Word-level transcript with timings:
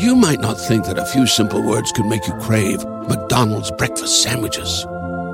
You 0.00 0.16
might 0.16 0.40
not 0.40 0.56
think 0.56 0.86
that 0.86 0.96
a 0.96 1.04
few 1.04 1.26
simple 1.26 1.60
words 1.60 1.92
could 1.92 2.06
make 2.06 2.26
you 2.26 2.32
crave 2.40 2.82
McDonald's 3.06 3.70
breakfast 3.70 4.22
sandwiches. 4.22 4.86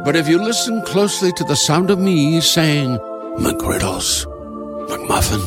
But 0.05 0.17
if 0.17 0.27
you 0.27 0.43
listen 0.43 0.83
closely 0.83 1.31
to 1.39 1.45
the 1.45 1.55
sound 1.55 1.89
of 1.89 2.01
me 2.01 2.41
saying 2.41 2.99
McGriddles, 3.39 4.27
McMuffin, 4.91 5.45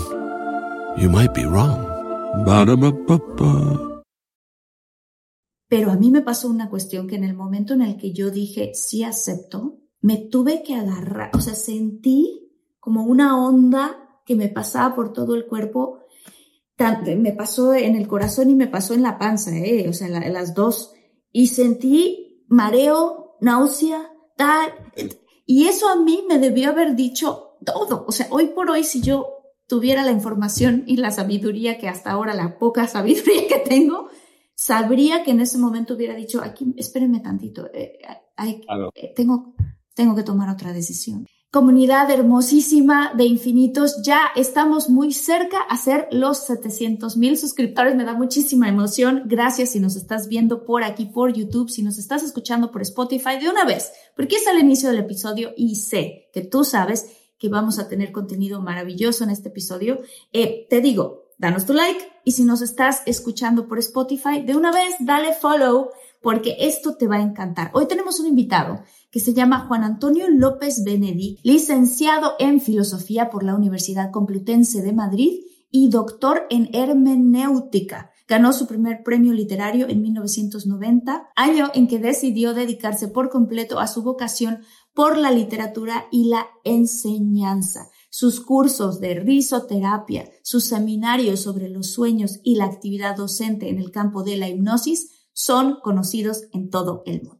you 0.98 1.10
might 1.10 1.34
be 1.34 1.44
wrong. 1.44 1.84
Ba-da-ba-ba-ba. 2.46 4.04
Pero 5.68 5.92
a 5.92 5.98
mí 5.98 6.12
me 6.12 6.22
pasó 6.22 6.48
una 6.48 6.70
cuestión 6.70 7.06
que 7.06 7.18
en 7.18 7.26
el 7.26 7.36
momento 7.36 7.74
en 7.74 7.82
el 7.82 7.98
que 7.98 8.14
yo 8.14 8.32
dije 8.32 8.72
sí 8.74 9.04
acepto, 9.04 9.80
me 10.00 10.16
tuve 10.16 10.64
que 10.64 10.76
agarrar, 10.76 11.32
o 11.34 11.42
sea, 11.42 11.56
sentí 11.56 12.54
como 12.80 13.04
una 13.04 13.38
onda 13.38 13.98
que 14.26 14.38
me 14.38 14.48
pasaba 14.48 14.96
por 14.96 15.12
todo 15.12 15.36
el 15.36 15.46
cuerpo, 15.46 15.99
me 17.18 17.34
pasó 17.34 17.74
en 17.74 17.96
el 17.96 18.08
corazón 18.08 18.50
y 18.50 18.56
me 18.56 18.68
pasó 18.68 18.94
en 18.94 19.04
la 19.04 19.18
panza, 19.18 19.56
¿eh? 19.56 19.88
o 19.90 19.94
sea, 19.94 20.08
las 20.08 20.54
dos, 20.54 20.94
y 21.32 21.48
sentí 21.48 22.46
mareo, 22.48 23.38
náusea, 23.42 24.12
tal, 24.38 24.72
y 25.46 25.68
eso 25.68 25.90
a 25.90 25.98
mí 25.98 26.24
me 26.28 26.40
debió 26.40 26.70
haber 26.70 26.96
dicho 26.96 27.58
todo, 27.66 28.06
o 28.08 28.12
sea, 28.12 28.28
hoy 28.30 28.48
por 28.48 28.70
hoy 28.70 28.84
si 28.84 29.02
yo 29.02 29.28
tuviera 29.68 30.04
la 30.04 30.12
información 30.12 30.84
y 30.88 30.98
la 30.98 31.12
sabiduría 31.12 31.78
que 31.78 31.90
hasta 31.90 32.12
ahora, 32.12 32.34
la 32.34 32.58
poca 32.58 32.88
sabiduría 32.88 33.48
que 33.48 33.60
tengo, 33.60 34.10
sabría 34.56 35.24
que 35.24 35.32
en 35.32 35.42
ese 35.42 35.58
momento 35.58 35.96
hubiera 35.96 36.16
dicho, 36.16 36.42
aquí, 36.42 36.74
espérenme 36.78 37.20
tantito, 37.20 37.68
eh, 37.74 38.00
eh, 38.96 39.14
tengo, 39.16 39.54
tengo 39.94 40.16
que 40.16 40.24
tomar 40.24 40.50
otra 40.50 40.72
decisión. 40.72 41.26
Comunidad 41.52 42.12
hermosísima 42.12 43.12
de 43.16 43.26
infinitos, 43.26 44.04
ya 44.04 44.28
estamos 44.36 44.88
muy 44.88 45.12
cerca 45.12 45.60
a 45.62 45.78
ser 45.78 46.08
los 46.12 46.46
700 46.46 47.18
mil 47.18 47.40
suscriptores, 47.40 47.96
me 47.96 48.04
da 48.04 48.14
muchísima 48.14 48.70
emoción. 48.70 49.24
Gracias 49.26 49.72
si 49.72 49.80
nos 49.80 49.96
estás 49.96 50.28
viendo 50.28 50.64
por 50.64 50.84
aquí, 50.84 51.06
por 51.06 51.34
YouTube, 51.34 51.72
si 51.72 51.82
nos 51.82 51.98
estás 51.98 52.22
escuchando 52.22 52.70
por 52.70 52.84
Spotify 52.84 53.40
de 53.42 53.50
una 53.50 53.66
vez, 53.66 53.92
porque 54.16 54.36
es 54.36 54.46
el 54.46 54.60
inicio 54.60 54.90
del 54.90 55.00
episodio 55.00 55.52
y 55.58 55.78
sé 55.78 56.30
que 56.34 56.42
tú 56.42 56.64
sabes 56.64 57.08
que 57.40 57.50
vamos 57.50 57.80
a 57.80 57.88
tener 57.88 58.12
contenido 58.12 58.62
maravilloso 58.62 59.24
en 59.24 59.32
este 59.32 59.50
episodio. 59.50 60.02
Eh, 60.32 60.68
te 60.70 60.82
digo, 60.82 61.30
danos 61.40 61.66
tu 61.66 61.74
like 61.74 62.12
y 62.24 62.34
si 62.34 62.44
nos 62.44 62.62
estás 62.62 63.02
escuchando 63.08 63.68
por 63.68 63.80
Spotify, 63.80 64.44
de 64.44 64.56
una 64.56 64.72
vez 64.72 64.94
dale 65.00 65.34
follow 65.34 65.90
porque 66.22 66.58
esto 66.60 66.96
te 66.96 67.08
va 67.08 67.16
a 67.16 67.22
encantar. 67.22 67.72
Hoy 67.74 67.88
tenemos 67.88 68.20
un 68.20 68.28
invitado 68.28 68.84
que 69.12 69.20
se 69.20 69.34
llama 69.34 69.66
Juan 69.68 69.84
Antonio 69.84 70.30
López 70.30 70.84
Benedí, 70.84 71.40
licenciado 71.44 72.34
en 72.40 72.62
filosofía 72.62 73.30
por 73.30 73.44
la 73.44 73.56
Universidad 73.56 74.12
Complutense 74.12 74.82
de 74.82 74.94
Madrid 74.94 75.42
y 75.72 75.90
doctor 75.90 76.46
en 76.50 76.70
hermenéutica. 76.74 78.12
Ganó 78.28 78.54
su 78.54 78.68
primer 78.68 79.02
premio 79.04 79.34
literario 79.34 79.88
en 79.90 80.02
1990, 80.02 81.30
año 81.36 81.72
en 81.74 81.88
que 81.88 81.98
decidió 81.98 82.54
dedicarse 82.54 83.08
por 83.08 83.30
completo 83.30 83.80
a 83.80 83.88
su 83.88 84.04
vocación 84.04 84.60
por 84.94 85.18
la 85.18 85.32
literatura 85.32 86.06
y 86.12 86.26
la 86.26 86.46
enseñanza. 86.64 87.90
Sus 88.12 88.42
cursos 88.42 89.00
de 89.00 89.16
risoterapia, 89.16 90.30
sus 90.44 90.66
seminarios 90.66 91.42
sobre 91.42 91.70
los 91.70 91.92
sueños 91.92 92.40
y 92.44 92.56
la 92.56 92.66
actividad 92.66 93.16
docente 93.16 93.70
en 93.70 93.80
el 93.80 93.92
campo 93.92 94.24
de 94.24 94.38
la 94.38 94.48
hipnosis 94.48 95.28
son 95.34 95.78
conocidos 95.82 96.44
en 96.54 96.70
todo 96.70 97.04
el 97.06 97.24
mundo. 97.24 97.39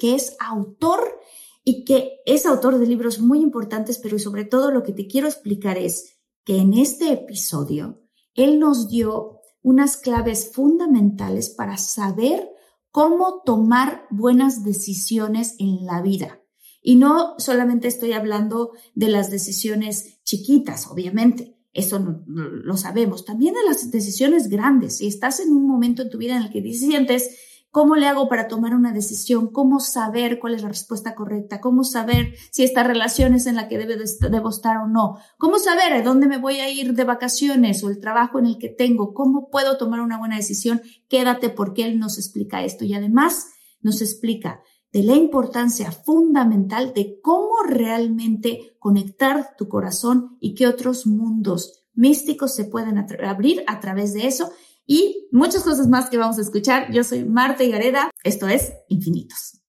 Que 0.00 0.16
es 0.16 0.36
autor 0.40 1.20
y 1.62 1.84
que 1.84 2.20
es 2.26 2.46
autor 2.46 2.78
de 2.78 2.86
libros 2.86 3.20
muy 3.20 3.40
importantes, 3.40 3.98
pero 3.98 4.18
sobre 4.18 4.44
todo 4.44 4.72
lo 4.72 4.82
que 4.82 4.92
te 4.92 5.06
quiero 5.06 5.28
explicar 5.28 5.78
es 5.78 6.18
que 6.44 6.56
en 6.56 6.74
este 6.74 7.12
episodio 7.12 8.02
él 8.34 8.58
nos 8.58 8.88
dio 8.88 9.40
unas 9.62 9.96
claves 9.96 10.50
fundamentales 10.52 11.50
para 11.50 11.76
saber 11.76 12.50
cómo 12.90 13.42
tomar 13.44 14.06
buenas 14.10 14.64
decisiones 14.64 15.54
en 15.58 15.84
la 15.84 16.02
vida. 16.02 16.40
Y 16.82 16.96
no 16.96 17.34
solamente 17.38 17.88
estoy 17.88 18.12
hablando 18.12 18.72
de 18.94 19.08
las 19.08 19.30
decisiones 19.30 20.22
chiquitas, 20.24 20.86
obviamente, 20.86 21.58
eso 21.72 22.24
lo 22.26 22.76
sabemos, 22.76 23.24
también 23.24 23.54
de 23.54 23.62
las 23.64 23.90
decisiones 23.90 24.48
grandes. 24.48 24.96
Si 24.96 25.06
estás 25.06 25.38
en 25.40 25.52
un 25.52 25.68
momento 25.68 26.02
en 26.02 26.10
tu 26.10 26.18
vida 26.18 26.36
en 26.36 26.42
el 26.42 26.50
que 26.50 26.62
sientes, 26.72 27.36
¿cómo 27.70 27.96
le 27.96 28.06
hago 28.06 28.28
para 28.28 28.48
tomar 28.48 28.74
una 28.74 28.92
decisión? 28.92 29.52
¿Cómo 29.52 29.80
saber 29.80 30.38
cuál 30.38 30.54
es 30.54 30.62
la 30.62 30.68
respuesta 30.68 31.14
correcta? 31.14 31.60
¿Cómo 31.60 31.84
saber 31.84 32.34
si 32.50 32.64
esta 32.64 32.82
relación 32.82 33.34
es 33.34 33.46
en 33.46 33.56
la 33.56 33.68
que 33.68 33.78
debo 33.78 34.48
estar 34.48 34.76
o 34.78 34.86
no? 34.86 35.18
¿Cómo 35.38 35.58
saber 35.58 35.92
a 35.92 36.02
dónde 36.02 36.26
me 36.26 36.38
voy 36.38 36.60
a 36.60 36.70
ir 36.70 36.94
de 36.94 37.04
vacaciones 37.04 37.82
o 37.84 37.90
el 37.90 38.00
trabajo 38.00 38.38
en 38.38 38.46
el 38.46 38.58
que 38.58 38.68
tengo? 38.68 39.14
¿Cómo 39.14 39.48
puedo 39.50 39.76
tomar 39.76 40.00
una 40.00 40.18
buena 40.18 40.36
decisión? 40.36 40.82
Quédate 41.08 41.50
porque 41.50 41.84
él 41.84 41.98
nos 41.98 42.18
explica 42.18 42.64
esto 42.64 42.84
y 42.84 42.94
además 42.94 43.48
nos 43.80 44.02
explica 44.02 44.62
de 44.92 45.04
la 45.04 45.14
importancia 45.14 45.92
fundamental 45.92 46.92
de 46.94 47.20
cómo 47.22 47.62
realmente 47.66 48.76
conectar 48.78 49.54
tu 49.56 49.68
corazón 49.68 50.36
y 50.40 50.54
qué 50.54 50.66
otros 50.66 51.06
mundos 51.06 51.84
místicos 51.94 52.54
se 52.54 52.64
pueden 52.64 52.98
abrir 52.98 53.62
a 53.66 53.78
través 53.80 54.14
de 54.14 54.26
eso 54.26 54.50
y 54.90 55.28
muchas 55.30 55.62
cosas 55.62 55.86
más 55.86 56.10
que 56.10 56.18
vamos 56.18 56.36
a 56.38 56.40
escuchar. 56.40 56.90
Yo 56.90 57.04
soy 57.04 57.24
Marta 57.24 57.62
Gareda, 57.64 58.10
esto 58.24 58.48
es 58.48 58.72
Infinitos. 58.88 59.60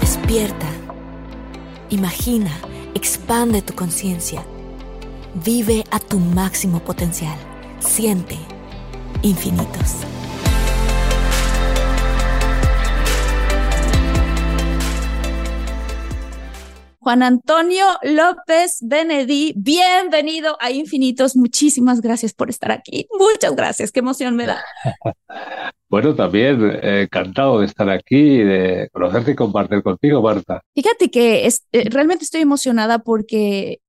Despierta, 0.00 0.66
imagina, 1.90 2.50
expande 2.94 3.60
tu 3.60 3.74
conciencia, 3.74 4.42
vive 5.44 5.84
a 5.90 6.00
tu 6.00 6.18
máximo 6.18 6.82
potencial, 6.82 7.36
siente 7.80 8.38
infinitos. 9.20 10.06
Juan 17.02 17.22
Antonio 17.22 17.86
López 18.02 18.76
Benedí, 18.82 19.54
bienvenido 19.56 20.58
a 20.60 20.70
Infinitos. 20.70 21.34
Muchísimas 21.34 22.02
gracias 22.02 22.34
por 22.34 22.50
estar 22.50 22.70
aquí. 22.72 23.06
Muchas 23.18 23.56
gracias, 23.56 23.90
qué 23.90 24.00
emoción 24.00 24.36
me 24.36 24.46
da. 24.46 24.62
Bueno, 25.88 26.14
también 26.14 26.70
eh, 26.84 27.02
encantado 27.02 27.58
de 27.58 27.66
estar 27.66 27.90
aquí, 27.90 28.38
de 28.38 28.88
conocerte 28.92 29.32
y 29.32 29.34
compartir 29.34 29.82
contigo, 29.82 30.22
Marta. 30.22 30.62
Fíjate 30.72 31.10
que 31.10 31.46
es, 31.46 31.66
eh, 31.72 31.88
realmente 31.90 32.22
estoy 32.22 32.42
emocionada 32.42 33.00
porque 33.00 33.80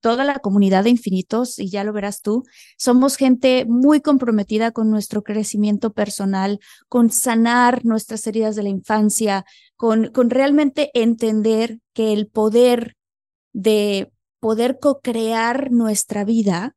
toda 0.00 0.24
la 0.24 0.38
comunidad 0.38 0.84
de 0.84 0.90
infinitos, 0.90 1.58
y 1.58 1.70
ya 1.70 1.84
lo 1.84 1.92
verás 1.92 2.20
tú, 2.20 2.44
somos 2.76 3.16
gente 3.16 3.64
muy 3.66 4.00
comprometida 4.00 4.72
con 4.72 4.90
nuestro 4.90 5.22
crecimiento 5.22 5.92
personal, 5.92 6.60
con 6.88 7.10
sanar 7.10 7.84
nuestras 7.84 8.26
heridas 8.26 8.56
de 8.56 8.64
la 8.64 8.68
infancia, 8.68 9.44
con, 9.76 10.08
con 10.08 10.30
realmente 10.30 10.90
entender 10.94 11.78
que 11.92 12.12
el 12.12 12.26
poder 12.26 12.96
de 13.52 14.12
poder 14.40 14.78
co-crear 14.78 15.70
nuestra 15.72 16.24
vida 16.24 16.76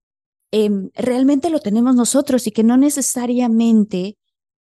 em, 0.52 0.90
realmente 0.96 1.50
lo 1.50 1.60
tenemos 1.60 1.96
nosotros 1.96 2.48
y 2.48 2.52
que 2.52 2.64
no 2.64 2.78
necesariamente 2.78 4.18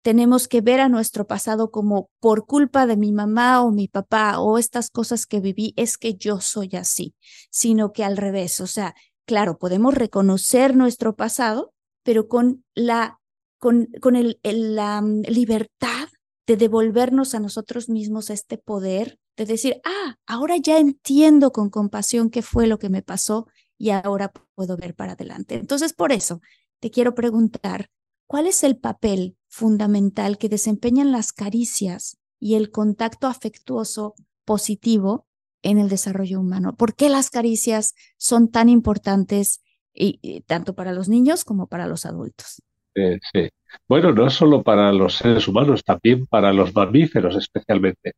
tenemos 0.05 0.47
que 0.47 0.61
ver 0.61 0.81
a 0.81 0.87
nuestro 0.87 1.25
pasado 1.25 1.71
como 1.71 2.11
por 2.19 2.45
culpa 2.45 2.85
de 2.85 2.95
mi 2.95 3.11
mamá 3.11 3.63
o 3.63 3.71
mi 3.71 3.87
papá 3.87 4.39
o 4.39 4.59
estas 4.59 4.91
cosas 4.91 5.25
que 5.25 5.39
viví, 5.39 5.73
es 5.77 5.97
que 5.97 6.13
yo 6.13 6.41
soy 6.41 6.69
así, 6.75 7.15
sino 7.49 7.91
que 7.91 8.03
al 8.03 8.15
revés, 8.15 8.59
o 8.59 8.67
sea, 8.67 8.93
claro, 9.25 9.57
podemos 9.57 9.95
reconocer 9.95 10.75
nuestro 10.75 11.15
pasado, 11.15 11.73
pero 12.03 12.27
con 12.27 12.63
la, 12.75 13.19
con, 13.57 13.87
con 13.99 14.15
el, 14.15 14.39
la 14.43 15.01
mm, 15.01 15.23
libertad 15.23 16.09
de 16.45 16.55
devolvernos 16.55 17.33
a 17.33 17.39
nosotros 17.39 17.89
mismos 17.89 18.29
este 18.29 18.59
poder, 18.59 19.17
de 19.35 19.47
decir, 19.47 19.81
ah, 19.85 20.17
ahora 20.27 20.57
ya 20.57 20.77
entiendo 20.77 21.51
con 21.51 21.71
compasión 21.71 22.29
qué 22.29 22.43
fue 22.43 22.67
lo 22.67 22.77
que 22.77 22.89
me 22.89 23.01
pasó 23.01 23.47
y 23.75 23.89
ahora 23.89 24.31
puedo 24.53 24.77
ver 24.77 24.93
para 24.93 25.13
adelante. 25.13 25.55
Entonces, 25.55 25.93
por 25.93 26.11
eso 26.11 26.41
te 26.79 26.91
quiero 26.91 27.15
preguntar, 27.15 27.89
¿cuál 28.27 28.45
es 28.45 28.63
el 28.63 28.77
papel 28.77 29.35
fundamental 29.55 30.37
que 30.37 30.49
desempeñan 30.49 31.13
las 31.13 31.31
caricias 31.31 32.17
y 32.41 32.55
el 32.55 32.71
contacto 32.71 33.27
afectuoso 33.27 34.13
positivo 34.43 35.27
en 35.63 35.77
el 35.77 35.87
desarrollo 35.87 36.41
humano? 36.41 36.75
¿Por 36.75 36.93
qué 36.93 37.07
las 37.07 37.29
caricias 37.29 37.95
son 38.17 38.51
tan 38.51 38.67
importantes 38.67 39.61
y, 39.93 40.41
tanto 40.41 40.75
para 40.75 40.91
los 40.91 41.07
niños 41.07 41.45
como 41.45 41.67
para 41.67 41.87
los 41.87 42.05
adultos? 42.05 42.61
sí. 42.93 43.49
Bueno, 43.87 44.11
no 44.11 44.29
solo 44.29 44.61
para 44.61 44.91
los 44.91 45.15
seres 45.15 45.47
humanos, 45.47 45.83
también 45.83 46.25
para 46.27 46.51
los 46.51 46.75
mamíferos 46.75 47.35
especialmente. 47.37 48.13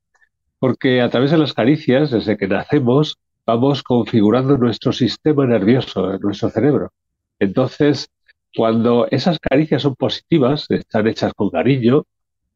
Porque 0.60 1.02
a 1.02 1.10
través 1.10 1.32
de 1.32 1.38
las 1.38 1.54
caricias, 1.54 2.10
desde 2.10 2.36
que 2.36 2.48
nacemos, 2.48 3.18
vamos 3.46 3.84
configurando 3.84 4.58
nuestro 4.58 4.92
sistema 4.92 5.46
nervioso, 5.46 6.18
nuestro 6.20 6.50
cerebro. 6.50 6.92
Entonces, 7.40 8.10
cuando 8.58 9.08
esas 9.12 9.38
caricias 9.40 9.84
son 9.84 9.94
positivas, 9.94 10.66
están 10.70 11.08
hechas 11.08 11.32
con 11.36 11.52
cariño, 11.52 12.06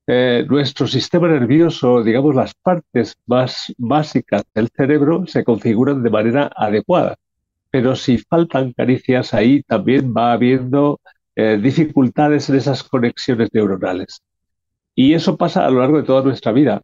eh, 0.07 0.43
nuestro 0.49 0.87
sistema 0.87 1.27
nervioso, 1.27 2.03
digamos, 2.03 2.33
las 2.33 2.55
partes 2.55 3.17
más 3.27 3.71
básicas 3.77 4.41
del 4.55 4.69
cerebro 4.75 5.27
se 5.27 5.43
configuran 5.43 6.01
de 6.01 6.09
manera 6.09 6.51
adecuada. 6.55 7.17
Pero 7.69 7.95
si 7.95 8.17
faltan 8.17 8.73
caricias, 8.73 9.35
ahí 9.35 9.61
también 9.61 10.11
va 10.11 10.33
habiendo 10.33 10.99
eh, 11.35 11.59
dificultades 11.61 12.49
en 12.49 12.55
esas 12.55 12.81
conexiones 12.81 13.49
neuronales. 13.53 14.23
Y 14.95 15.13
eso 15.13 15.37
pasa 15.37 15.67
a 15.67 15.69
lo 15.69 15.81
largo 15.81 15.97
de 15.97 16.03
toda 16.03 16.23
nuestra 16.23 16.51
vida. 16.51 16.81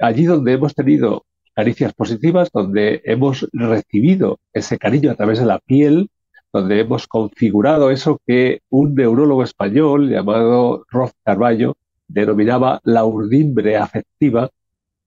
Allí 0.00 0.24
donde 0.24 0.54
hemos 0.54 0.74
tenido 0.74 1.24
caricias 1.54 1.94
positivas, 1.94 2.50
donde 2.52 3.00
hemos 3.04 3.48
recibido 3.52 4.40
ese 4.52 4.76
cariño 4.76 5.12
a 5.12 5.14
través 5.14 5.38
de 5.38 5.46
la 5.46 5.60
piel, 5.60 6.10
donde 6.56 6.80
hemos 6.80 7.06
configurado 7.06 7.90
eso 7.90 8.20
que 8.26 8.60
un 8.70 8.94
neurólogo 8.94 9.42
español 9.42 10.08
llamado 10.08 10.84
Roth 10.90 11.12
Carballo 11.22 11.76
denominaba 12.08 12.80
la 12.84 13.04
urdimbre 13.04 13.76
afectiva, 13.76 14.48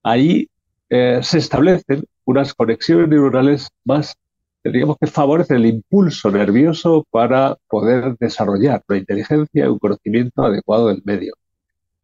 ahí 0.02 0.48
eh, 0.88 1.20
se 1.22 1.38
establecen 1.38 2.04
unas 2.24 2.54
conexiones 2.54 3.08
neuronales 3.08 3.68
más, 3.84 4.14
digamos 4.62 4.96
que 5.00 5.08
favorecen 5.08 5.56
el 5.56 5.66
impulso 5.66 6.30
nervioso 6.30 7.04
para 7.10 7.56
poder 7.68 8.16
desarrollar 8.18 8.82
una 8.88 8.98
inteligencia 8.98 9.64
y 9.64 9.68
un 9.68 9.78
conocimiento 9.78 10.44
adecuado 10.44 10.88
del 10.88 11.02
medio. 11.04 11.34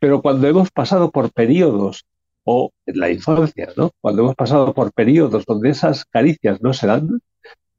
Pero 0.01 0.23
cuando 0.23 0.49
hemos 0.49 0.71
pasado 0.71 1.11
por 1.11 1.33
periodos, 1.33 2.05
o 2.45 2.73
en 2.87 2.99
la 2.99 3.11
infancia, 3.11 3.69
¿no? 3.77 3.91
cuando 4.01 4.23
hemos 4.23 4.37
pasado 4.37 4.73
por 4.73 4.93
periodos 4.93 5.45
donde 5.47 5.71
esas 5.71 6.05
caricias 6.05 6.61
no 6.63 6.73
se 6.73 6.87
dan, 6.87 7.21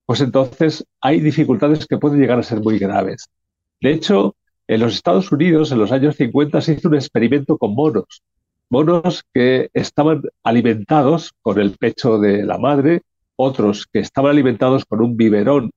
pues 0.07 0.21
entonces 0.21 0.85
hay 1.01 1.19
dificultades 1.19 1.85
que 1.85 1.97
pueden 1.97 2.21
llegar 2.21 2.39
a 2.39 2.43
ser 2.43 2.61
muy 2.61 2.79
graves. 2.79 3.29
De 3.81 3.91
hecho, 3.91 4.37
en 4.65 4.79
los 4.79 4.95
Estados 4.95 5.29
Unidos, 5.33 5.73
en 5.73 5.79
los 5.79 5.91
años 5.91 6.15
50, 6.15 6.61
se 6.61 6.73
hizo 6.73 6.87
un 6.87 6.95
experimento 6.95 7.57
con 7.57 7.75
monos. 7.75 8.23
Monos 8.69 9.25
que 9.33 9.69
estaban 9.73 10.21
alimentados 10.43 11.33
con 11.41 11.59
el 11.59 11.77
pecho 11.77 12.19
de 12.19 12.45
la 12.45 12.57
madre, 12.57 13.01
otros 13.35 13.85
que 13.85 13.99
estaban 13.99 14.31
alimentados 14.31 14.85
con 14.85 15.01
un 15.01 15.17
biberón 15.17 15.71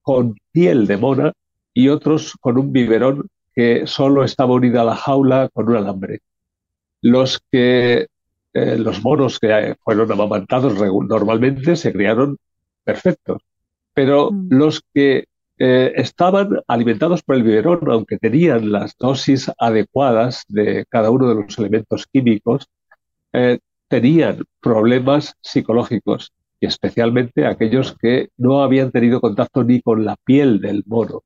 con 0.00 0.36
piel 0.52 0.86
de 0.86 0.96
mona 0.96 1.32
y 1.74 1.88
otros 1.88 2.34
con 2.40 2.58
un 2.58 2.72
biberón 2.72 3.26
que 3.52 3.88
solo 3.88 4.22
estaba 4.22 4.54
unido 4.54 4.80
a 4.80 4.84
la 4.84 4.94
jaula 4.94 5.48
con 5.52 5.68
un 5.68 5.76
alambre. 5.76 6.20
Los 7.00 7.40
que 7.50 8.06
eh, 8.54 8.78
los 8.78 9.02
monos 9.02 9.40
que 9.40 9.74
fueron 9.82 10.12
amamantados 10.12 10.74
normalmente 10.78 11.74
se 11.74 11.92
criaron 11.92 12.36
perfectos, 12.84 13.42
pero 13.94 14.30
mm. 14.30 14.48
los 14.50 14.82
que 14.94 15.24
eh, 15.58 15.92
estaban 15.96 16.58
alimentados 16.66 17.22
por 17.22 17.36
el 17.36 17.42
biberón, 17.42 17.80
aunque 17.90 18.18
tenían 18.18 18.72
las 18.72 18.96
dosis 18.98 19.50
adecuadas 19.58 20.44
de 20.48 20.84
cada 20.88 21.10
uno 21.10 21.28
de 21.28 21.36
los 21.36 21.58
elementos 21.58 22.06
químicos, 22.06 22.68
eh, 23.32 23.58
tenían 23.88 24.44
problemas 24.60 25.34
psicológicos 25.40 26.32
y 26.58 26.66
especialmente 26.66 27.46
aquellos 27.46 27.96
que 27.98 28.30
no 28.36 28.62
habían 28.62 28.90
tenido 28.90 29.20
contacto 29.20 29.64
ni 29.64 29.80
con 29.82 30.04
la 30.04 30.16
piel 30.24 30.60
del 30.60 30.82
mono. 30.86 31.22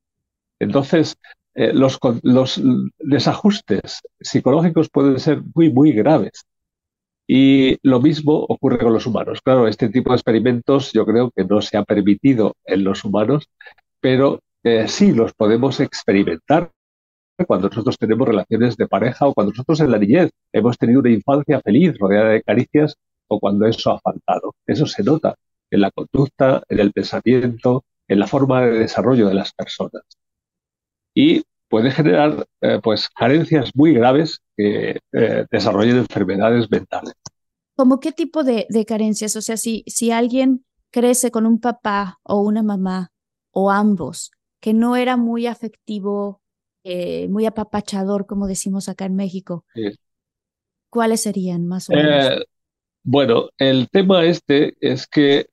Entonces, 0.58 1.16
eh, 1.54 1.72
los, 1.72 1.98
los 2.22 2.60
desajustes 2.98 4.02
psicológicos 4.20 4.90
pueden 4.90 5.18
ser 5.18 5.42
muy, 5.54 5.72
muy 5.72 5.92
graves. 5.92 6.44
Y 7.28 7.78
lo 7.82 8.00
mismo 8.00 8.34
ocurre 8.48 8.78
con 8.78 8.92
los 8.92 9.06
humanos. 9.06 9.40
Claro, 9.42 9.66
este 9.66 9.88
tipo 9.88 10.10
de 10.10 10.16
experimentos 10.16 10.92
yo 10.92 11.04
creo 11.04 11.30
que 11.30 11.44
no 11.44 11.60
se 11.60 11.76
ha 11.76 11.84
permitido 11.84 12.54
en 12.64 12.84
los 12.84 13.04
humanos 13.04 13.48
pero 14.06 14.40
eh, 14.62 14.86
sí 14.86 15.12
los 15.12 15.34
podemos 15.34 15.80
experimentar 15.80 16.70
cuando 17.46 17.68
nosotros 17.68 17.98
tenemos 17.98 18.28
relaciones 18.28 18.76
de 18.76 18.86
pareja 18.86 19.26
o 19.26 19.34
cuando 19.34 19.50
nosotros 19.50 19.80
en 19.80 19.90
la 19.90 19.98
niñez 19.98 20.30
hemos 20.52 20.78
tenido 20.78 21.00
una 21.00 21.10
infancia 21.10 21.60
feliz, 21.60 21.98
rodeada 21.98 22.30
de 22.30 22.42
caricias, 22.42 22.96
o 23.26 23.40
cuando 23.40 23.66
eso 23.66 23.90
ha 23.90 23.98
faltado. 24.00 24.54
Eso 24.64 24.86
se 24.86 25.02
nota 25.02 25.34
en 25.70 25.80
la 25.80 25.90
conducta, 25.90 26.62
en 26.68 26.78
el 26.78 26.92
pensamiento, 26.92 27.84
en 28.06 28.20
la 28.20 28.28
forma 28.28 28.62
de 28.62 28.78
desarrollo 28.78 29.26
de 29.26 29.34
las 29.34 29.52
personas. 29.52 30.02
Y 31.12 31.42
puede 31.76 31.90
generar 31.90 32.46
eh, 32.62 32.80
pues 32.82 33.10
carencias 33.10 33.70
muy 33.74 33.92
graves 33.92 34.40
que 34.56 34.98
eh, 35.12 35.44
desarrollen 35.50 35.98
enfermedades 35.98 36.70
mentales. 36.70 37.12
¿Cómo 37.74 38.00
qué 38.00 38.12
tipo 38.12 38.44
de, 38.44 38.66
de, 38.70 38.86
carencias? 38.86 39.36
O 39.36 39.42
sea, 39.42 39.58
si, 39.58 39.84
si 39.86 40.10
alguien 40.10 40.64
crece 40.90 41.30
con 41.30 41.44
un 41.44 41.60
papá 41.60 42.18
o 42.22 42.40
una 42.40 42.62
mamá 42.62 43.12
o 43.50 43.70
ambos, 43.70 44.30
que 44.58 44.72
no 44.72 44.96
era 44.96 45.18
muy 45.18 45.46
afectivo, 45.46 46.40
eh, 46.82 47.28
muy 47.28 47.44
apapachador, 47.44 48.24
como 48.24 48.46
decimos 48.46 48.88
acá 48.88 49.04
en 49.04 49.16
México. 49.16 49.66
¿Cuáles 50.88 51.20
serían 51.20 51.66
más 51.66 51.90
o 51.90 51.92
menos? 51.92 52.42
Bueno, 53.02 53.50
el 53.58 53.90
tema 53.90 54.24
este 54.24 54.78
es 54.80 55.06
que 55.06 55.50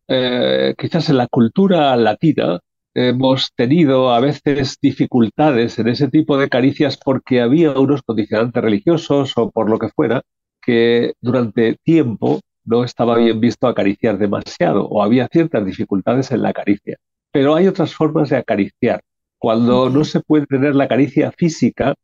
quizás 0.77 1.09
en 1.09 1.17
la 1.17 1.27
cultura 1.27 1.93
latina 1.97 2.61
hemos 2.93 3.51
tenido 3.55 4.11
a 4.13 4.19
veces 4.19 4.77
dificultades 4.81 5.79
en 5.79 5.87
ese 5.87 6.07
tipo 6.09 6.37
de 6.37 6.49
caricias 6.49 6.97
porque 7.03 7.41
había 7.41 7.71
unos 7.71 8.01
condicionantes 8.03 8.63
religiosos 8.63 9.33
o 9.35 9.51
por 9.51 9.69
lo 9.69 9.79
que 9.79 9.89
fuera 9.89 10.21
que 10.61 11.13
durante 11.21 11.75
tiempo 11.83 12.39
no 12.65 12.83
estaba 12.83 13.17
bien 13.17 13.39
visto 13.39 13.67
acariciar 13.67 14.17
demasiado 14.17 14.87
o 14.87 15.03
había 15.03 15.27
ciertas 15.31 15.65
dificultades 15.65 16.31
en 16.31 16.41
la 16.41 16.53
caricia. 16.53 16.97
Pero 17.31 17.55
hay 17.55 17.67
otras 17.67 17.93
formas 17.93 18.29
de 18.29 18.37
acariciar. 18.37 19.01
Cuando 19.37 19.89
no 19.89 20.05
se 20.05 20.21
puede 20.21 20.45
tener 20.45 20.75
la 20.75 20.87
caricia 20.87 21.31
física, 21.31 21.95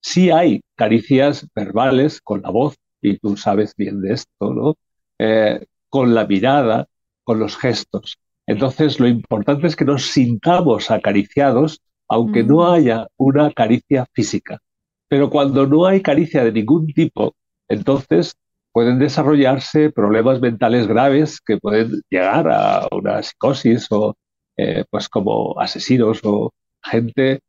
sí 0.00 0.30
hay 0.30 0.62
caricias 0.76 1.46
verbales 1.54 2.20
con 2.22 2.42
la 2.42 2.50
voz, 2.50 2.76
y 3.02 3.18
tú 3.18 3.36
sabes 3.36 3.74
bien 3.76 4.00
de 4.00 4.14
esto, 4.14 4.54
¿no? 4.54 4.74
Eh, 5.18 5.66
con 5.88 6.14
la 6.14 6.26
mirada, 6.26 6.86
con 7.24 7.38
los 7.38 7.56
gestos. 7.56 8.18
Entonces, 8.46 9.00
lo 9.00 9.08
importante 9.08 9.66
es 9.66 9.76
que 9.76 9.84
nos 9.84 10.06
sintamos 10.06 10.90
acariciados, 10.90 11.80
aunque 12.08 12.44
no 12.44 12.70
haya 12.70 13.08
una 13.16 13.50
caricia 13.52 14.06
física. 14.12 14.60
Pero 15.08 15.30
cuando 15.30 15.66
no 15.66 15.86
hay 15.86 16.00
caricia 16.00 16.44
de 16.44 16.52
ningún 16.52 16.86
tipo, 16.92 17.34
entonces 17.68 18.36
pueden 18.72 18.98
desarrollarse 18.98 19.90
problemas 19.90 20.40
mentales 20.40 20.86
graves 20.86 21.40
que 21.40 21.58
pueden 21.58 22.02
llegar 22.10 22.48
a 22.48 22.86
una 22.92 23.22
psicosis 23.22 23.90
o 23.90 24.14
eh, 24.56 24.84
pues 24.90 25.08
como 25.08 25.58
asesinos 25.58 26.20
o 26.24 26.52
gente 26.82 27.40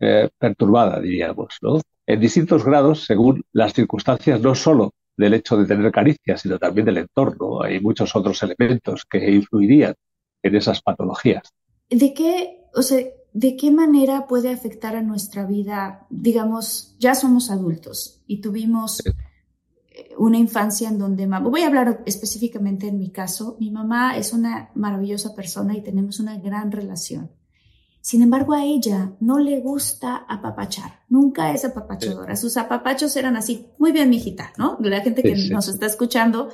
eh, 0.00 0.28
perturbada, 0.38 1.00
diríamos, 1.00 1.56
¿no? 1.62 1.80
En 2.06 2.20
distintos 2.20 2.64
grados, 2.64 3.04
según 3.04 3.42
las 3.52 3.72
circunstancias, 3.72 4.40
no 4.40 4.54
solo 4.54 4.92
del 5.16 5.34
hecho 5.34 5.56
de 5.56 5.66
tener 5.66 5.90
caricias, 5.90 6.40
sino 6.42 6.58
también 6.58 6.86
del 6.86 6.98
entorno. 6.98 7.62
Hay 7.62 7.80
muchos 7.80 8.14
otros 8.14 8.42
elementos 8.42 9.04
que 9.08 9.30
influirían 9.30 9.94
en 10.46 10.56
esas 10.56 10.82
patologías. 10.82 11.52
¿De 11.90 12.14
qué, 12.14 12.64
o 12.74 12.82
sea, 12.82 13.04
de 13.32 13.56
qué 13.56 13.70
manera 13.70 14.26
puede 14.26 14.50
afectar 14.50 14.96
a 14.96 15.02
nuestra 15.02 15.46
vida? 15.46 16.06
Digamos, 16.10 16.96
ya 16.98 17.14
somos 17.14 17.50
adultos 17.50 18.22
y 18.26 18.40
tuvimos 18.40 19.02
una 20.18 20.38
infancia 20.38 20.88
en 20.88 20.98
donde 20.98 21.26
voy 21.26 21.62
a 21.62 21.66
hablar 21.66 22.02
específicamente 22.06 22.88
en 22.88 22.98
mi 22.98 23.10
caso, 23.10 23.56
mi 23.60 23.70
mamá 23.70 24.16
es 24.16 24.32
una 24.32 24.70
maravillosa 24.74 25.34
persona 25.34 25.76
y 25.76 25.82
tenemos 25.82 26.20
una 26.20 26.38
gran 26.38 26.72
relación. 26.72 27.30
Sin 28.00 28.22
embargo, 28.22 28.54
a 28.54 28.64
ella 28.64 29.12
no 29.20 29.38
le 29.38 29.60
gusta 29.60 30.16
apapachar, 30.28 31.00
nunca 31.08 31.52
es 31.52 31.64
apapachadora. 31.64 32.36
Sus 32.36 32.56
apapachos 32.56 33.16
eran 33.16 33.36
así, 33.36 33.66
muy 33.78 33.90
bien, 33.90 34.10
mijita, 34.10 34.52
¿no? 34.58 34.78
La 34.80 35.00
gente 35.00 35.22
que 35.22 35.34
nos 35.50 35.68
está 35.68 35.86
escuchando, 35.86 36.50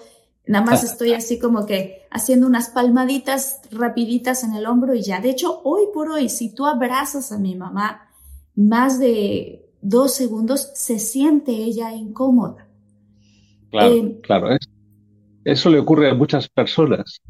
nada 0.47 0.65
más 0.65 0.85
estoy 0.85 1.13
así 1.13 1.39
como 1.39 1.67
que 1.67 2.03
haciendo 2.11 2.47
unas 2.47 2.71
palmaditas 2.71 3.61
rapiditas 3.71 4.45
en 4.45 4.55
el 4.55 4.67
hombro 4.67 4.95
y 4.95 5.03
ya. 5.03 5.21
De 5.21 5.31
hecho, 5.31 5.61
hoy 5.65 5.85
por 5.93 6.11
hoy, 6.11 6.29
si 6.29 6.55
tú 6.55 6.67
abrazas 6.67 7.33
a 7.33 7.39
mi 7.39 7.55
mamá 7.55 8.09
más 8.55 8.99
de 8.99 9.65
dos 9.81 10.15
segundos, 10.15 10.71
se 10.75 10.99
siente 10.99 11.53
ella 11.53 11.93
incómoda. 11.93 12.69
Claro, 13.71 13.95
eh, 13.95 14.21
claro. 14.23 14.49
eso 15.45 15.71
le 15.71 15.79
ocurre 15.79 16.11
a 16.11 16.15
muchas 16.15 16.49
personas. 16.49 17.21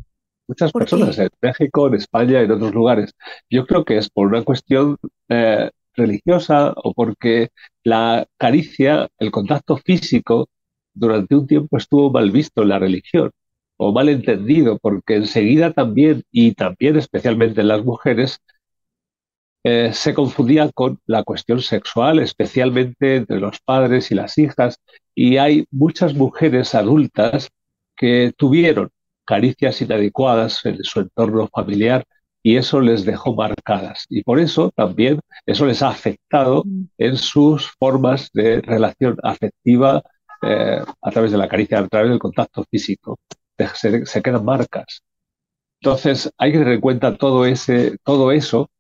Muchas 0.49 0.73
personas 0.73 1.17
en 1.19 1.31
México, 1.41 1.87
en 1.87 1.95
España, 1.95 2.41
en 2.41 2.51
otros 2.51 2.75
lugares. 2.75 3.13
Yo 3.49 3.65
creo 3.65 3.85
que 3.85 3.97
es 3.97 4.11
por 4.11 4.27
una 4.27 4.43
cuestión 4.43 4.97
eh, 5.29 5.71
religiosa 5.95 6.75
o 6.77 6.93
porque 6.93 7.51
la 7.85 8.27
caricia, 8.37 9.09
el 9.19 9.31
contacto 9.31 9.77
físico, 9.77 10.49
durante 10.95 11.35
un 11.37 11.47
tiempo 11.47 11.77
estuvo 11.77 12.11
mal 12.11 12.31
visto 12.31 12.63
en 12.63 12.69
la 12.69 12.79
religión. 12.79 13.31
o 13.79 13.93
mal 13.93 14.09
entendido, 14.09 14.79
porque 14.79 15.17
enseguida 15.17 15.73
también, 15.73 16.23
y 16.31 16.53
también 16.55 16.97
especialmente 16.97 17.63
en 17.63 17.69
las 17.69 17.85
mujeres, 17.85 18.39
eh, 19.65 19.93
se 19.93 20.15
confundía 20.15 20.71
con 20.73 20.99
la 21.07 21.23
cuestión 21.25 21.61
sexual, 21.61 22.19
especialmente 22.19 23.17
entre 23.17 23.41
los 23.41 23.61
padres 23.61 24.11
y 24.11 24.15
las 24.15 24.39
hijas, 24.39 24.79
y 25.15 25.37
hay 25.37 25.67
muchas 25.71 26.15
mujeres 26.15 26.75
adultas 26.75 27.49
que 27.97 28.33
tuvieron 28.37 28.91
caricias 29.25 29.81
inadecuadas 29.81 30.65
en 30.67 30.83
su 30.83 31.01
entorno 31.01 31.49
familiar 31.49 32.05
y 32.43 32.57
eso 32.57 32.81
les 32.81 33.05
dejó 33.05 33.35
marcadas. 33.35 34.05
Y 34.09 34.23
por 34.25 34.41
eso 34.41 34.73
también 34.75 35.21
eso 35.47 35.67
les 35.67 35.83
ha 35.83 35.91
afectado 35.91 36.65
mm. 36.67 36.85
en 36.99 37.17
sus 37.17 37.71
formas 37.79 38.31
de 38.33 38.61
relación 38.61 39.17
afectiva 39.23 40.03
eh, 40.43 40.83
a 41.01 41.11
través 41.11 41.33
de 41.33 41.39
la 41.39 41.49
caricia, 41.49 41.79
a 41.79 41.89
través 41.89 42.11
del 42.11 42.19
contacto 42.19 42.65
físico. 42.71 43.19
Se, 43.75 44.23
quedan 44.23 44.45
marcas. 44.45 45.03
Entonces 45.81 46.31
hay 46.37 46.53
que 46.53 46.59
tener 46.59 46.75
en 46.75 46.81
cuenta 46.81 47.17
todo, 47.17 47.47
ese, 47.47 47.97
todo 48.05 48.33
eso. 48.33 48.71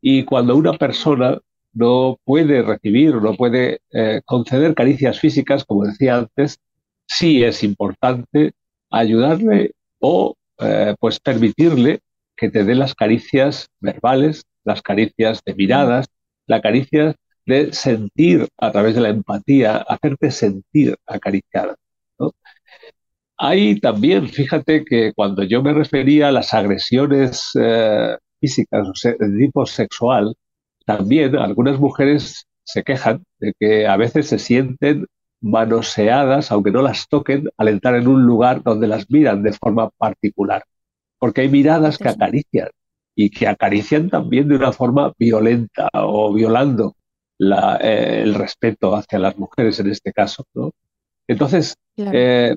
Y 0.00 0.24
cuando 0.24 0.56
una 0.56 0.74
persona 0.74 1.38
no 1.72 2.18
puede 2.24 2.62
recibir, 2.62 3.16
no 3.16 3.34
puede 3.34 3.80
eh, 3.92 4.20
conceder 4.24 4.74
caricias 4.74 5.18
físicas, 5.20 5.64
como 5.64 5.84
decía 5.84 6.16
antes, 6.16 6.58
sí 7.06 7.42
es 7.44 7.62
importante 7.62 8.52
ayudarle 8.90 9.72
o 9.98 10.34
eh, 10.58 10.94
pues 10.98 11.20
permitirle 11.20 12.00
que 12.36 12.50
te 12.50 12.64
dé 12.64 12.74
las 12.74 12.94
caricias 12.94 13.68
verbales, 13.80 14.44
las 14.64 14.82
caricias 14.82 15.40
de 15.44 15.54
miradas, 15.54 16.06
la 16.46 16.60
caricia 16.60 17.14
de 17.46 17.72
sentir 17.72 18.48
a 18.58 18.72
través 18.72 18.94
de 18.96 19.00
la 19.02 19.10
empatía, 19.10 19.78
hacerte 19.78 20.30
sentir 20.30 20.96
acariciada. 21.06 21.76
Hay 23.38 23.80
también, 23.80 24.28
fíjate 24.28 24.84
que 24.84 25.12
cuando 25.14 25.42
yo 25.42 25.62
me 25.62 25.74
refería 25.74 26.28
a 26.28 26.32
las 26.32 26.54
agresiones 26.54 27.50
eh, 27.60 28.16
físicas 28.40 28.88
de 29.02 29.38
tipo 29.38 29.66
sexual, 29.66 30.34
también 30.86 31.36
algunas 31.36 31.78
mujeres 31.78 32.46
se 32.64 32.82
quejan 32.82 33.24
de 33.38 33.52
que 33.58 33.86
a 33.86 33.96
veces 33.96 34.28
se 34.28 34.38
sienten 34.38 35.06
manoseadas, 35.40 36.50
aunque 36.50 36.70
no 36.70 36.82
las 36.82 37.08
toquen, 37.08 37.48
al 37.58 37.68
entrar 37.68 37.96
en 37.96 38.08
un 38.08 38.24
lugar 38.24 38.62
donde 38.62 38.86
las 38.88 39.10
miran 39.10 39.42
de 39.42 39.52
forma 39.52 39.90
particular. 39.90 40.64
Porque 41.18 41.42
hay 41.42 41.48
miradas 41.48 41.98
que 41.98 42.08
acarician 42.08 42.68
y 43.14 43.30
que 43.30 43.48
acarician 43.48 44.10
también 44.10 44.48
de 44.48 44.56
una 44.56 44.72
forma 44.72 45.12
violenta 45.18 45.88
o 45.92 46.32
violando 46.32 46.94
eh, 47.38 48.20
el 48.22 48.34
respeto 48.34 48.94
hacia 48.94 49.18
las 49.18 49.36
mujeres 49.38 49.78
en 49.80 49.90
este 49.90 50.12
caso. 50.12 50.46
Entonces, 51.26 51.76
eh, 51.96 52.56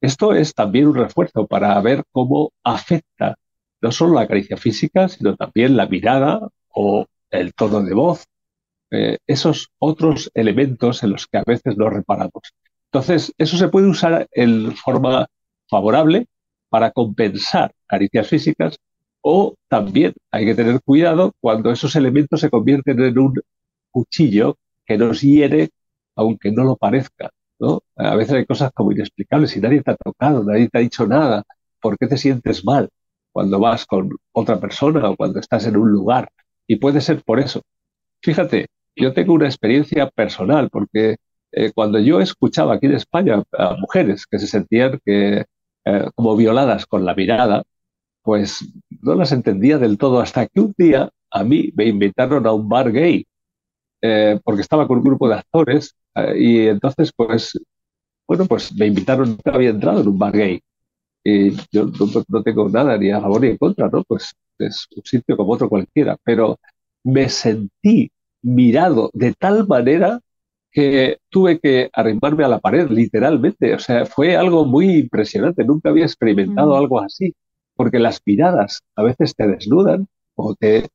esto 0.00 0.34
es 0.34 0.54
también 0.54 0.88
un 0.88 0.94
refuerzo 0.94 1.46
para 1.46 1.80
ver 1.80 2.04
cómo 2.12 2.52
afecta 2.64 3.36
no 3.82 3.92
solo 3.92 4.14
la 4.14 4.28
caricia 4.28 4.56
física, 4.56 5.08
sino 5.08 5.36
también 5.36 5.76
la 5.76 5.86
mirada 5.86 6.48
o 6.68 7.06
el 7.30 7.54
tono 7.54 7.82
de 7.82 7.94
voz, 7.94 8.26
eh, 8.90 9.18
esos 9.26 9.68
otros 9.78 10.30
elementos 10.34 11.02
en 11.02 11.10
los 11.10 11.26
que 11.26 11.38
a 11.38 11.44
veces 11.46 11.76
no 11.76 11.88
reparamos. 11.88 12.42
Entonces, 12.86 13.32
eso 13.38 13.56
se 13.56 13.68
puede 13.68 13.88
usar 13.88 14.26
en 14.32 14.76
forma 14.76 15.26
favorable 15.68 16.26
para 16.68 16.90
compensar 16.90 17.72
caricias 17.86 18.28
físicas 18.28 18.78
o 19.22 19.54
también 19.68 20.14
hay 20.30 20.44
que 20.46 20.54
tener 20.54 20.80
cuidado 20.82 21.32
cuando 21.40 21.70
esos 21.70 21.94
elementos 21.96 22.40
se 22.40 22.50
convierten 22.50 23.00
en 23.02 23.18
un 23.18 23.40
cuchillo 23.90 24.58
que 24.86 24.98
nos 24.98 25.20
hiere 25.22 25.70
aunque 26.16 26.52
no 26.52 26.64
lo 26.64 26.76
parezca. 26.76 27.30
A 27.96 28.14
veces 28.16 28.34
hay 28.34 28.46
cosas 28.46 28.72
como 28.74 28.92
inexplicables 28.92 29.56
y 29.56 29.60
nadie 29.60 29.82
te 29.82 29.90
ha 29.92 29.96
tocado, 29.96 30.44
nadie 30.44 30.68
te 30.68 30.78
ha 30.78 30.80
dicho 30.80 31.06
nada. 31.06 31.44
¿Por 31.80 31.98
qué 31.98 32.06
te 32.06 32.16
sientes 32.18 32.64
mal 32.64 32.88
cuando 33.32 33.58
vas 33.60 33.86
con 33.86 34.10
otra 34.32 34.58
persona 34.60 35.08
o 35.10 35.16
cuando 35.16 35.40
estás 35.40 35.66
en 35.66 35.76
un 35.76 35.90
lugar? 35.90 36.30
Y 36.66 36.76
puede 36.76 37.00
ser 37.00 37.22
por 37.22 37.40
eso. 37.40 37.62
Fíjate, 38.22 38.66
yo 38.96 39.12
tengo 39.14 39.34
una 39.34 39.46
experiencia 39.46 40.08
personal, 40.10 40.70
porque 40.70 41.16
eh, 41.52 41.72
cuando 41.74 41.98
yo 41.98 42.20
escuchaba 42.20 42.74
aquí 42.74 42.86
en 42.86 42.94
España 42.94 43.42
a 43.52 43.76
mujeres 43.76 44.26
que 44.26 44.38
se 44.38 44.46
sentían 44.46 45.00
que, 45.04 45.44
eh, 45.84 46.10
como 46.14 46.36
violadas 46.36 46.86
con 46.86 47.04
la 47.04 47.14
mirada, 47.14 47.62
pues 48.22 48.64
no 49.02 49.14
las 49.14 49.32
entendía 49.32 49.78
del 49.78 49.98
todo 49.98 50.20
hasta 50.20 50.46
que 50.46 50.60
un 50.60 50.74
día 50.76 51.10
a 51.30 51.44
mí 51.44 51.72
me 51.74 51.86
invitaron 51.86 52.46
a 52.46 52.52
un 52.52 52.68
bar 52.68 52.92
gay, 52.92 53.26
eh, 54.02 54.38
porque 54.44 54.62
estaba 54.62 54.86
con 54.86 54.98
un 54.98 55.04
grupo 55.04 55.28
de 55.28 55.34
actores 55.36 55.94
y 56.36 56.66
entonces 56.66 57.12
pues, 57.14 57.58
bueno, 58.26 58.46
pues 58.46 58.74
me 58.74 58.86
invitaron, 58.86 59.30
nunca 59.30 59.52
había 59.52 59.70
entrado 59.70 60.00
en 60.00 60.08
un 60.08 60.18
bar 60.18 60.32
gay. 60.32 60.60
Y 61.22 61.52
yo 61.70 61.86
no, 61.86 62.24
no, 62.28 62.42
tengo 62.42 62.68
nada 62.68 62.96
ni 62.96 63.10
a 63.10 63.20
favor 63.20 63.42
ni 63.42 63.48
en 63.48 63.58
contra, 63.58 63.88
¿no? 63.88 64.02
Pues 64.04 64.32
es 64.58 64.86
un 64.96 65.04
sitio 65.04 65.36
como 65.36 65.52
otro 65.52 65.68
cualquiera, 65.68 66.16
pero 66.24 66.58
me 67.04 67.28
sentí 67.28 68.10
mirado 68.42 69.10
de 69.12 69.34
tal 69.34 69.66
manera 69.66 70.20
que 70.72 71.18
tuve 71.28 71.58
que 71.58 71.90
arrimarme 71.92 72.44
a 72.44 72.48
la 72.48 72.60
pared, 72.60 72.88
literalmente. 72.90 73.74
O 73.74 73.78
sea, 73.78 74.06
fue 74.06 74.36
algo 74.36 74.64
muy 74.64 74.98
impresionante. 74.98 75.64
Nunca 75.64 75.90
había 75.90 76.04
experimentado 76.04 76.74
mm. 76.74 76.78
algo 76.78 77.00
así, 77.00 77.34
porque 77.74 77.98
las 77.98 78.20
miradas 78.24 78.82
a 78.96 79.02
veces 79.02 79.34
te 79.34 79.46
desnudan 79.48 80.06
o 80.36 80.54
te 80.54 80.88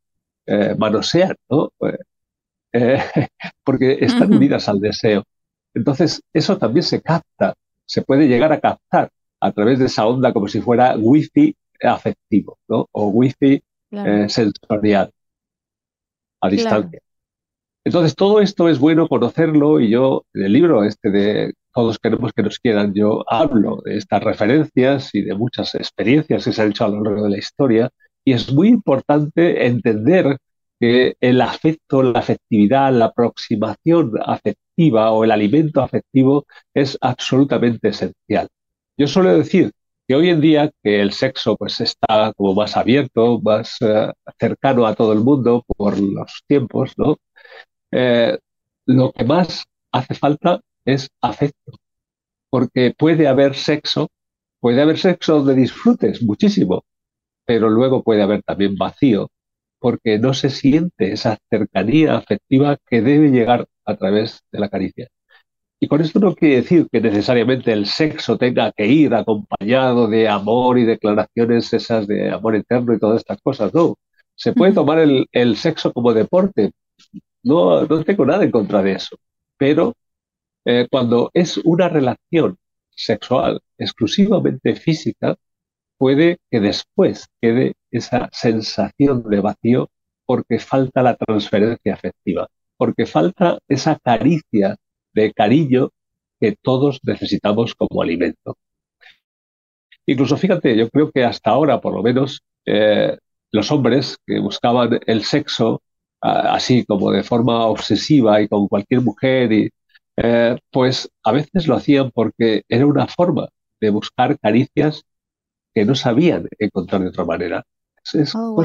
eh, 0.46 0.76
manosean, 0.78 1.36
¿no? 1.50 1.72
Eh, 2.76 3.00
eh, 3.16 3.28
porque 3.64 3.98
están 4.02 4.34
unidas 4.34 4.68
al 4.68 4.80
deseo. 4.80 5.24
Entonces, 5.74 6.22
eso 6.34 6.58
también 6.58 6.84
se 6.84 7.02
capta, 7.02 7.54
se 7.86 8.02
puede 8.02 8.28
llegar 8.28 8.52
a 8.52 8.60
captar 8.60 9.10
a 9.40 9.52
través 9.52 9.80
de 9.80 9.86
esa 9.86 10.06
onda 10.06 10.34
como 10.34 10.48
si 10.48 10.62
fuera 10.62 10.96
wifi 10.98 11.56
afectivo, 11.82 12.58
¿no? 12.68 12.88
O 12.92 13.08
wifi 13.08 13.62
sensorial 14.28 15.12
a 16.42 16.50
distancia. 16.50 17.00
Entonces, 17.86 18.16
todo 18.16 18.42
esto 18.42 18.68
es 18.68 18.80
bueno 18.80 19.08
conocerlo 19.08 19.80
y 19.80 19.90
yo, 19.90 20.26
en 20.34 20.44
el 20.44 20.54
libro 20.54 20.84
este 20.84 21.12
de 21.12 21.54
Todos 21.74 22.00
queremos 22.00 22.34
que 22.34 22.44
nos 22.44 22.60
quieran, 22.60 22.94
yo 22.94 23.24
hablo 23.28 23.82
de 23.86 23.98
estas 23.98 24.24
referencias 24.24 25.14
y 25.14 25.22
de 25.22 25.36
muchas 25.36 25.76
experiencias 25.76 26.46
que 26.46 26.52
se 26.52 26.62
han 26.62 26.70
hecho 26.70 26.86
a 26.86 26.90
lo 26.90 27.04
largo 27.04 27.24
de 27.24 27.30
la 27.30 27.38
historia 27.38 27.90
y 28.24 28.34
es 28.34 28.52
muy 28.52 28.70
importante 28.70 29.68
entender 29.68 30.38
el 31.20 31.42
afecto, 31.42 32.04
la 32.04 32.20
afectividad, 32.20 32.92
la 32.94 33.06
aproximación 33.06 34.14
afectiva 34.26 35.12
o 35.12 35.24
el 35.24 35.32
alimento 35.32 35.82
afectivo 35.82 36.46
es 36.74 36.98
absolutamente 37.02 37.90
esencial. 37.90 38.48
Yo 38.98 39.08
suelo 39.08 39.38
decir 39.38 39.72
que 40.08 40.16
hoy 40.16 40.30
en 40.30 40.42
día 40.42 40.72
que 40.84 41.02
el 41.02 41.12
sexo 41.14 41.56
pues 41.58 41.82
está 41.82 42.34
como 42.36 42.54
más 42.54 42.78
abierto, 42.78 43.40
más 43.42 43.78
eh, 43.82 44.12
cercano 44.40 44.86
a 44.86 44.96
todo 44.96 45.14
el 45.14 45.20
mundo 45.20 45.64
por 45.78 46.00
los 46.00 46.44
tiempos, 46.48 46.94
¿no? 46.98 47.18
Eh, 47.92 48.38
lo 48.86 49.12
que 49.12 49.24
más 49.26 49.64
hace 49.92 50.14
falta 50.16 50.62
es 50.86 51.10
afecto, 51.22 51.74
porque 52.50 52.94
puede 52.98 53.28
haber 53.28 53.56
sexo, 53.56 54.10
puede 54.60 54.82
haber 54.82 54.98
sexo 54.98 55.38
donde 55.40 55.56
disfrutes 55.56 56.22
muchísimo, 56.22 56.86
pero 57.46 57.70
luego 57.70 58.04
puede 58.04 58.22
haber 58.22 58.44
también 58.44 58.76
vacío, 58.78 59.30
porque 59.80 60.20
no 60.20 60.34
se 60.34 60.50
siente 60.50 61.12
esa 61.12 61.38
cercanía 61.50 62.18
afectiva 62.18 62.78
que 62.88 63.02
debe 63.02 63.30
llegar 63.30 63.68
a 63.86 63.96
través 63.96 64.44
de 64.52 64.60
la 64.60 64.70
caricia. 64.70 65.08
Y 65.80 65.88
con 65.88 66.02
esto 66.02 66.20
no 66.20 66.36
quiere 66.36 66.58
decir 66.58 66.88
que 66.92 67.02
necesariamente 67.02 67.72
el 67.74 67.86
sexo 67.86 68.38
tenga 68.38 68.72
que 68.72 68.88
ir 68.88 69.14
acompañado 69.14 70.08
de 70.08 70.28
amor 70.28 70.80
y 70.80 70.86
declaraciones 70.86 71.72
esas 71.74 72.08
de 72.08 72.32
amor 72.32 72.56
eterno 72.56 72.94
y 72.94 73.00
todas 73.00 73.18
estas 73.20 73.42
cosas, 73.42 73.74
no. 73.74 73.96
Se 74.36 74.54
puede 74.54 74.74
tomar 74.74 75.00
el, 75.00 75.28
el 75.32 75.56
sexo 75.58 75.94
como 75.94 76.14
deporte, 76.14 76.72
no, 77.44 77.86
no 77.86 78.04
tengo 78.04 78.26
nada 78.26 78.44
en 78.44 78.52
contra 78.52 78.82
de 78.82 78.94
eso. 78.94 79.18
Pero 79.58 79.94
eh, 80.66 80.88
cuando 80.90 81.30
es 81.34 81.58
una 81.60 81.90
relación 81.90 82.58
sexual 82.90 83.62
exclusivamente 83.78 84.76
física, 84.76 85.36
puede 85.98 86.40
que 86.52 86.60
después 86.60 87.28
quede 87.42 87.76
esa 87.98 88.30
sensación 88.32 89.24
de 89.30 89.40
vacío 89.42 89.90
porque 90.26 90.60
falta 90.60 91.04
la 91.04 91.16
transferencia 91.16 91.94
afectiva, 91.94 92.48
porque 92.78 93.06
falta 93.06 93.60
esa 93.68 93.98
caricia 94.00 94.76
de 95.14 95.34
cariño 95.34 95.90
que 96.40 96.56
todos 96.62 97.00
necesitamos 97.04 97.76
como 97.76 98.02
alimento. 98.02 98.58
Incluso 100.06 100.38
fíjate, 100.38 100.76
yo 100.78 100.90
creo 100.90 101.12
que 101.12 101.24
hasta 101.24 101.52
ahora, 101.52 101.82
por 101.82 101.94
lo 101.94 102.04
menos, 102.04 102.42
eh, 102.66 103.18
los 103.52 103.72
hombres 103.72 104.18
que 104.26 104.40
buscaban 104.40 105.00
el 105.08 105.24
sexo 105.24 105.82
así 106.22 106.86
como 106.86 107.12
de 107.12 107.24
forma 107.24 107.66
obsesiva 107.68 108.42
y 108.42 108.48
con 108.48 108.68
cualquier 108.68 109.02
mujer, 109.02 109.52
y, 109.54 109.70
eh, 110.18 110.58
pues 110.72 111.10
a 111.24 111.32
veces 111.32 111.68
lo 111.68 111.76
hacían 111.76 112.12
porque 112.12 112.64
era 112.70 112.86
una 112.88 113.08
forma 113.08 113.48
de 113.80 113.90
buscar 113.92 114.40
caricias 114.40 115.04
que 115.74 115.86
no 115.86 115.96
sabían 115.96 116.48
encontrar 116.60 117.02
de 117.04 117.10
otra 117.10 117.26
manera. 117.26 117.64
Es, 118.14 118.36
oh, 118.36 118.56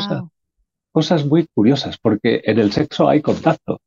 cosas 0.93 1.25
muy 1.27 1.47
curiosas, 1.55 1.99
porque 1.99 2.43
en 2.45 2.59
el 2.59 2.73
sexo 2.73 3.09
hay 3.09 3.23
contacto, 3.23 3.81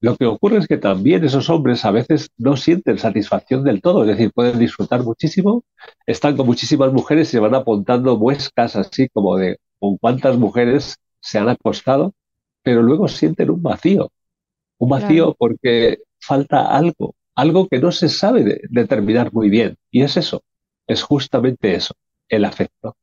Lo 0.00 0.16
que 0.16 0.26
ocurre 0.26 0.58
es 0.58 0.68
que 0.68 0.76
también 0.76 1.24
esos 1.24 1.50
hombres 1.50 1.84
a 1.84 1.90
veces 1.90 2.30
no 2.36 2.56
sienten 2.56 2.98
satisfacción 2.98 3.64
del 3.64 3.80
todo, 3.80 4.02
es 4.02 4.08
decir, 4.08 4.30
pueden 4.32 4.58
disfrutar 4.58 5.02
muchísimo, 5.02 5.64
están 6.06 6.36
con 6.36 6.46
muchísimas 6.46 6.92
mujeres 6.92 7.28
y 7.28 7.32
se 7.32 7.40
van 7.40 7.54
apuntando 7.54 8.16
muescas 8.16 8.76
así 8.76 9.08
como 9.08 9.36
de 9.36 9.58
con 9.80 9.96
cuántas 9.98 10.36
mujeres 10.38 10.96
se 11.20 11.38
han 11.38 11.48
acostado, 11.48 12.14
pero 12.62 12.82
luego 12.82 13.08
sienten 13.08 13.50
un 13.50 13.62
vacío, 13.62 14.10
un 14.78 14.88
vacío 14.88 15.34
porque 15.38 15.98
falta 16.20 16.66
algo, 16.76 17.14
algo 17.34 17.68
que 17.68 17.78
no 17.80 17.90
se 17.92 18.08
sabe 18.08 18.60
determinar 18.70 19.32
muy 19.32 19.48
bien, 19.50 19.76
y 19.90 20.02
es 20.02 20.16
eso, 20.16 20.42
es 20.86 21.02
justamente 21.02 21.74
eso, 21.74 21.94
el 22.28 22.44
afecto. 22.44 22.96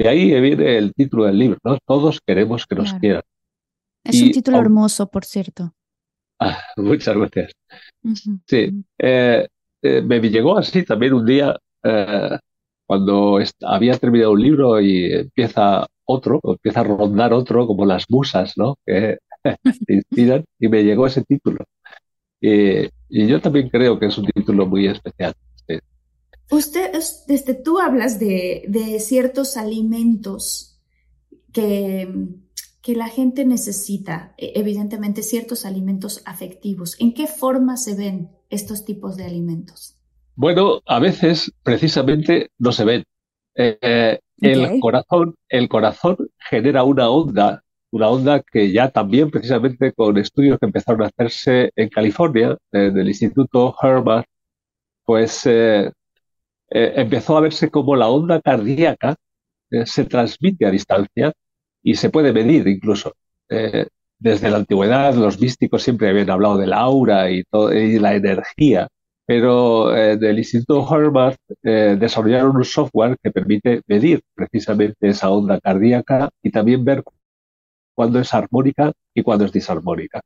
De 0.00 0.08
ahí 0.08 0.40
viene 0.40 0.78
el 0.78 0.94
título 0.94 1.26
del 1.26 1.38
libro, 1.38 1.58
¿no? 1.62 1.76
Todos 1.84 2.22
queremos 2.26 2.66
que 2.66 2.74
nos 2.74 2.94
quieran. 2.94 3.20
Es 4.02 4.22
un 4.22 4.30
título 4.30 4.58
hermoso, 4.58 5.06
por 5.10 5.24
cierto. 5.24 5.74
Ah, 6.42 6.58
muchas 6.78 7.14
gracias. 7.14 7.52
Sí, 8.46 8.70
eh, 8.96 9.46
eh, 9.82 10.00
me 10.00 10.20
llegó 10.20 10.56
así 10.56 10.86
también 10.86 11.12
un 11.12 11.26
día 11.26 11.54
eh, 11.84 12.38
cuando 12.86 13.38
había 13.60 13.98
terminado 13.98 14.32
un 14.32 14.40
libro 14.40 14.80
y 14.80 15.12
empieza 15.12 15.86
otro, 16.06 16.40
empieza 16.42 16.80
a 16.80 16.84
rondar 16.84 17.34
otro, 17.34 17.66
como 17.66 17.84
las 17.84 18.06
musas, 18.08 18.54
¿no? 18.56 18.76
Que 18.86 19.18
te 19.86 19.92
inspiran, 19.92 20.42
y 20.58 20.68
me 20.68 20.82
llegó 20.82 21.06
ese 21.06 21.22
título. 21.24 21.62
y 22.40 22.88
yo 23.10 23.38
también 23.42 23.68
creo 23.68 23.98
que 23.98 24.06
es 24.06 24.16
un 24.16 24.24
título 24.24 24.64
muy 24.64 24.86
especial. 24.86 25.34
Usted, 26.50 26.92
desde 27.26 27.54
tú 27.54 27.78
hablas 27.78 28.18
de, 28.18 28.64
de 28.68 28.98
ciertos 29.00 29.56
alimentos 29.56 30.80
que 31.52 32.08
que 32.82 32.94
la 32.94 33.08
gente 33.08 33.44
necesita, 33.44 34.34
e, 34.38 34.52
evidentemente, 34.56 35.22
ciertos 35.22 35.64
alimentos 35.64 36.22
afectivos. 36.24 36.96
¿En 36.98 37.12
qué 37.12 37.26
forma 37.26 37.76
se 37.76 37.94
ven 37.94 38.30
estos 38.48 38.84
tipos 38.84 39.16
de 39.16 39.24
alimentos? 39.24 39.96
Bueno, 40.34 40.80
a 40.86 40.98
veces 40.98 41.52
precisamente 41.62 42.50
no 42.58 42.72
se 42.72 42.84
ven. 42.84 43.04
Eh, 43.54 44.18
el, 44.40 44.80
corazón, 44.80 45.34
el 45.48 45.68
corazón 45.68 46.16
genera 46.38 46.82
una 46.84 47.10
onda, 47.10 47.62
una 47.90 48.08
onda 48.08 48.40
que 48.40 48.72
ya 48.72 48.88
también 48.88 49.30
precisamente 49.30 49.92
con 49.92 50.16
estudios 50.16 50.58
que 50.58 50.66
empezaron 50.66 51.02
a 51.02 51.08
hacerse 51.08 51.70
en 51.76 51.88
California, 51.90 52.56
en 52.72 52.96
el 52.96 53.08
Instituto 53.08 53.74
Herbert, 53.82 54.26
pues 55.04 55.46
eh, 56.70 56.84
eh, 56.84 56.92
empezó 56.96 57.36
a 57.36 57.40
verse 57.42 57.70
como 57.70 57.96
la 57.96 58.08
onda 58.08 58.40
cardíaca 58.40 59.16
se 59.84 60.04
transmite 60.04 60.66
a 60.66 60.70
distancia 60.70 61.32
y 61.82 61.94
se 61.94 62.10
puede 62.10 62.32
medir 62.32 62.66
incluso. 62.68 63.14
Eh, 63.48 63.86
desde 64.18 64.50
la 64.50 64.58
antigüedad 64.58 65.14
los 65.14 65.40
místicos 65.40 65.82
siempre 65.82 66.10
habían 66.10 66.30
hablado 66.30 66.58
del 66.58 66.72
aura 66.74 67.30
y, 67.30 67.42
y 67.72 67.98
la 67.98 68.14
energía, 68.14 68.88
pero 69.26 69.96
eh, 69.96 70.16
del 70.16 70.38
Instituto 70.38 70.86
Harvard 70.92 71.36
eh, 71.62 71.96
desarrollaron 71.98 72.56
un 72.56 72.64
software 72.64 73.16
que 73.22 73.30
permite 73.30 73.80
medir 73.86 74.22
precisamente 74.34 75.08
esa 75.08 75.30
onda 75.30 75.60
cardíaca 75.60 76.30
y 76.42 76.50
también 76.50 76.84
ver 76.84 77.02
cuándo 77.94 78.18
es 78.20 78.34
armónica 78.34 78.92
y 79.14 79.22
cuándo 79.22 79.44
es 79.44 79.52
disarmónica. 79.52 80.20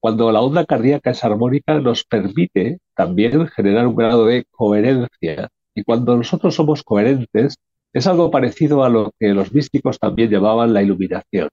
Cuando 0.00 0.30
la 0.32 0.40
onda 0.40 0.64
cardíaca 0.64 1.10
es 1.10 1.24
armónica 1.24 1.80
nos 1.80 2.04
permite 2.04 2.78
también 2.94 3.46
generar 3.48 3.86
un 3.86 3.96
grado 3.96 4.26
de 4.26 4.44
coherencia 4.50 5.48
y 5.78 5.84
cuando 5.84 6.16
nosotros 6.16 6.56
somos 6.56 6.82
coherentes 6.82 7.56
es 7.92 8.06
algo 8.08 8.32
parecido 8.32 8.82
a 8.82 8.88
lo 8.88 9.12
que 9.16 9.28
los 9.28 9.52
místicos 9.52 10.00
también 10.00 10.28
llamaban 10.28 10.74
la 10.74 10.82
iluminación. 10.82 11.50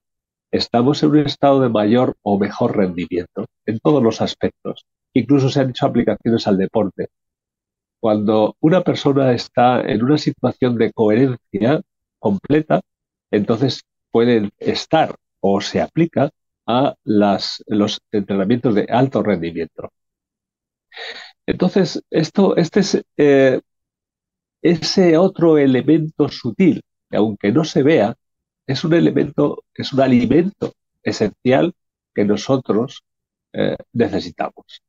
Estamos 0.50 1.00
en 1.04 1.10
un 1.10 1.18
estado 1.18 1.60
de 1.60 1.68
mayor 1.68 2.16
o 2.22 2.36
mejor 2.36 2.76
rendimiento 2.76 3.46
en 3.66 3.78
todos 3.78 4.02
los 4.02 4.20
aspectos. 4.20 4.84
Incluso 5.12 5.48
se 5.48 5.60
han 5.60 5.70
hecho 5.70 5.86
aplicaciones 5.86 6.44
al 6.48 6.58
deporte. 6.58 7.10
Cuando 8.00 8.56
una 8.58 8.80
persona 8.82 9.32
está 9.32 9.80
en 9.82 10.02
una 10.02 10.18
situación 10.18 10.76
de 10.76 10.92
coherencia 10.92 11.80
completa, 12.18 12.80
entonces 13.30 13.82
puede 14.10 14.50
estar 14.58 15.14
o 15.38 15.60
se 15.60 15.80
aplica 15.80 16.30
a 16.66 16.96
los 17.04 18.00
entrenamientos 18.10 18.74
de 18.74 18.86
alto 18.90 19.22
rendimiento. 19.22 19.92
Entonces, 21.46 22.02
esto, 22.10 22.56
este 22.56 22.80
es 22.80 23.04
eh, 23.16 23.60
ese 24.70 25.16
otro 25.16 25.58
elemento 25.58 26.28
sutil, 26.28 26.82
que 27.10 27.16
aunque 27.16 27.52
no 27.52 27.64
se 27.64 27.82
vea, 27.82 28.16
es 28.66 28.84
un 28.84 28.94
elemento, 28.94 29.64
es 29.74 29.92
un 29.92 30.00
alimento 30.00 30.74
esencial 31.02 31.74
que 32.14 32.24
nosotros 32.24 33.04
eh, 33.52 33.76
necesitamos. 33.92 34.82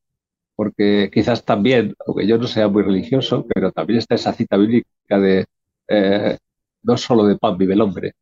Porque 0.55 1.11
quizás 1.13 1.45
también, 1.45 1.95
aunque 2.05 2.25
yo 2.27 2.37
no 2.37 2.47
sea 2.47 2.67
muy 2.67 2.83
religioso, 2.83 3.45
pero 3.53 3.71
también 3.71 3.99
está 3.99 4.15
esa 4.15 4.33
cita 4.33 4.57
bíblica 4.57 5.19
de 5.19 5.45
eh, 5.87 6.37
no 6.83 6.97
solo 6.97 7.25
de 7.25 7.37
pan 7.37 7.57
vive 7.57 7.73
el 7.73 7.81
hombre, 7.81 8.13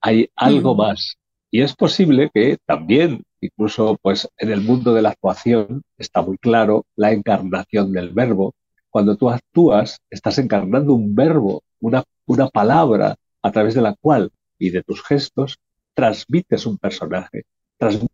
hay 0.00 0.28
algo 0.34 0.74
mm. 0.74 0.78
más. 0.78 1.16
Y 1.50 1.62
es 1.62 1.74
posible 1.74 2.30
que 2.34 2.58
también, 2.66 3.22
incluso 3.40 3.98
pues 4.02 4.28
en 4.38 4.50
el 4.50 4.62
mundo 4.62 4.94
de 4.94 5.02
la 5.02 5.10
actuación, 5.10 5.82
está 5.98 6.22
muy 6.22 6.38
claro 6.38 6.84
la 6.96 7.12
encarnación 7.12 7.92
del 7.92 8.10
verbo, 8.10 8.54
cuando 8.96 9.14
tú 9.14 9.28
actúas, 9.28 10.00
estás 10.08 10.38
encarnando 10.38 10.94
un 10.94 11.14
verbo, 11.14 11.62
una, 11.80 12.02
una 12.24 12.48
palabra 12.48 13.14
a 13.42 13.52
través 13.52 13.74
de 13.74 13.82
la 13.82 13.94
cual 14.00 14.30
y 14.58 14.70
de 14.70 14.82
tus 14.82 15.04
gestos 15.04 15.58
transmites 15.92 16.64
un 16.64 16.78
personaje, 16.78 17.44
transmites 17.76 18.08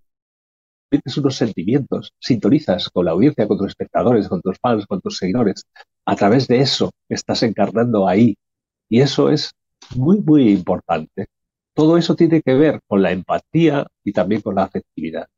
unos 1.18 1.36
sentimientos, 1.36 2.10
sintonizas 2.18 2.90
con 2.90 3.04
la 3.04 3.12
audiencia, 3.12 3.46
con 3.46 3.58
tus 3.58 3.68
espectadores, 3.68 4.28
con 4.28 4.40
tus 4.40 4.58
fans, 4.58 4.84
con 4.86 5.00
tus 5.00 5.18
seguidores. 5.18 5.62
A 6.04 6.16
través 6.16 6.48
de 6.48 6.58
eso 6.58 6.90
estás 7.08 7.44
encarnando 7.44 8.08
ahí. 8.08 8.34
Y 8.88 9.02
eso 9.02 9.30
es 9.30 9.52
muy, 9.94 10.20
muy 10.20 10.50
importante. 10.50 11.26
Todo 11.74 11.96
eso 11.96 12.16
tiene 12.16 12.42
que 12.42 12.54
ver 12.54 12.80
con 12.88 13.02
la 13.02 13.12
empatía 13.12 13.86
y 14.02 14.12
también 14.12 14.40
con 14.40 14.56
la 14.56 14.64
afectividad. 14.64 15.28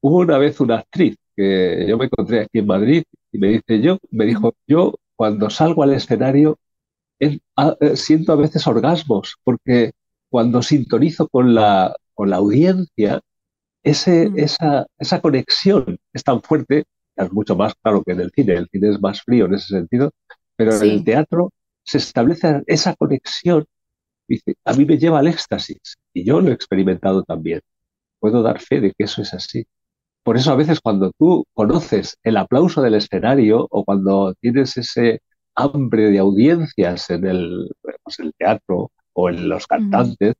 Hubo 0.00 0.18
una 0.18 0.38
vez 0.38 0.60
una 0.60 0.76
actriz 0.76 1.16
que 1.34 1.86
yo 1.88 1.98
me 1.98 2.04
encontré 2.04 2.42
aquí 2.42 2.60
en 2.60 2.66
Madrid 2.68 3.02
y 3.34 3.38
me 3.38 3.48
dice, 3.48 3.80
yo, 3.80 3.98
me 4.12 4.26
dijo, 4.26 4.54
yo 4.68 4.94
cuando 5.16 5.50
salgo 5.50 5.82
al 5.82 5.92
escenario 5.92 6.56
ah, 7.56 7.76
eh, 7.80 7.96
siento 7.96 8.32
a 8.32 8.36
veces 8.36 8.64
orgasmos, 8.64 9.36
porque 9.42 9.90
cuando 10.28 10.62
sintonizo 10.62 11.26
con 11.28 11.52
la, 11.52 11.96
con 12.14 12.30
la 12.30 12.36
audiencia, 12.36 13.20
ese, 13.82 14.30
esa, 14.36 14.86
esa 14.98 15.20
conexión 15.20 15.98
es 16.12 16.22
tan 16.22 16.42
fuerte, 16.42 16.84
es 17.16 17.32
mucho 17.32 17.56
más 17.56 17.74
claro 17.82 18.04
que 18.04 18.12
en 18.12 18.20
el 18.20 18.30
cine, 18.30 18.54
el 18.54 18.68
cine 18.68 18.90
es 18.90 19.00
más 19.00 19.20
frío 19.22 19.46
en 19.46 19.54
ese 19.54 19.66
sentido, 19.66 20.12
pero 20.54 20.72
en 20.72 20.82
el 20.82 21.04
teatro 21.04 21.50
se 21.82 21.98
establece 21.98 22.62
esa 22.68 22.94
conexión, 22.94 23.66
dice, 24.28 24.54
a 24.64 24.74
mí 24.74 24.84
me 24.84 24.96
lleva 24.96 25.18
al 25.18 25.26
éxtasis, 25.26 25.96
y 26.12 26.24
yo 26.24 26.40
lo 26.40 26.50
he 26.50 26.54
experimentado 26.54 27.24
también. 27.24 27.62
Puedo 28.20 28.42
dar 28.44 28.60
fe 28.60 28.80
de 28.80 28.92
que 28.92 29.04
eso 29.04 29.22
es 29.22 29.34
así. 29.34 29.66
Por 30.24 30.36
eso 30.38 30.52
a 30.52 30.56
veces 30.56 30.80
cuando 30.80 31.12
tú 31.18 31.46
conoces 31.54 32.18
el 32.24 32.38
aplauso 32.38 32.82
del 32.82 32.94
escenario 32.94 33.66
o 33.70 33.84
cuando 33.84 34.34
tienes 34.40 34.76
ese 34.78 35.20
hambre 35.54 36.10
de 36.10 36.18
audiencias 36.18 37.10
en 37.10 37.26
el, 37.26 37.70
pues, 38.02 38.18
teatro 38.38 38.90
o 39.12 39.28
en 39.30 39.48
los 39.48 39.66
cantantes, 39.66 40.34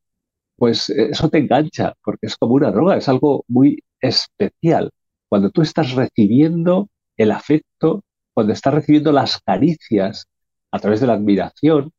pues 0.56 0.90
eh, 0.90 1.10
eso 1.10 1.28
te 1.28 1.38
engancha 1.38 1.94
porque 2.02 2.26
es 2.26 2.36
como 2.36 2.54
una 2.54 2.70
droga, 2.70 2.96
es 2.96 3.08
algo 3.08 3.44
muy 3.48 3.82
especial. 4.00 4.90
Cuando 5.28 5.50
tú 5.50 5.62
estás 5.62 5.92
recibiendo 5.94 6.88
el 7.16 7.30
afecto, 7.32 8.02
cuando 8.32 8.52
estás 8.52 8.74
recibiendo 8.74 9.12
las 9.12 9.40
caricias 9.42 10.26
a 10.70 10.78
través 10.78 11.00
de 11.00 11.06
la 11.08 11.14
admiración 11.14 11.92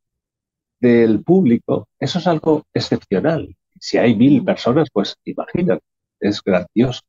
del 0.80 1.24
público, 1.24 1.88
eso 2.00 2.20
es 2.20 2.28
algo 2.28 2.64
excepcional. 2.74 3.56
Si 3.80 3.98
hay 3.98 4.16
mil 4.16 4.44
personas, 4.44 4.90
pues 4.92 5.16
imagínate, 5.26 5.84
es 6.20 6.42
grandioso. 6.44 7.02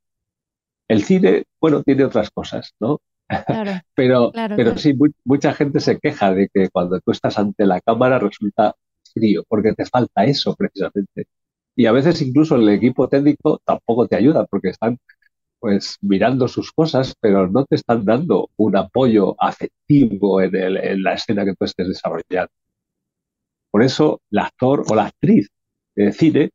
El 0.89 1.03
cine, 1.03 1.45
bueno, 1.61 1.83
tiene 1.83 2.05
otras 2.05 2.31
cosas, 2.31 2.75
¿no? 2.81 3.01
pero 3.95 4.31
pero 4.33 4.79
sí, 4.79 4.97
mucha 5.25 5.53
gente 5.53 5.81
se 5.81 5.99
queja 5.99 6.33
de 6.33 6.49
que 6.53 6.69
cuando 6.71 7.01
tú 7.01 7.11
estás 7.11 7.39
ante 7.39 7.67
la 7.67 7.81
cámara 7.81 8.19
resulta 8.21 8.77
frío, 9.13 9.43
porque 9.49 9.73
te 9.73 9.85
falta 9.87 10.25
eso 10.25 10.55
precisamente. 10.55 11.27
Y 11.75 11.87
a 11.87 11.93
veces 11.93 12.23
incluso 12.23 12.57
el 12.57 12.69
equipo 12.69 13.09
técnico 13.09 13.61
tampoco 13.65 14.07
te 14.09 14.17
ayuda, 14.17 14.47
porque 14.47 14.69
están 14.71 14.99
pues 15.59 15.97
mirando 16.03 16.49
sus 16.49 16.73
cosas, 16.73 17.15
pero 17.21 17.49
no 17.49 17.65
te 17.65 17.77
están 17.77 18.05
dando 18.05 18.51
un 18.57 18.77
apoyo 18.77 19.35
afectivo 19.43 20.41
en, 20.43 20.55
en 20.55 21.03
la 21.03 21.15
escena 21.15 21.45
que 21.45 21.55
tú 21.55 21.65
estés 21.65 21.89
desarrollando. 21.89 22.53
Por 23.71 23.83
eso 23.83 24.21
el 24.31 24.39
actor 24.39 24.85
o 24.89 24.95
la 24.95 25.07
actriz 25.07 25.51
de 25.95 26.13
cine 26.13 26.51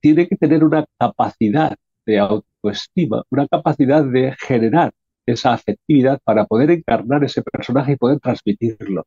tiene 0.00 0.28
que 0.28 0.36
tener 0.36 0.64
una 0.64 0.84
capacidad 0.98 1.76
de 2.06 2.20
autoestima, 2.66 3.22
una 3.30 3.46
capacidad 3.48 4.04
de 4.04 4.34
generar 4.38 4.92
esa 5.26 5.52
afectividad 5.52 6.20
para 6.24 6.44
poder 6.46 6.70
encarnar 6.70 7.24
ese 7.24 7.42
personaje 7.42 7.92
y 7.92 7.96
poder 7.96 8.20
transmitirlo. 8.20 9.04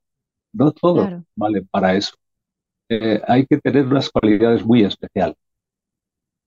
No 0.53 0.71
todos 0.71 1.09
valen 1.35 1.67
para 1.71 1.95
eso. 1.95 2.15
Eh, 2.89 3.21
hay 3.27 3.45
que 3.45 3.57
tener 3.59 3.85
unas 3.85 4.09
cualidades 4.09 4.65
muy 4.65 4.83
especiales. 4.83 5.37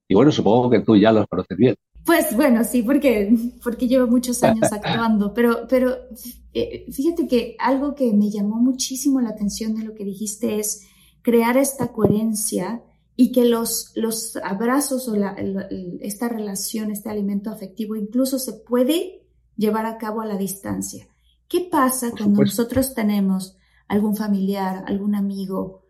Y 0.09 0.15
bueno, 0.15 0.31
supongo 0.31 0.69
que 0.69 0.81
tú 0.81 0.97
ya 0.97 1.13
los 1.13 1.27
conoces 1.27 1.57
bien. 1.57 1.75
Pues 2.05 2.35
bueno, 2.37 2.65
sí, 2.65 2.83
porque, 2.83 3.33
porque 3.63 3.87
llevo 3.87 4.09
muchos 4.09 4.43
años 4.43 4.71
actuando, 4.73 5.33
pero, 5.33 5.67
pero 5.69 5.95
eh, 6.53 6.85
fíjate 6.91 7.29
que 7.29 7.57
algo 7.59 7.95
que 7.95 8.13
me 8.13 8.29
llamó 8.29 8.57
muchísimo 8.57 9.21
la 9.21 9.31
atención 9.31 9.75
de 9.75 9.85
lo 9.85 9.95
que 9.95 10.05
dijiste 10.05 10.59
es 10.59 10.89
crear 11.23 11.57
esta 11.57 11.93
coherencia 11.93 12.83
y 13.17 13.33
que 13.33 13.45
los, 13.45 13.93
los 13.95 14.37
abrazos 14.37 15.09
o 15.09 15.17
la, 15.17 15.37
esta 16.01 16.29
relación, 16.29 16.91
este 16.91 17.11
alimento 17.11 17.51
afectivo 17.51 17.95
incluso 17.97 18.39
se 18.39 18.53
puede 18.55 19.27
llevar 19.57 19.87
a 19.87 19.99
cabo 19.99 20.21
a 20.21 20.27
la 20.27 20.37
distancia. 20.37 21.09
¿Qué 21.49 21.69
pasa 21.71 22.11
cuando 22.11 22.41
nosotros 22.41 22.95
tenemos 22.95 23.57
algún 23.87 24.17
familiar, 24.17 24.85
algún 24.87 25.15
amigo, 25.15 25.83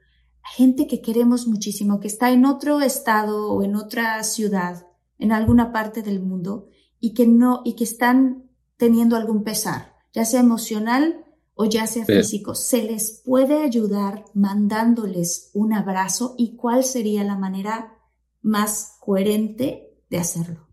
gente 0.42 0.86
que 0.88 1.00
queremos 1.00 1.46
muchísimo, 1.46 2.00
que 2.00 2.08
está 2.08 2.32
en 2.32 2.44
otro 2.44 2.80
estado 2.80 3.52
o 3.52 3.62
en 3.62 3.76
otra 3.76 4.22
ciudad, 4.24 4.86
en 5.18 5.30
alguna 5.30 5.72
parte 5.72 6.02
del 6.02 6.20
mundo 6.20 6.68
y 6.98 7.14
que 7.14 7.26
no 7.26 7.62
y 7.64 7.74
que 7.76 7.84
están 7.84 8.50
teniendo 8.76 9.14
algún 9.14 9.44
pesar, 9.44 9.94
ya 10.12 10.24
sea 10.24 10.40
emocional 10.40 11.24
o 11.54 11.66
ya 11.66 11.86
sea 11.86 12.04
físico, 12.04 12.54
se 12.54 12.82
les 12.82 13.22
puede 13.24 13.62
ayudar 13.62 14.24
mandándoles 14.34 15.50
un 15.54 15.72
abrazo 15.72 16.34
y 16.38 16.56
cuál 16.56 16.82
sería 16.84 17.24
la 17.24 17.36
manera 17.36 17.98
más 18.40 18.96
coherente 19.00 19.90
de 20.08 20.18
hacerlo. 20.18 20.66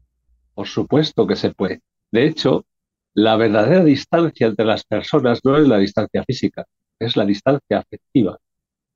Por 0.54 0.68
supuesto 0.68 1.28
que 1.28 1.36
se 1.36 1.54
puede. 1.54 1.82
De 2.12 2.26
hecho, 2.26 2.66
la 3.14 3.36
verdadera 3.36 3.84
distancia 3.84 4.48
entre 4.48 4.66
las 4.66 4.84
personas 4.84 5.40
no 5.44 5.58
es 5.58 5.68
la 5.68 5.78
distancia 5.78 6.24
física, 6.24 6.66
es 7.00 7.16
la 7.16 7.26
distancia 7.26 7.80
afectiva. 7.80 8.38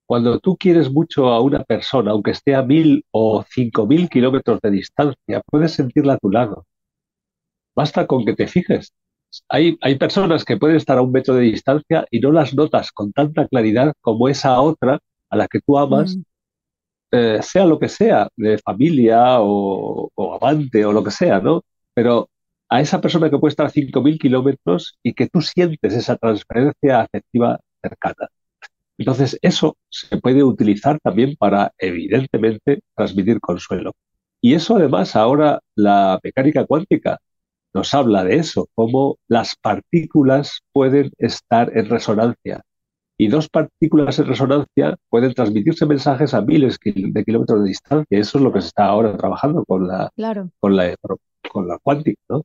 Cuando 0.05 0.39
tú 0.39 0.57
quieres 0.57 0.91
mucho 0.91 1.27
a 1.27 1.41
una 1.41 1.63
persona, 1.63 2.11
aunque 2.11 2.31
esté 2.31 2.55
a 2.55 2.61
mil 2.61 3.05
o 3.11 3.43
cinco 3.49 3.87
mil 3.87 4.09
kilómetros 4.09 4.59
de 4.61 4.71
distancia, 4.71 5.41
puedes 5.45 5.73
sentirla 5.73 6.13
a 6.13 6.17
tu 6.17 6.29
lado. 6.29 6.65
Basta 7.75 8.05
con 8.05 8.25
que 8.25 8.35
te 8.35 8.47
fijes. 8.47 8.93
Hay, 9.49 9.77
hay 9.81 9.95
personas 9.97 10.45
que 10.45 10.57
pueden 10.57 10.77
estar 10.77 10.97
a 10.97 11.01
un 11.01 11.11
metro 11.11 11.35
de 11.35 11.43
distancia 11.43 12.05
y 12.11 12.19
no 12.19 12.31
las 12.31 12.53
notas 12.53 12.91
con 12.91 13.11
tanta 13.13 13.47
claridad 13.47 13.93
como 14.01 14.29
esa 14.29 14.59
otra 14.61 14.99
a 15.29 15.37
la 15.37 15.47
que 15.47 15.59
tú 15.61 15.77
amas, 15.77 16.15
mm. 16.17 16.21
eh, 17.11 17.39
sea 17.41 17.65
lo 17.65 17.79
que 17.79 17.89
sea, 17.89 18.29
de 18.35 18.57
familia 18.59 19.41
o, 19.41 20.09
o 20.13 20.35
amante 20.35 20.85
o 20.85 20.93
lo 20.93 21.03
que 21.03 21.11
sea, 21.11 21.39
¿no? 21.39 21.63
Pero 21.93 22.29
a 22.69 22.81
esa 22.81 23.01
persona 23.01 23.29
que 23.29 23.37
puede 23.37 23.51
estar 23.51 23.67
a 23.67 23.69
5.000 23.69 24.19
kilómetros 24.19 24.97
y 25.03 25.13
que 25.13 25.27
tú 25.29 25.41
sientes 25.41 25.93
esa 25.93 26.15
transferencia 26.17 27.01
afectiva 27.01 27.59
cercana. 27.81 28.27
Entonces, 28.97 29.37
eso 29.41 29.77
se 29.89 30.17
puede 30.17 30.43
utilizar 30.43 30.99
también 30.99 31.35
para, 31.37 31.71
evidentemente, 31.77 32.81
transmitir 32.95 33.39
consuelo. 33.39 33.93
Y 34.41 34.55
eso, 34.55 34.77
además, 34.77 35.15
ahora 35.15 35.59
la 35.75 36.19
mecánica 36.23 36.65
cuántica 36.65 37.19
nos 37.73 37.93
habla 37.93 38.23
de 38.23 38.37
eso, 38.37 38.67
cómo 38.75 39.17
las 39.27 39.55
partículas 39.61 40.59
pueden 40.71 41.11
estar 41.17 41.75
en 41.75 41.89
resonancia. 41.89 42.61
Y 43.17 43.27
dos 43.27 43.49
partículas 43.49 44.17
en 44.19 44.27
resonancia 44.27 44.95
pueden 45.09 45.33
transmitirse 45.33 45.85
mensajes 45.85 46.33
a 46.33 46.41
miles 46.41 46.77
de 46.83 47.23
kilómetros 47.23 47.63
de 47.63 47.69
distancia. 47.69 48.19
Eso 48.19 48.37
es 48.37 48.43
lo 48.43 48.51
que 48.51 48.61
se 48.61 48.67
está 48.67 48.85
ahora 48.85 49.15
trabajando 49.17 49.63
con 49.65 49.87
la, 49.87 50.09
con 50.59 50.75
la, 50.75 50.95
con 51.51 51.67
la 51.67 51.77
cuántica, 51.79 52.19
¿no? 52.29 52.43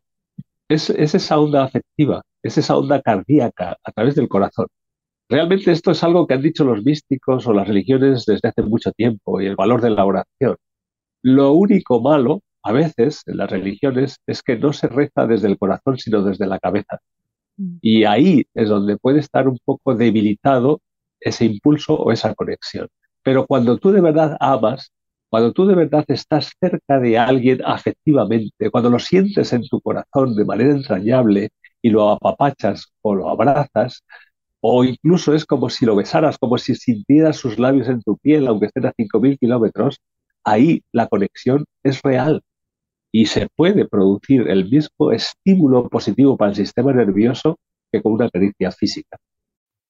Es, 0.68 0.90
esa 0.90 1.38
onda 1.38 1.64
afectiva, 1.64 2.22
es 2.42 2.58
esa 2.58 2.76
onda 2.76 3.00
cardíaca 3.00 3.78
a 3.82 3.92
través 3.92 4.14
del 4.14 4.28
corazón. 4.28 4.66
Realmente 5.30 5.72
esto 5.72 5.90
es 5.90 6.02
algo 6.04 6.26
que 6.26 6.34
han 6.34 6.42
dicho 6.42 6.64
los 6.64 6.82
místicos 6.82 7.46
o 7.46 7.52
las 7.52 7.68
religiones 7.68 8.24
desde 8.26 8.48
hace 8.48 8.62
mucho 8.62 8.92
tiempo 8.92 9.40
y 9.40 9.46
el 9.46 9.56
valor 9.56 9.80
de 9.80 9.90
la 9.90 10.04
oración. 10.04 10.56
Lo 11.22 11.52
único 11.52 12.00
malo, 12.00 12.40
a 12.68 12.72
veces, 12.72 13.22
en 13.26 13.38
las 13.38 13.50
religiones, 13.50 14.18
es 14.26 14.42
que 14.42 14.58
no 14.58 14.72
se 14.74 14.88
reza 14.88 15.26
desde 15.26 15.48
el 15.48 15.58
corazón, 15.58 15.98
sino 15.98 16.22
desde 16.22 16.46
la 16.46 16.58
cabeza. 16.58 16.98
Mm. 17.56 17.78
Y 17.80 18.04
ahí 18.04 18.44
es 18.54 18.68
donde 18.68 18.98
puede 18.98 19.20
estar 19.20 19.48
un 19.48 19.58
poco 19.64 19.94
debilitado 19.94 20.80
ese 21.18 21.46
impulso 21.46 21.94
o 21.94 22.12
esa 22.12 22.34
conexión. 22.34 22.88
Pero 23.22 23.46
cuando 23.46 23.78
tú 23.78 23.90
de 23.90 24.02
verdad 24.02 24.36
amas, 24.38 24.92
cuando 25.30 25.52
tú 25.52 25.66
de 25.66 25.74
verdad 25.74 26.04
estás 26.08 26.52
cerca 26.60 27.00
de 27.00 27.18
alguien 27.18 27.60
afectivamente, 27.64 28.70
cuando 28.70 28.90
lo 28.90 28.98
sientes 28.98 29.52
en 29.54 29.66
tu 29.66 29.80
corazón 29.80 30.36
de 30.36 30.44
manera 30.44 30.70
entrañable 30.72 31.50
y 31.80 31.90
lo 31.90 32.10
apapachas 32.10 32.92
o 33.00 33.14
lo 33.14 33.30
abrazas, 33.30 34.04
o 34.60 34.84
incluso 34.84 35.34
es 35.34 35.46
como 35.46 35.70
si 35.70 35.86
lo 35.86 35.96
besaras, 35.96 36.36
como 36.38 36.58
si 36.58 36.74
sintieras 36.74 37.36
sus 37.36 37.58
labios 37.58 37.88
en 37.88 38.02
tu 38.02 38.18
piel, 38.18 38.46
aunque 38.46 38.66
estén 38.66 38.86
a 38.86 38.92
5.000 38.92 39.38
kilómetros, 39.38 40.00
ahí 40.44 40.82
la 40.92 41.06
conexión 41.06 41.64
es 41.82 42.02
real 42.02 42.42
y 43.12 43.26
se 43.26 43.48
puede 43.56 43.86
producir 43.86 44.48
el 44.48 44.68
mismo 44.68 45.12
estímulo 45.12 45.88
positivo 45.88 46.36
para 46.36 46.50
el 46.50 46.56
sistema 46.56 46.92
nervioso 46.92 47.58
que 47.90 48.02
con 48.02 48.12
una 48.12 48.28
caricia 48.28 48.70
física. 48.70 49.16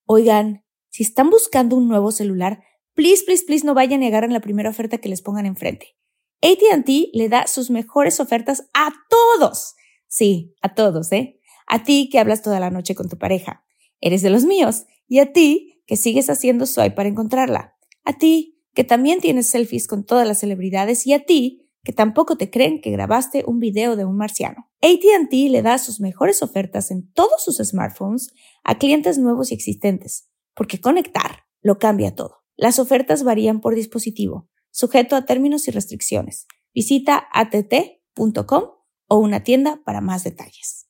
Oigan, 0.07 0.64
si 0.90 1.02
están 1.02 1.31
buscando 1.31 1.76
un 1.76 1.88
nuevo 1.88 2.12
celular, 2.12 2.62
please, 2.94 3.24
please, 3.24 3.44
please 3.44 3.66
no 3.66 3.74
vayan 3.74 4.00
a 4.00 4.04
negar 4.04 4.24
en 4.24 4.33
la 4.33 4.40
primera 4.40 4.70
oferta 4.70 4.98
que 4.98 5.09
les 5.09 5.22
pongan 5.22 5.46
enfrente. 5.46 5.96
ATT 6.42 6.88
le 7.12 7.28
da 7.28 7.46
sus 7.46 7.70
mejores 7.70 8.20
ofertas 8.20 8.68
a 8.72 8.92
todos. 9.09 9.74
Sí, 10.07 10.54
a 10.62 10.74
todos, 10.74 11.12
¿eh? 11.12 11.40
A 11.66 11.83
ti 11.83 12.09
que 12.11 12.18
hablas 12.18 12.42
toda 12.42 12.61
la 12.61 12.70
noche 12.70 12.94
con 12.94 13.09
tu 13.09 13.18
pareja. 13.18 13.64
Eres 14.00 14.22
de 14.22 14.31
los 14.31 14.44
míos. 14.44 14.87
Y 15.07 15.18
a 15.18 15.33
ti 15.33 15.83
que 15.87 15.96
sigues 15.96 16.31
haciendo 16.31 16.66
swipe 16.66 16.92
para 16.92 17.09
encontrarla. 17.09 17.76
A 18.04 18.16
ti 18.16 18.62
que 18.74 18.85
también 18.85 19.20
tienes 19.20 19.48
selfies 19.48 19.88
con 19.88 20.04
todas 20.04 20.26
las 20.26 20.40
celebridades. 20.40 21.07
Y 21.07 21.12
a 21.12 21.24
ti 21.24 21.67
que 21.85 21.93
tampoco 21.93 22.37
te 22.37 22.51
creen 22.51 22.81
que 22.81 22.91
grabaste 22.91 23.45
un 23.47 23.59
video 23.59 23.97
de 23.97 24.05
un 24.05 24.17
marciano. 24.17 24.69
ATT 24.83 25.33
le 25.51 25.62
da 25.62 25.79
sus 25.79 26.01
mejores 26.01 26.43
ofertas 26.43 26.91
en 26.91 27.11
todos 27.12 27.43
sus 27.43 27.57
smartphones 27.57 28.33
a 28.64 28.79
clientes 28.79 29.19
nuevos 29.19 29.51
y 29.51 29.55
existentes. 29.55 30.29
Porque 30.55 30.81
conectar 30.81 31.45
lo 31.62 31.79
cambia 31.79 32.14
todo. 32.14 32.45
Las 32.57 32.79
ofertas 32.79 33.23
varían 33.23 33.61
por 33.61 33.75
dispositivo, 33.75 34.49
sujeto 34.71 35.17
a 35.17 35.25
términos 35.25 35.69
y 35.69 35.71
restricciones. 35.71 36.47
Visita 36.75 37.27
att.com 37.33 38.64
o 39.09 39.17
una 39.17 39.43
tienda 39.43 39.81
para 39.85 40.01
más 40.01 40.25
detalles. 40.25 40.87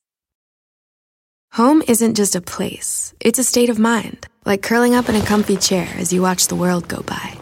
Home 1.57 1.83
isn't 1.87 2.15
just 2.15 2.35
a 2.35 2.41
place, 2.41 3.15
it's 3.19 3.39
a 3.39 3.43
state 3.43 3.71
of 3.71 3.79
mind, 3.79 4.27
like 4.45 4.61
curling 4.61 4.93
up 4.93 5.09
in 5.09 5.15
a 5.15 5.25
comfy 5.25 5.57
chair 5.57 5.87
as 5.97 6.13
you 6.13 6.21
watch 6.21 6.47
the 6.47 6.55
world 6.55 6.87
go 6.87 7.01
by. 7.01 7.38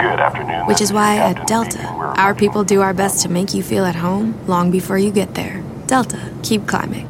Good 0.00 0.20
afternoon. 0.20 0.66
Which 0.66 0.80
is 0.80 0.92
why 0.94 1.18
at 1.18 1.46
Delta, 1.46 1.84
our 2.16 2.34
people 2.34 2.64
do 2.64 2.80
our 2.80 2.94
best 2.94 3.22
to 3.22 3.28
make 3.28 3.52
you 3.52 3.62
feel 3.62 3.84
at 3.84 3.94
home 3.94 4.32
long 4.46 4.70
before 4.70 4.96
you 4.96 5.12
get 5.12 5.34
there. 5.34 5.62
Delta, 5.86 6.18
keep 6.42 6.66
climbing. 6.66 7.06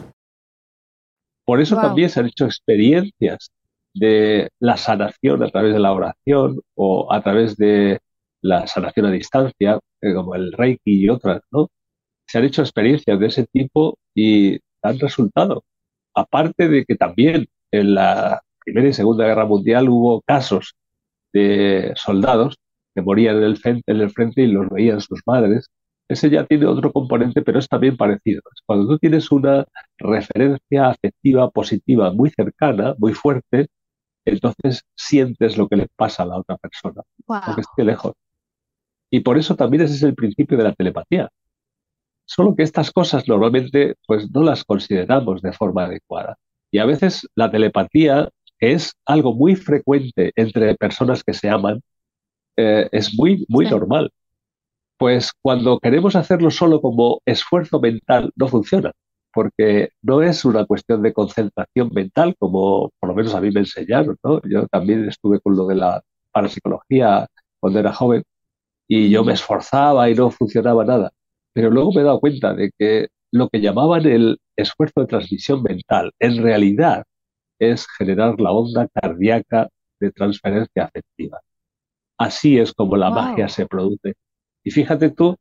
Por 1.47 1.61
eso 1.61 1.77
también 1.77 2.11
se 2.11 2.19
han 2.21 2.27
hecho 2.27 2.47
experiencias 2.47 3.51
de 3.95 4.49
la 4.59 4.77
sanación 4.77 5.43
a 5.45 5.51
través 5.51 5.73
de 5.73 5.79
la 5.79 5.93
oración 5.93 6.61
o 6.75 7.13
a 7.13 7.23
través 7.23 7.57
de 7.57 8.01
la 8.43 8.67
sanación 8.67 9.07
a 9.07 9.11
distancia, 9.13 9.79
eh, 10.01 10.15
como 10.15 10.35
el 10.35 10.53
Reiki 10.53 11.05
y 11.05 11.09
otras, 11.09 11.43
¿no? 11.53 11.69
Se 12.27 12.39
han 12.39 12.45
hecho 12.45 12.63
experiencias 12.63 13.21
de 13.21 13.27
ese 13.27 13.47
tipo 13.47 13.99
y 14.15 14.59
han 14.83 14.99
resultado. 14.99 15.63
Aparte 16.15 16.69
de 16.69 16.85
que 16.85 16.97
también 16.97 17.47
en 17.71 17.95
la 17.95 18.43
Primera 18.65 18.89
y 18.89 18.93
Segunda 18.93 19.27
Guerra 19.27 19.47
Mundial 19.47 19.89
hubo 19.89 20.23
casos 20.23 20.75
de 21.33 21.93
soldados 21.95 22.57
que 22.95 23.03
morían 23.03 23.37
en 23.39 23.45
el, 23.45 23.57
frente, 23.57 23.93
en 23.93 24.01
el 24.01 24.11
frente 24.11 24.43
y 24.43 24.47
los 24.49 24.69
veían 24.69 25.01
sus 25.01 25.21
madres. 25.27 25.69
Ese 26.09 26.29
ya 26.31 26.45
tiene 26.45 26.67
otro 26.67 26.93
componente, 26.93 27.43
pero 27.43 27.59
es 27.59 27.69
también 27.69 27.97
parecido. 27.97 28.43
Cuando 28.67 28.89
tú 28.89 28.99
tienes 28.99 29.31
una 29.31 29.65
referencia 29.99 30.89
afectiva 30.89 31.51
positiva 31.51 32.13
muy 32.13 32.31
cercana, 32.31 32.95
muy 32.99 33.15
fuerte, 33.15 33.69
entonces 34.25 34.83
sientes 34.97 35.57
lo 35.57 35.69
que 35.69 35.77
le 35.77 35.89
pasa 35.97 36.25
a 36.25 36.27
la 36.27 36.39
otra 36.39 36.57
persona, 36.57 37.03
aunque 37.29 37.61
esté 37.61 37.85
lejos. 37.85 38.15
Y 39.11 39.21
por 39.21 39.39
eso 39.39 39.57
también 39.57 39.85
ese 39.85 39.95
es 39.95 40.03
el 40.03 40.15
principio 40.15 40.59
de 40.59 40.65
la 40.65 40.75
telepatía. 40.75 41.31
Solo 42.25 42.55
que 42.55 42.63
estas 42.63 42.93
cosas 42.93 43.29
normalmente 43.29 43.97
pues 44.07 44.31
no 44.31 44.43
las 44.43 44.65
consideramos 44.65 45.43
de 45.43 45.53
forma 45.53 45.85
adecuada. 45.85 46.37
Y 46.73 46.79
a 46.79 46.87
veces 46.87 47.29
la 47.35 47.51
telepatía, 47.51 48.29
es 48.61 48.93
algo 49.07 49.35
muy 49.35 49.57
frecuente 49.57 50.33
entre 50.37 50.75
personas 50.77 51.25
que 51.25 51.33
se 51.33 51.49
aman, 51.49 51.81
eh, 52.57 52.89
es 52.93 53.15
muy, 53.15 53.45
muy 53.49 53.69
normal. 53.69 54.11
Pues 54.99 55.33
cuando 55.43 55.79
queremos 55.81 56.17
hacerlo 56.17 56.51
solo 56.51 56.81
como 56.81 57.21
esfuerzo 57.25 57.81
mental, 57.81 58.33
no 58.37 58.49
funciona 58.49 58.93
porque 59.33 59.91
no 60.03 60.23
es 60.23 60.45
una 60.45 60.67
cuestión 60.67 61.03
de 61.03 61.13
concentración 61.13 61.91
mental, 61.93 62.35
como 62.39 62.91
por 62.99 63.11
lo 63.11 63.15
menos 63.15 63.35
a 63.35 63.41
mí 63.41 63.51
me 63.51 63.61
enseñaron, 63.61 64.17
¿no? 64.25 64.41
Yo 64.43 64.67
también 64.69 65.09
estuve 65.09 65.41
con 65.41 65.57
lo 65.57 65.67
de 65.67 65.77
la 65.77 66.03
parapsicología 66.33 67.27
cuando 67.61 67.79
era 67.81 67.93
joven 67.93 68.23
y 68.89 69.11
yo 69.11 69.25
me 69.25 69.35
esforzaba 69.35 70.11
y 70.11 70.15
no 70.15 70.31
funcionaba 70.31 70.85
nada. 70.85 71.13
Pero 71.53 71.71
luego 71.71 71.93
me 71.93 72.03
he 72.03 72.05
dado 72.05 72.21
cuenta 72.21 72.55
de 72.55 72.71
que 72.79 73.09
lo 73.33 73.49
que 73.49 73.61
llamaban 73.61 74.07
el 74.07 74.39
esfuerzo 74.57 75.03
de 75.03 75.07
transmisión 75.07 75.63
mental, 75.63 76.13
en 76.19 76.43
realidad 76.43 77.05
es 77.59 77.87
generar 77.99 78.41
la 78.41 78.53
onda 78.53 78.89
cardíaca 78.89 79.69
de 80.01 80.13
transferencia 80.13 80.85
afectiva. 80.85 81.41
Así 82.21 82.59
es 82.59 82.75
como 82.75 82.99
la 82.99 83.09
magia 83.09 83.49
se 83.49 83.65
produce. 83.67 84.13
Y 84.63 84.71
fíjate 84.71 85.09
tú 85.09 85.39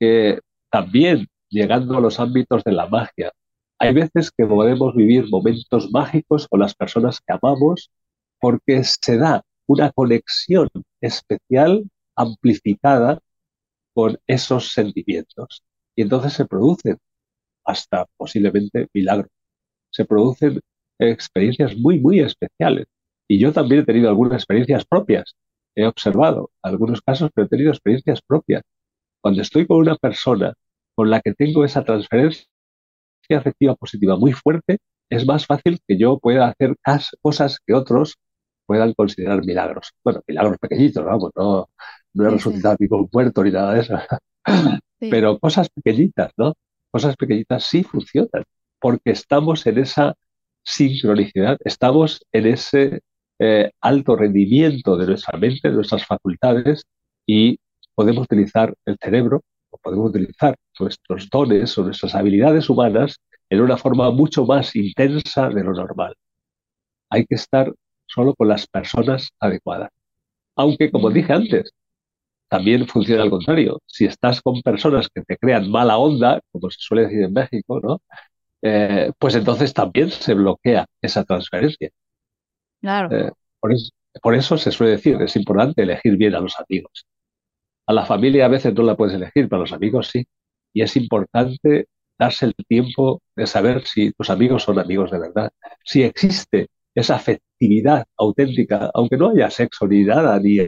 que 0.00 0.40
también 0.70 1.28
llegando 1.48 1.96
a 1.96 2.00
los 2.00 2.18
ámbitos 2.18 2.64
de 2.64 2.72
la 2.72 2.88
magia. 2.88 3.30
Hay 3.78 3.94
veces 3.94 4.32
que 4.36 4.44
podemos 4.44 4.92
vivir 4.96 5.28
momentos 5.30 5.88
mágicos 5.92 6.48
con 6.48 6.58
las 6.58 6.74
personas 6.74 7.20
que 7.20 7.32
amamos 7.32 7.92
porque 8.40 8.82
se 8.82 9.18
da 9.18 9.44
una 9.68 9.92
conexión 9.92 10.68
especial, 11.00 11.84
amplificada 12.16 13.20
con 13.94 14.18
esos 14.26 14.72
sentimientos. 14.72 15.62
Y 15.94 16.02
entonces 16.02 16.32
se 16.32 16.44
producen 16.44 16.98
hasta 17.64 18.06
posiblemente 18.16 18.88
milagros. 18.92 19.30
Se 19.90 20.04
producen 20.04 20.58
experiencias 20.98 21.76
muy, 21.76 22.00
muy 22.00 22.18
especiales. 22.18 22.86
Y 23.28 23.38
yo 23.38 23.52
también 23.52 23.82
he 23.82 23.84
tenido 23.84 24.08
algunas 24.08 24.34
experiencias 24.34 24.84
propias. 24.84 25.36
He 25.76 25.86
observado 25.86 26.50
algunos 26.62 27.02
casos, 27.02 27.30
pero 27.34 27.46
he 27.46 27.50
tenido 27.50 27.70
experiencias 27.70 28.20
propias. 28.22 28.62
Cuando 29.20 29.42
estoy 29.42 29.66
con 29.66 29.78
una 29.78 29.96
persona 29.96 30.54
con 30.94 31.10
la 31.10 31.20
que 31.20 31.34
tengo 31.34 31.64
esa 31.64 31.84
transferencia 31.84 32.46
afectiva 33.30 33.74
positiva 33.76 34.16
muy 34.16 34.32
fuerte, 34.32 34.78
es 35.10 35.26
más 35.26 35.46
fácil 35.46 35.78
que 35.86 35.98
yo 35.98 36.18
pueda 36.18 36.48
hacer 36.48 36.74
cosas 37.22 37.58
que 37.64 37.74
otros 37.74 38.16
puedan 38.66 38.94
considerar 38.94 39.44
milagros. 39.44 39.92
Bueno, 40.02 40.22
milagros 40.26 40.58
pequeñitos, 40.58 41.04
vamos, 41.04 41.30
no, 41.36 41.68
no 42.14 42.26
he 42.26 42.30
resucitado 42.30 42.76
ni 42.80 42.88
con 42.88 43.08
muerto 43.12 43.44
ni 43.44 43.52
nada 43.52 43.74
de 43.74 43.80
eso. 43.80 43.94
Pero 44.98 45.38
cosas 45.38 45.68
pequeñitas, 45.68 46.32
¿no? 46.36 46.54
Cosas 46.90 47.16
pequeñitas 47.16 47.64
sí 47.64 47.82
funcionan, 47.84 48.44
porque 48.80 49.10
estamos 49.10 49.66
en 49.66 49.78
esa 49.78 50.14
sincronicidad, 50.64 51.58
estamos 51.64 52.24
en 52.32 52.46
ese 52.46 53.00
eh, 53.38 53.70
alto 53.80 54.16
rendimiento 54.16 54.96
de 54.96 55.06
nuestra 55.06 55.38
mente, 55.38 55.68
de 55.68 55.74
nuestras 55.74 56.04
facultades, 56.06 56.84
y 57.26 57.58
podemos 57.94 58.24
utilizar 58.24 58.74
el 58.84 58.96
cerebro, 59.00 59.42
o 59.70 59.78
podemos 59.78 60.10
utilizar 60.10 60.56
nuestros 60.78 61.28
dones 61.30 61.76
o 61.78 61.84
nuestras 61.84 62.14
habilidades 62.14 62.68
humanas 62.70 63.18
en 63.50 63.60
una 63.60 63.76
forma 63.76 64.10
mucho 64.10 64.44
más 64.46 64.74
intensa 64.76 65.48
de 65.48 65.64
lo 65.64 65.72
normal. 65.72 66.14
Hay 67.10 67.26
que 67.26 67.36
estar 67.36 67.72
solo 68.06 68.34
con 68.34 68.48
las 68.48 68.66
personas 68.66 69.30
adecuadas. 69.40 69.90
Aunque, 70.56 70.90
como 70.90 71.10
dije 71.10 71.32
antes, 71.32 71.72
también 72.48 72.86
funciona 72.86 73.22
al 73.22 73.30
contrario. 73.30 73.80
Si 73.86 74.04
estás 74.06 74.40
con 74.42 74.62
personas 74.62 75.08
que 75.08 75.22
te 75.22 75.36
crean 75.36 75.70
mala 75.70 75.98
onda, 75.98 76.40
como 76.52 76.70
se 76.70 76.78
suele 76.80 77.04
decir 77.04 77.22
en 77.22 77.32
México, 77.32 77.80
¿no? 77.82 78.00
Eh, 78.62 79.12
pues 79.18 79.34
entonces 79.36 79.74
también 79.74 80.10
se 80.10 80.34
bloquea 80.34 80.86
esa 81.02 81.24
transferencia. 81.24 81.90
Claro. 82.86 83.08
Eh, 83.10 83.32
por, 83.58 83.72
eso, 83.72 83.90
por, 84.22 84.34
eso, 84.36 84.56
se 84.56 84.70
suele 84.70 84.92
decir, 84.92 85.20
es 85.20 85.34
importante 85.34 85.82
elegir 85.82 86.16
bien 86.16 86.36
a 86.36 86.40
los 86.40 86.54
amigos. 86.60 87.04
A 87.84 87.92
la 87.92 88.06
familia 88.06 88.44
a 88.46 88.48
veces 88.48 88.72
no 88.74 88.84
la 88.84 88.96
puedes 88.96 89.14
elegir, 89.14 89.48
pero 89.48 89.56
a 89.56 89.64
los 89.64 89.72
amigos 89.72 90.06
sí. 90.06 90.24
Y 90.72 90.82
es 90.82 90.96
importante 90.96 91.88
darse 92.16 92.46
el 92.46 92.54
tiempo 92.68 93.22
de 93.34 93.48
saber 93.48 93.84
si 93.84 94.12
tus 94.12 94.30
amigos 94.30 94.62
son 94.62 94.78
amigos 94.78 95.10
de 95.10 95.18
verdad, 95.18 95.50
si 95.84 96.04
existe 96.04 96.68
esa 96.94 97.16
afectividad 97.16 98.06
auténtica, 98.16 98.88
aunque 98.94 99.16
no 99.16 99.30
haya 99.30 99.50
sexo 99.50 99.88
ni 99.88 100.04
nada, 100.04 100.38
ni 100.38 100.58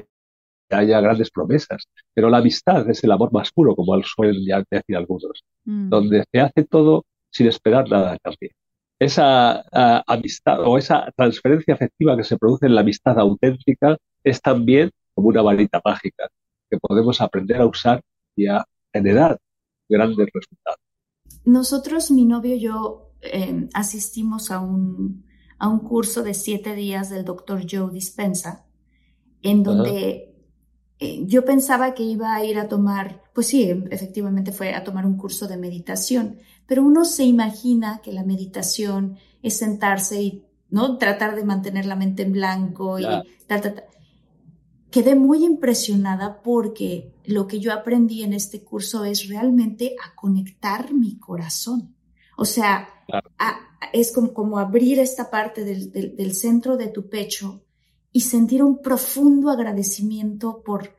haya 0.71 1.01
grandes 1.01 1.31
promesas, 1.31 1.89
pero 2.13 2.31
la 2.31 2.39
amistad 2.39 2.91
es 2.91 3.05
el 3.05 3.13
amor 3.13 3.33
más 3.33 3.53
puro, 3.53 3.77
como 3.77 4.03
suelen 4.03 4.45
ya 4.45 4.65
decir 4.69 4.97
algunos, 4.97 5.45
mm. 5.65 5.89
donde 5.89 6.25
se 6.33 6.41
hace 6.41 6.65
todo 6.65 7.05
sin 7.31 7.47
esperar 7.47 7.89
nada 7.89 8.15
a 8.15 8.19
cambio. 8.19 8.51
Esa 8.99 9.61
amistad 10.07 10.61
o 10.67 10.77
esa 10.77 11.13
transferencia 11.17 11.75
afectiva 11.75 12.17
que 12.17 12.25
se 12.25 12.37
produce 12.37 12.67
en 12.67 12.75
la 12.75 12.81
amistad 12.81 13.19
auténtica 13.19 13.97
es 14.25 14.41
también 14.41 14.91
como 15.15 15.29
una 15.29 15.43
varita 15.43 15.81
mágica 15.85 16.29
que 16.69 16.79
podemos 16.79 17.21
aprender 17.21 17.61
a 17.61 17.67
usar 17.67 18.03
y 18.37 18.47
a 18.47 18.65
generar 18.93 19.39
grandes 19.89 20.29
resultados. 20.33 20.81
Nosotros, 21.45 22.11
mi 22.11 22.25
novio 22.25 22.55
y 22.57 22.61
yo, 22.61 23.13
eh, 23.21 23.69
asistimos 23.73 24.51
a 24.51 24.61
un, 24.61 25.25
a 25.59 25.69
un 25.69 25.81
curso 25.81 26.23
de 26.23 26.35
siete 26.35 26.75
días 26.75 27.11
del 27.11 27.25
doctor 27.25 27.63
Joe 27.69 27.93
Dispensa, 27.93 28.67
en 29.43 29.63
donde 29.63 30.38
eh, 31.01 31.23
yo 31.27 31.45
pensaba 31.45 31.95
que 31.95 32.03
iba 32.03 32.35
a 32.35 32.45
ir 32.45 32.59
a 32.59 32.69
tomar, 32.69 33.23
pues 33.33 33.47
sí, 33.47 33.71
efectivamente 33.91 34.51
fue 34.51 34.75
a 34.75 34.83
tomar 34.83 35.07
un 35.07 35.17
curso 35.17 35.47
de 35.47 35.57
meditación, 35.57 36.39
pero 36.67 36.83
uno 36.83 37.05
se 37.05 37.25
imagina 37.25 38.01
que 38.03 38.13
la 38.13 38.25
meditación 38.25 39.17
es 39.43 39.57
sentarse 39.57 40.21
y 40.21 40.45
no 40.71 40.99
tratar 40.99 41.37
de 41.37 41.45
mantener 41.45 41.87
la 41.87 41.95
mente 41.95 42.23
en 42.23 42.33
blanco 42.33 42.99
y 42.99 43.07
tal, 43.47 43.85
Quedé 44.91 45.15
muy 45.15 45.45
impresionada 45.45 46.41
porque 46.43 47.13
lo 47.27 47.47
que 47.47 47.61
yo 47.61 47.75
aprendí 47.75 48.23
en 48.23 48.33
este 48.33 48.65
curso 48.65 49.05
es 49.05 49.29
realmente 49.29 49.95
a 50.03 50.15
conectar 50.15 50.95
mi 50.95 51.19
corazón. 51.19 51.95
O 52.39 52.47
sea, 52.47 52.89
es 53.93 54.13
como, 54.13 54.33
como, 54.33 54.59
abrir 54.59 54.99
esta 54.99 55.31
parte 55.31 55.63
del, 55.63 55.93
del 55.93 56.35
centro 56.35 56.79
de 56.79 56.89
tu 56.89 57.11
pecho 57.11 57.68
y 58.13 58.23
sentir 58.23 58.63
un 58.63 58.81
profundo 58.81 59.51
agradecimiento 59.51 60.63
por 60.63 60.97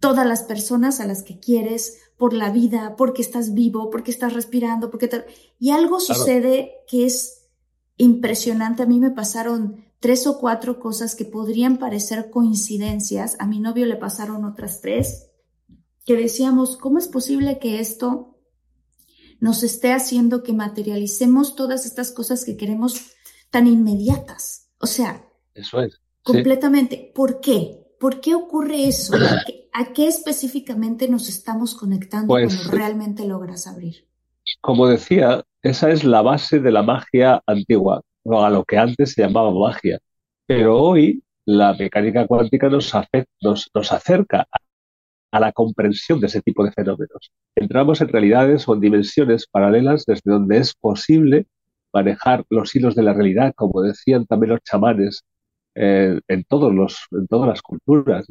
todas 0.00 0.26
las 0.26 0.42
personas 0.42 1.00
a 1.00 1.06
las 1.06 1.22
que 1.22 1.38
quieres, 1.40 1.98
por 2.18 2.34
la 2.34 2.50
vida, 2.50 2.94
porque 2.96 3.22
estás 3.22 3.54
vivo, 3.54 3.90
porque 3.90 4.10
estás 4.10 4.34
respirando, 4.34 4.90
porque 4.90 5.24
y 5.58 5.70
algo 5.70 6.00
sucede 6.00 6.72
que 6.86 7.06
es 7.06 7.48
impresionante. 7.96 8.82
A 8.82 8.86
mí 8.86 9.00
me 9.00 9.10
pasaron 9.10 9.84
tres 10.00 10.26
o 10.26 10.38
cuatro 10.38 10.78
cosas 10.78 11.14
que 11.14 11.24
podrían 11.24 11.78
parecer 11.78 12.30
coincidencias. 12.30 13.36
A 13.38 13.46
mi 13.46 13.60
novio 13.60 13.86
le 13.86 13.96
pasaron 13.96 14.44
otras 14.44 14.80
tres 14.80 15.30
que 16.04 16.16
decíamos, 16.16 16.76
¿cómo 16.76 16.98
es 16.98 17.08
posible 17.08 17.58
que 17.58 17.80
esto 17.80 18.36
nos 19.40 19.62
esté 19.62 19.92
haciendo 19.92 20.42
que 20.42 20.52
materialicemos 20.52 21.56
todas 21.56 21.86
estas 21.86 22.10
cosas 22.10 22.44
que 22.44 22.56
queremos 22.56 23.12
tan 23.50 23.66
inmediatas? 23.66 24.68
O 24.78 24.86
sea, 24.86 25.26
eso 25.54 25.80
es. 25.80 26.00
Completamente. 26.22 27.12
¿Por 27.14 27.40
qué? 27.40 27.84
¿Por 27.98 28.20
qué 28.20 28.34
ocurre 28.34 28.86
eso? 28.86 29.14
¿A 29.72 29.92
qué, 29.92 30.06
específicamente 30.06 31.08
nos 31.08 31.28
estamos 31.28 31.74
conectando 31.74 32.28
pues, 32.28 32.54
cuando 32.56 32.76
realmente 32.76 33.26
logras 33.26 33.66
abrir? 33.66 34.06
Como 34.60 34.86
decía, 34.86 35.42
esa 35.62 35.90
es 35.90 36.04
la 36.04 36.22
base 36.22 36.60
de 36.60 36.70
la 36.70 36.82
magia 36.82 37.42
antigua, 37.46 38.02
a 38.24 38.50
lo 38.50 38.64
que 38.64 38.78
antes 38.78 39.12
se 39.12 39.22
llamaba 39.22 39.50
magia. 39.52 39.98
Pero 40.46 40.80
hoy 40.80 41.22
la 41.46 41.74
mecánica 41.74 42.26
cuántica 42.26 42.68
nos, 42.68 42.92
nos, 43.40 43.70
nos 43.74 43.92
acerca 43.92 44.46
a 45.30 45.40
la 45.40 45.52
comprensión 45.52 46.20
de 46.20 46.28
ese 46.28 46.40
tipo 46.42 46.64
de 46.64 46.72
fenómenos. 46.72 47.32
Entramos 47.56 48.00
en 48.00 48.08
realidades 48.08 48.68
o 48.68 48.74
en 48.74 48.80
dimensiones 48.80 49.46
paralelas 49.46 50.04
desde 50.06 50.30
donde 50.30 50.58
es 50.58 50.74
posible 50.74 51.46
manejar 51.92 52.44
los 52.50 52.74
hilos 52.74 52.94
de 52.94 53.02
la 53.02 53.14
realidad, 53.14 53.52
como 53.56 53.82
decían 53.82 54.26
también 54.26 54.50
los 54.50 54.62
chamanes 54.62 55.24
eh, 55.74 56.20
en, 56.28 56.44
todos 56.44 56.74
los, 56.74 57.06
en 57.12 57.26
todas 57.28 57.48
las 57.48 57.62
culturas. 57.62 58.26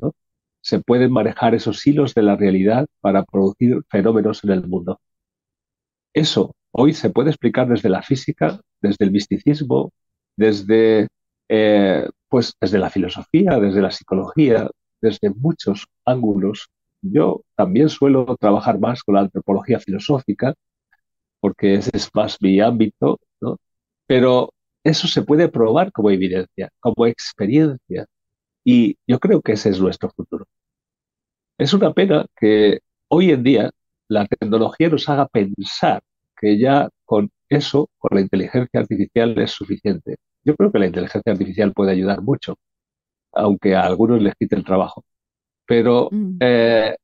Se 0.61 0.79
pueden 0.81 1.11
manejar 1.11 1.55
esos 1.55 1.85
hilos 1.87 2.13
de 2.15 2.23
la 2.23 2.35
realidad 2.37 2.87
para 3.01 3.23
producir 3.25 3.81
fenómenos 3.89 4.43
en 4.43 4.51
el 4.51 4.67
mundo. 4.67 4.99
Eso 6.13 6.55
hoy 6.71 6.93
se 6.93 7.09
puede 7.09 7.29
explicar 7.29 7.67
desde 7.67 7.89
la 7.89 8.01
física, 8.01 8.59
desde 8.81 9.05
el 9.05 9.11
misticismo, 9.11 9.91
desde, 10.35 11.07
eh, 11.49 12.07
pues, 12.29 12.53
desde 12.59 12.79
la 12.79 12.89
filosofía, 12.89 13.59
desde 13.59 13.81
la 13.81 13.91
psicología, 13.91 14.69
desde 15.01 15.29
muchos 15.31 15.87
ángulos. 16.05 16.69
Yo 17.01 17.43
también 17.55 17.89
suelo 17.89 18.37
trabajar 18.39 18.79
más 18.79 19.03
con 19.03 19.15
la 19.15 19.21
antropología 19.21 19.79
filosófica, 19.79 20.53
porque 21.39 21.75
ese 21.75 21.91
es 21.93 22.09
más 22.13 22.41
mi 22.41 22.59
ámbito, 22.61 23.19
¿no? 23.41 23.57
Pero 24.07 24.53
eso 24.83 25.07
se 25.07 25.21
puede 25.23 25.49
probar 25.49 25.91
como 25.91 26.11
evidencia, 26.11 26.69
como 26.79 27.07
experiencia. 27.07 28.05
Y 28.63 28.97
yo 29.07 29.19
creo 29.19 29.41
que 29.41 29.53
ese 29.53 29.69
es 29.69 29.79
nuestro 29.79 30.09
futuro. 30.09 30.45
Es 31.57 31.73
una 31.73 31.93
pena 31.93 32.25
que 32.39 32.79
hoy 33.07 33.31
en 33.31 33.43
día 33.43 33.71
la 34.07 34.25
tecnología 34.27 34.89
nos 34.89 35.07
haga 35.09 35.27
pensar 35.27 36.01
que 36.35 36.57
ya 36.59 36.89
con 37.05 37.29
eso, 37.49 37.89
con 37.97 38.15
la 38.15 38.21
inteligencia 38.21 38.79
artificial, 38.81 39.37
es 39.39 39.51
suficiente. 39.51 40.17
Yo 40.43 40.55
creo 40.55 40.71
que 40.71 40.79
la 40.79 40.87
inteligencia 40.87 41.31
artificial 41.31 41.73
puede 41.73 41.91
ayudar 41.91 42.21
mucho, 42.21 42.57
aunque 43.31 43.75
a 43.75 43.83
algunos 43.83 44.21
les 44.21 44.35
quite 44.35 44.55
el 44.55 44.65
trabajo. 44.65 45.05
Pero, 45.65 46.09
mm. 46.11 46.37
eh, 46.41 46.95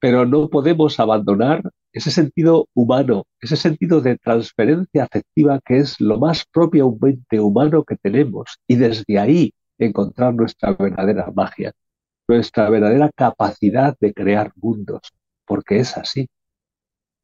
pero 0.00 0.26
no 0.26 0.48
podemos 0.48 0.98
abandonar 1.00 1.62
ese 1.94 2.10
sentido 2.10 2.68
humano, 2.74 3.24
ese 3.40 3.56
sentido 3.56 4.00
de 4.00 4.18
transferencia 4.18 5.04
afectiva 5.04 5.60
que 5.64 5.78
es 5.78 6.00
lo 6.00 6.18
más 6.18 6.44
propiamente 6.52 7.38
humano 7.38 7.84
que 7.84 7.96
tenemos 7.96 8.58
y 8.66 8.74
desde 8.74 9.18
ahí 9.18 9.54
encontrar 9.78 10.34
nuestra 10.34 10.72
verdadera 10.72 11.32
magia, 11.34 11.72
nuestra 12.26 12.68
verdadera 12.68 13.10
capacidad 13.14 13.96
de 14.00 14.12
crear 14.12 14.52
mundos, 14.56 15.02
porque 15.46 15.78
es 15.78 15.96
así. 15.96 16.28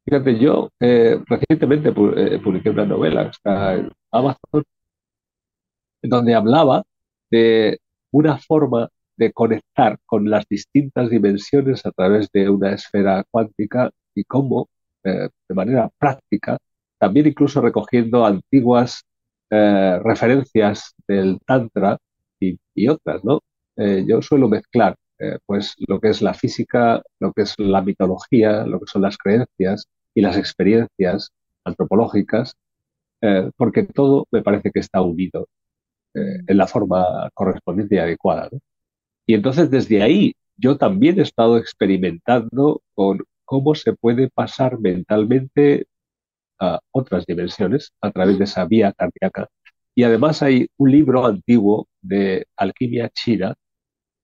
Fíjate, 0.05 0.39
yo 0.39 0.69
eh, 0.79 1.19
recientemente 1.27 1.89
eh, 1.89 2.39
publiqué 2.39 2.69
una 2.69 2.85
novela, 2.85 3.23
está 3.23 3.75
en 3.75 3.91
Amazon, 4.11 4.63
donde 6.01 6.33
hablaba 6.33 6.83
de 7.29 7.79
una 8.11 8.37
forma 8.37 8.89
de 9.17 9.33
conectar 9.33 9.99
con 10.05 10.29
las 10.29 10.47
distintas 10.47 11.09
dimensiones 11.09 11.85
a 11.85 11.91
través 11.91 12.31
de 12.31 12.49
una 12.49 12.71
esfera 12.73 13.25
cuántica 13.29 13.91
y 14.15 14.23
cómo, 14.23 14.69
eh, 15.03 15.29
de 15.47 15.55
manera 15.55 15.89
práctica, 15.97 16.57
también 16.97 17.27
incluso 17.27 17.61
recogiendo 17.61 18.25
antiguas 18.25 19.03
eh, 19.49 19.99
referencias 20.03 20.93
del 21.07 21.39
Tantra 21.45 21.97
y, 22.39 22.87
otras, 22.87 23.23
¿no? 23.23 23.41
Eh, 23.77 24.03
yo 24.07 24.21
suelo 24.21 24.49
mezclar 24.49 24.95
pues 25.45 25.75
lo 25.87 25.99
que 25.99 26.09
es 26.09 26.23
la 26.23 26.33
física, 26.33 26.99
lo 27.19 27.31
que 27.31 27.43
es 27.43 27.53
la 27.59 27.83
mitología, 27.83 28.65
lo 28.65 28.79
que 28.79 28.87
son 28.87 29.03
las 29.03 29.19
creencias 29.19 29.85
y 30.15 30.21
las 30.21 30.35
experiencias 30.35 31.29
antropológicas, 31.63 32.55
porque 33.55 33.83
todo 33.83 34.25
me 34.31 34.41
parece 34.41 34.71
que 34.71 34.79
está 34.79 35.03
unido 35.03 35.47
en 36.15 36.57
la 36.57 36.65
forma 36.65 37.29
correspondiente 37.35 37.97
y 37.97 37.99
adecuada. 37.99 38.49
Y 39.27 39.35
entonces 39.35 39.69
desde 39.69 40.01
ahí 40.01 40.33
yo 40.57 40.77
también 40.77 41.19
he 41.19 41.23
estado 41.23 41.57
experimentando 41.57 42.81
con 42.95 43.23
cómo 43.51 43.75
se 43.75 43.91
puede 43.91 44.29
pasar 44.29 44.79
mentalmente 44.79 45.85
a 46.57 46.79
otras 46.91 47.25
dimensiones 47.25 47.91
a 47.99 48.09
través 48.09 48.37
de 48.37 48.45
esa 48.45 48.63
vía 48.63 48.93
cardíaca. 48.93 49.49
Y 49.93 50.03
además 50.03 50.41
hay 50.41 50.67
un 50.77 50.89
libro 50.89 51.25
antiguo 51.25 51.89
de 52.01 52.47
alquimia 52.55 53.09
china 53.09 53.53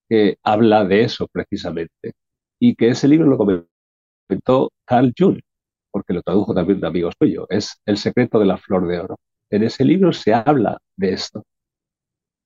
que 0.08 0.38
habla 0.42 0.86
de 0.86 1.02
eso 1.02 1.28
precisamente. 1.30 2.14
Y 2.58 2.74
que 2.74 2.88
ese 2.88 3.06
libro 3.06 3.26
lo 3.26 3.36
comentó 3.36 4.70
Carl 4.86 5.12
Jung, 5.14 5.40
porque 5.90 6.14
lo 6.14 6.22
tradujo 6.22 6.54
también 6.54 6.78
un 6.78 6.86
amigo 6.86 7.10
suyo. 7.20 7.46
Es 7.50 7.78
El 7.84 7.98
secreto 7.98 8.38
de 8.38 8.46
la 8.46 8.56
flor 8.56 8.88
de 8.88 8.98
oro. 8.98 9.18
En 9.50 9.62
ese 9.62 9.84
libro 9.84 10.10
se 10.14 10.32
habla 10.32 10.78
de 10.96 11.12
esto. 11.12 11.44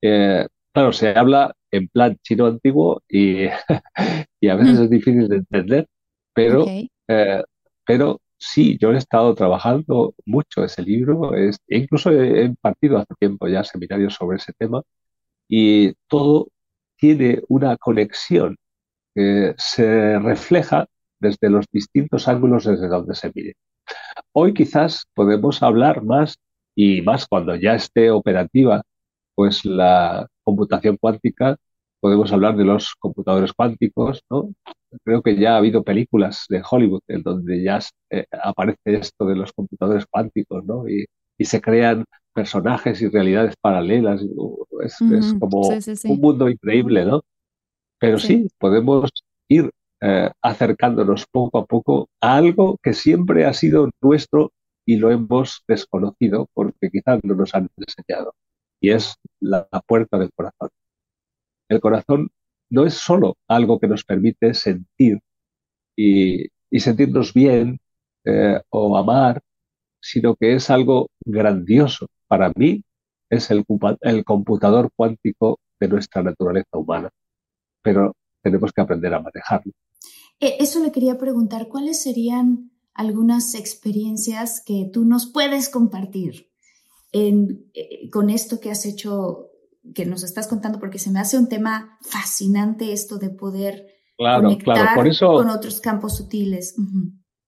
Eh, 0.03 0.49
claro, 0.75 0.93
se 0.93 1.11
habla 1.11 1.55
en 1.71 1.87
plan 1.87 2.17
chino 2.25 2.47
antiguo 2.47 3.03
y, 3.09 3.45
y 4.41 4.49
a 4.49 4.57
veces 4.57 4.81
es 4.81 4.91
difícil 4.91 5.29
de 5.29 5.37
entender, 5.37 5.87
pero, 6.35 6.65
eh, 7.09 7.43
pero 7.87 8.21
sí, 8.39 8.79
yo 8.81 8.93
he 8.93 8.99
estado 8.99 9.35
trabajando 9.35 10.15
mucho 10.27 10.65
ese 10.65 10.83
libro, 10.83 11.35
es, 11.35 11.59
e 11.69 11.79
incluso 11.79 12.11
he 12.11 12.45
impartido 12.45 12.99
hace 12.99 13.15
tiempo 13.19 13.49
ya 13.49 13.65
seminarios 13.65 14.15
sobre 14.15 14.39
ese 14.39 14.53
tema 14.55 14.83
y 15.49 15.95
todo 16.09 16.49
tiene 16.97 17.43
una 17.49 17.77
conexión 17.77 18.57
que 19.15 19.55
se 19.59 20.19
refleja 20.21 20.87
desde 21.21 21.51
los 21.51 21.67
distintos 21.73 22.29
ángulos 22.29 22.65
desde 22.65 22.89
donde 22.89 23.15
se 23.15 23.31
mire. 23.35 23.55
Hoy 24.33 24.55
quizás 24.55 25.07
podemos 25.15 25.63
hablar 25.63 26.03
más 26.05 26.39
y 26.75 27.03
más 27.03 27.27
cuando 27.27 27.55
ya 27.57 27.75
esté 27.75 28.11
operativa 28.11 28.83
pues 29.35 29.65
la 29.65 30.29
computación 30.45 30.97
cuántica, 30.99 31.57
podemos 32.03 32.33
hablar 32.33 32.57
de 32.57 32.65
los 32.65 32.97
computadores 32.99 33.53
cuánticos, 33.53 34.25
¿no? 34.29 34.53
Creo 35.05 35.23
que 35.23 35.37
ya 35.37 35.55
ha 35.55 35.59
habido 35.59 35.85
películas 35.85 36.47
de 36.49 36.61
Hollywood 36.69 37.03
en 37.07 37.23
donde 37.23 37.63
ya 37.63 37.79
eh, 38.11 38.27
aparece 38.43 38.81
esto 38.85 39.25
de 39.25 39.37
los 39.37 39.53
computadores 39.53 40.05
cuánticos, 40.11 40.65
¿no? 40.65 40.89
Y, 40.89 41.07
se 41.45 41.61
crean 41.61 42.05
personajes 42.33 43.03
y 43.03 43.09
realidades 43.09 43.57
paralelas. 43.61 44.23
Es, 44.85 44.97
como 45.41 45.63
un 45.63 46.21
mundo 46.21 46.49
increíble, 46.49 47.05
¿no? 47.05 47.23
Pero 47.99 48.21
sí, 48.21 48.47
podemos 48.59 49.11
ir 49.49 49.69
eh, 50.01 50.31
acercándonos 50.41 51.27
poco 51.27 51.59
a 51.59 51.67
poco 51.67 52.09
a 52.21 52.37
algo 52.37 52.79
que 52.81 52.93
siempre 52.93 53.45
ha 53.45 53.53
sido 53.55 53.91
nuestro 54.01 54.53
y 54.87 54.97
lo 54.99 55.11
hemos 55.11 55.65
desconocido 55.67 56.49
porque 56.55 56.91
quizás 56.91 57.19
no 57.25 57.35
nos 57.35 57.53
han 57.57 57.69
enseñado 57.77 58.35
y 58.81 58.91
es 58.91 59.17
la, 59.41 59.69
puerta 59.87 60.19
del 60.19 60.31
corazón. 60.33 60.69
El 61.73 61.81
corazón 61.81 62.31
no 62.69 62.85
es 62.85 62.95
solo 62.95 63.39
algo 63.49 63.81
que 63.81 63.89
nos 63.89 64.05
permite 64.05 64.53
sentir 64.53 65.21
y, 65.97 66.51
sentirnos 66.79 67.33
bien 67.33 67.81
eh, 68.25 68.61
o 68.69 68.97
amar, 68.99 69.41
sino 69.99 70.37
que 70.37 70.55
es 70.55 70.69
algo 70.69 71.09
grandioso. 71.25 72.09
Para 72.27 72.53
mí 72.57 72.85
es 73.31 73.51
el, 73.51 73.65
computador 74.25 74.91
cuántico 74.95 75.61
de 75.81 75.89
nuestra 75.89 76.23
naturaleza 76.23 76.77
humana, 76.77 77.09
pero 77.81 78.15
tenemos 78.43 78.71
que 78.71 78.83
aprender 78.83 79.15
a 79.15 79.21
manejarlo. 79.21 79.73
E, 80.41 80.57
eso 80.61 80.83
le 80.83 80.93
quería 80.93 81.17
preguntar, 81.17 81.69
¿cuáles 81.69 82.03
serían 82.03 82.71
algunas 82.93 83.55
experiencias 83.55 84.63
que 84.63 84.91
tú 84.93 85.07
nos 85.07 85.27
puedes 85.27 85.71
compartir 85.71 86.51
eh, 87.15 88.11
con 88.11 88.29
esto 88.29 88.61
que 88.61 88.71
has 88.71 88.85
hecho, 88.85 89.52
que 89.95 90.07
nos 90.07 90.23
estás 90.23 90.49
contando, 90.49 90.79
porque 90.79 90.99
se 90.99 91.11
me 91.11 91.21
hace 91.21 91.39
un 91.39 91.49
tema 91.49 91.99
fascinante 92.01 92.93
esto 92.93 93.19
de 93.19 93.31
poder 93.31 93.87
conectar 94.17 94.97
con 95.21 95.49
otros 95.49 95.81
campos 95.81 96.17
sutiles. 96.17 96.77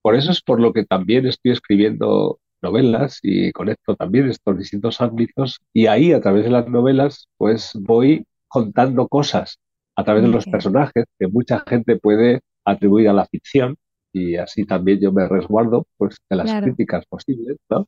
Por 0.01 0.15
eso 0.15 0.31
es 0.31 0.41
por 0.41 0.59
lo 0.59 0.73
que 0.73 0.85
también 0.85 1.25
estoy 1.25 1.51
escribiendo 1.51 2.39
novelas 2.61 3.19
y 3.21 3.51
conecto 3.51 3.95
también 3.95 4.29
estos 4.29 4.57
distintos 4.57 5.01
ámbitos 5.01 5.59
y 5.73 5.85
ahí 5.87 6.13
a 6.13 6.21
través 6.21 6.45
de 6.45 6.51
las 6.51 6.67
novelas 6.67 7.27
pues 7.37 7.71
voy 7.75 8.25
contando 8.47 9.07
cosas 9.07 9.59
a 9.95 10.03
través 10.03 10.23
de 10.23 10.29
los 10.29 10.45
personajes 10.45 11.05
que 11.19 11.27
mucha 11.27 11.63
gente 11.67 11.97
puede 11.97 12.41
atribuir 12.65 13.09
a 13.09 13.13
la 13.13 13.25
ficción 13.27 13.75
y 14.11 14.35
así 14.37 14.65
también 14.65 14.99
yo 14.99 15.11
me 15.11 15.27
resguardo 15.27 15.85
pues 15.97 16.17
de 16.29 16.35
las 16.37 16.63
críticas 16.63 17.05
posibles, 17.05 17.57
¿no? 17.69 17.87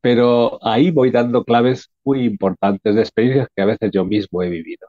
Pero 0.00 0.58
ahí 0.66 0.90
voy 0.90 1.10
dando 1.10 1.44
claves 1.44 1.90
muy 2.04 2.24
importantes 2.24 2.94
de 2.94 3.00
experiencias 3.02 3.48
que 3.54 3.62
a 3.62 3.66
veces 3.66 3.90
yo 3.92 4.04
mismo 4.04 4.42
he 4.42 4.50
vivido, 4.50 4.88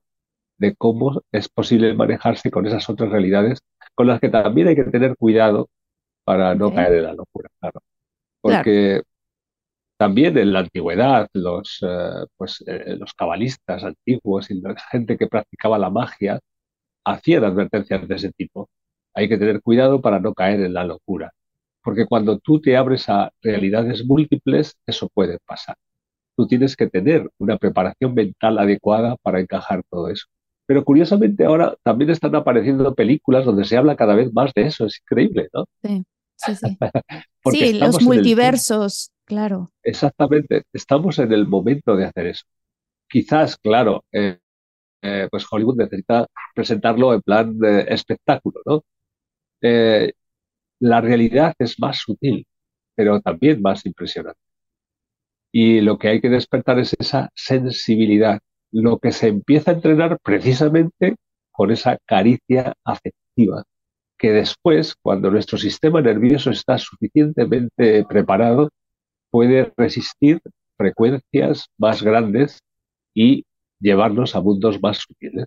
de 0.58 0.76
cómo 0.76 1.22
es 1.32 1.50
posible 1.50 1.94
manejarse 1.94 2.52
con 2.52 2.66
esas 2.68 2.90
otras 2.90 3.10
realidades 3.12 3.60
con 3.96 4.08
las 4.08 4.20
que 4.20 4.30
también 4.30 4.68
hay 4.68 4.76
que 4.76 4.84
tener 4.86 5.18
cuidado 5.18 5.70
para 6.24 6.56
no 6.56 6.74
caer 6.74 6.96
en 6.96 7.04
la 7.06 7.14
locura, 7.14 7.50
claro. 7.60 7.82
Porque 8.42 9.02
también 9.98 10.38
en 10.38 10.54
la 10.54 10.60
antigüedad 10.60 11.28
los, 11.34 11.80
eh, 11.82 12.26
pues, 12.38 12.64
eh, 12.68 12.96
los 12.98 13.14
cabalistas 13.14 13.84
antiguos 13.84 14.52
y 14.52 14.62
la 14.62 14.76
gente 14.92 15.18
que 15.18 15.28
practicaba 15.28 15.80
la 15.80 15.90
magia 15.90 16.40
hacían 17.06 17.44
advertencias 17.46 18.08
de 18.08 18.16
ese 18.16 18.32
tipo. 18.34 18.70
Hay 19.16 19.30
que 19.30 19.38
tener 19.38 19.62
cuidado 19.62 20.02
para 20.02 20.20
no 20.20 20.34
caer 20.34 20.62
en 20.62 20.74
la 20.74 20.84
locura 20.86 21.34
porque 21.88 22.06
cuando 22.06 22.38
tú 22.40 22.60
te 22.60 22.76
abres 22.76 23.08
a 23.08 23.32
realidades 23.42 24.06
múltiples, 24.06 24.76
eso 24.86 25.08
puede 25.08 25.40
pasar. 25.46 25.78
Tú 26.36 26.46
tienes 26.46 26.76
que 26.76 26.88
tener 26.88 27.32
una 27.38 27.58
preparación 27.58 28.14
mental 28.14 28.60
adecuada 28.60 29.16
para 29.22 29.40
encajar 29.40 29.84
todo 29.90 30.10
eso. 30.10 30.26
Pero 30.66 30.84
curiosamente 30.84 31.46
ahora 31.46 31.78
también 31.84 32.10
están 32.10 32.36
apareciendo 32.36 32.94
películas 32.94 33.46
donde 33.46 33.64
se 33.64 33.78
habla 33.78 33.96
cada 33.96 34.16
vez 34.16 34.34
más 34.34 34.52
de 34.54 34.64
eso. 34.64 34.86
Es 34.86 35.00
increíble, 35.00 35.48
¿no? 35.54 35.64
Sí, 35.82 36.04
sí, 36.36 36.56
sí. 36.56 36.78
sí, 37.54 37.80
los 37.80 38.02
multiversos, 38.02 39.12
claro. 39.24 39.72
Exactamente. 39.82 40.64
Estamos 40.74 41.18
en 41.20 41.32
el 41.32 41.48
momento 41.48 41.96
de 41.96 42.04
hacer 42.04 42.28
eso. 42.28 42.44
Quizás, 43.08 43.56
claro, 43.56 44.04
eh, 44.12 44.40
eh, 45.02 45.30
pues 45.32 45.46
Hollywood 45.50 45.78
necesita 45.78 46.28
presentarlo 46.54 47.14
en 47.14 47.22
plan 47.22 47.58
de 47.58 47.86
espectáculo, 47.88 48.60
¿no? 48.66 48.84
Eh, 49.62 50.12
la 50.80 51.02
realidad 51.02 51.54
es 51.60 51.80
más 51.80 51.98
sutil, 52.00 52.46
pero 52.96 53.22
también 53.22 53.62
más 53.62 53.86
impresionante. 53.86 54.40
Y 55.52 55.82
lo 55.82 55.98
que 55.98 56.10
hay 56.10 56.22
que 56.22 56.30
despertar 56.30 56.80
es 56.80 56.96
esa 57.00 57.30
sensibilidad, 57.36 58.40
lo 58.72 59.00
que 59.00 59.12
se 59.12 59.28
empieza 59.28 59.72
a 59.72 59.74
entrenar 59.76 60.20
precisamente 60.24 61.16
con 61.52 61.72
esa 61.72 61.98
caricia 62.06 62.74
afectiva, 62.84 63.64
que 64.18 64.32
después, 64.32 64.96
cuando 65.02 65.32
nuestro 65.32 65.58
sistema 65.58 66.02
nervioso 66.02 66.52
está 66.52 66.78
suficientemente 66.78 68.06
preparado, 68.06 68.70
puede 69.32 69.72
resistir 69.78 70.42
frecuencias 70.78 71.68
más 71.78 72.04
grandes 72.04 72.60
y 73.14 73.46
llevarnos 73.80 74.36
a 74.36 74.42
mundos 74.42 74.82
más 74.82 74.98
sutiles. 75.00 75.46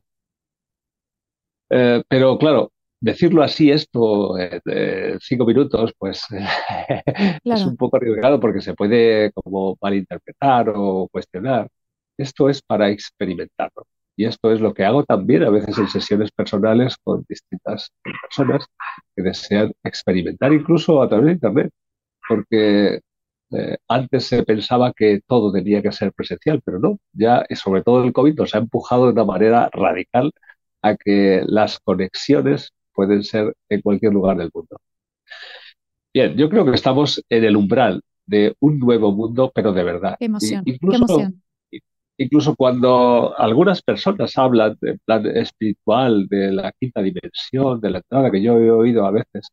Eh, 1.70 2.02
pero 2.08 2.38
claro, 2.38 2.72
decirlo 3.00 3.42
así, 3.42 3.70
esto, 3.70 4.38
en 4.38 5.18
cinco 5.20 5.46
minutos, 5.46 5.92
pues 5.98 6.22
es 7.44 7.64
un 7.64 7.76
poco 7.76 7.96
arriesgado 7.96 8.40
porque 8.40 8.60
se 8.60 8.74
puede 8.74 9.32
como 9.32 9.76
malinterpretar 9.80 10.72
o 10.74 11.08
cuestionar. 11.10 11.68
Esto 12.16 12.48
es 12.50 12.62
para 12.62 12.90
experimentarlo. 12.90 13.87
Y 14.16 14.27
esto 14.27 14.52
es 14.52 14.60
lo 14.60 14.75
que 14.75 14.85
hago 14.85 15.04
también 15.04 15.44
a 15.44 15.50
veces 15.50 15.79
en 15.79 15.88
sesiones 15.88 16.31
personales 16.33 16.96
con 17.02 17.25
distintas 17.29 17.90
personas 18.22 18.66
que 19.16 19.22
desean 19.22 19.72
experimentar 19.83 20.52
incluso 20.52 21.02
a 21.02 21.08
través 21.08 21.27
de 21.27 21.33
Internet. 21.33 21.70
Porque 22.29 23.00
eh, 23.52 23.77
antes 23.88 24.27
se 24.27 24.42
pensaba 24.44 24.92
que 24.92 25.20
todo 25.27 25.52
tenía 25.52 25.83
que 25.83 25.92
ser 25.92 26.12
presencial, 26.12 26.60
pero 26.64 26.79
no. 26.79 26.98
Ya, 27.12 27.44
sobre 27.54 27.83
todo 27.83 28.04
el 28.04 28.12
COVID, 28.12 28.35
nos 28.37 28.54
ha 28.54 28.58
empujado 28.58 29.06
de 29.06 29.12
una 29.12 29.25
manera 29.25 29.70
radical 29.72 30.33
a 30.83 30.96
que 30.96 31.42
las 31.46 31.79
conexiones 31.81 32.72
pueden 33.01 33.23
ser 33.23 33.55
en 33.71 33.81
cualquier 33.81 34.13
lugar 34.13 34.37
del 34.37 34.51
mundo. 34.53 34.77
Bien, 36.13 36.37
yo 36.37 36.51
creo 36.51 36.67
que 36.67 36.73
estamos 36.73 37.25
en 37.31 37.44
el 37.44 37.57
umbral 37.57 38.03
de 38.27 38.55
un 38.61 38.79
nuevo 38.79 39.11
mundo, 39.11 39.51
pero 39.55 39.73
de 39.73 39.83
verdad. 39.83 40.17
Qué 40.19 40.27
emoción. 40.27 40.63
Incluso, 40.67 41.33
incluso 42.19 42.55
cuando 42.57 43.35
algunas 43.38 43.81
personas 43.81 44.37
hablan 44.37 44.77
de 44.83 44.98
plan 45.03 45.27
espiritual, 45.35 46.27
de 46.29 46.53
la 46.53 46.73
quinta 46.79 47.01
dimensión, 47.01 47.81
de 47.81 47.90
la 47.90 47.98
entrada 48.01 48.31
que 48.31 48.42
yo 48.42 48.59
he 48.59 48.71
oído 48.71 49.07
a 49.07 49.13
veces, 49.13 49.48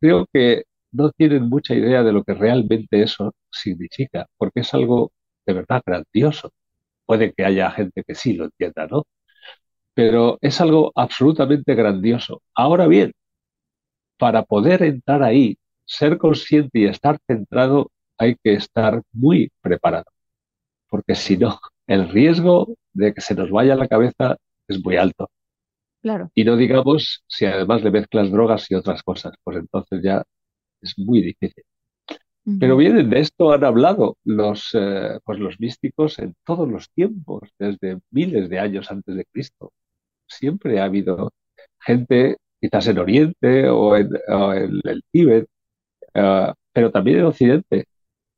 creo 0.00 0.26
que 0.32 0.64
no 0.90 1.12
tienen 1.12 1.48
mucha 1.48 1.76
idea 1.76 2.02
de 2.02 2.12
lo 2.12 2.24
que 2.24 2.34
realmente 2.34 3.00
eso 3.00 3.32
significa, 3.48 4.26
porque 4.36 4.60
es 4.60 4.74
algo 4.74 5.12
de 5.46 5.52
verdad 5.52 5.82
grandioso. 5.86 6.50
Puede 7.06 7.32
que 7.32 7.44
haya 7.44 7.70
gente 7.70 8.02
que 8.04 8.16
sí 8.16 8.32
lo 8.32 8.46
entienda, 8.46 8.88
¿no? 8.88 9.04
Pero 9.94 10.38
es 10.40 10.60
algo 10.60 10.92
absolutamente 10.94 11.74
grandioso. 11.74 12.42
Ahora 12.54 12.86
bien, 12.86 13.12
para 14.18 14.44
poder 14.44 14.82
entrar 14.82 15.22
ahí, 15.22 15.56
ser 15.84 16.18
consciente 16.18 16.78
y 16.80 16.84
estar 16.86 17.18
centrado, 17.26 17.90
hay 18.18 18.36
que 18.42 18.54
estar 18.54 19.02
muy 19.12 19.50
preparado, 19.60 20.04
porque 20.88 21.14
si 21.14 21.36
no, 21.36 21.58
el 21.86 22.08
riesgo 22.08 22.74
de 22.92 23.14
que 23.14 23.20
se 23.20 23.34
nos 23.34 23.50
vaya 23.50 23.74
la 23.74 23.88
cabeza 23.88 24.36
es 24.68 24.84
muy 24.84 24.96
alto. 24.96 25.28
Claro. 26.02 26.30
Y 26.34 26.44
no 26.44 26.56
digamos 26.56 27.24
si 27.26 27.46
además 27.46 27.82
le 27.82 27.90
mezclas 27.90 28.30
drogas 28.30 28.70
y 28.70 28.74
otras 28.74 29.02
cosas, 29.02 29.34
pues 29.44 29.58
entonces 29.58 30.02
ya 30.02 30.22
es 30.80 30.94
muy 30.98 31.22
difícil. 31.22 31.64
Pero 32.58 32.76
bien, 32.76 33.08
de 33.08 33.20
esto 33.20 33.52
han 33.52 33.62
hablado 33.62 34.16
los, 34.24 34.70
eh, 34.74 35.20
pues 35.24 35.38
los 35.38 35.60
místicos 35.60 36.18
en 36.18 36.34
todos 36.44 36.68
los 36.68 36.90
tiempos, 36.90 37.50
desde 37.56 38.00
miles 38.10 38.48
de 38.48 38.58
años 38.58 38.90
antes 38.90 39.14
de 39.14 39.24
Cristo. 39.26 39.72
Siempre 40.38 40.80
ha 40.80 40.84
habido 40.84 41.30
gente, 41.80 42.36
quizás 42.60 42.86
en 42.88 42.98
Oriente 42.98 43.68
o 43.68 43.96
en, 43.96 44.10
el 44.84 45.02
Tíbet, 45.12 45.46
eh, 46.14 46.52
pero 46.72 46.90
también 46.92 47.20
en 47.20 47.26
Occidente. 47.26 47.86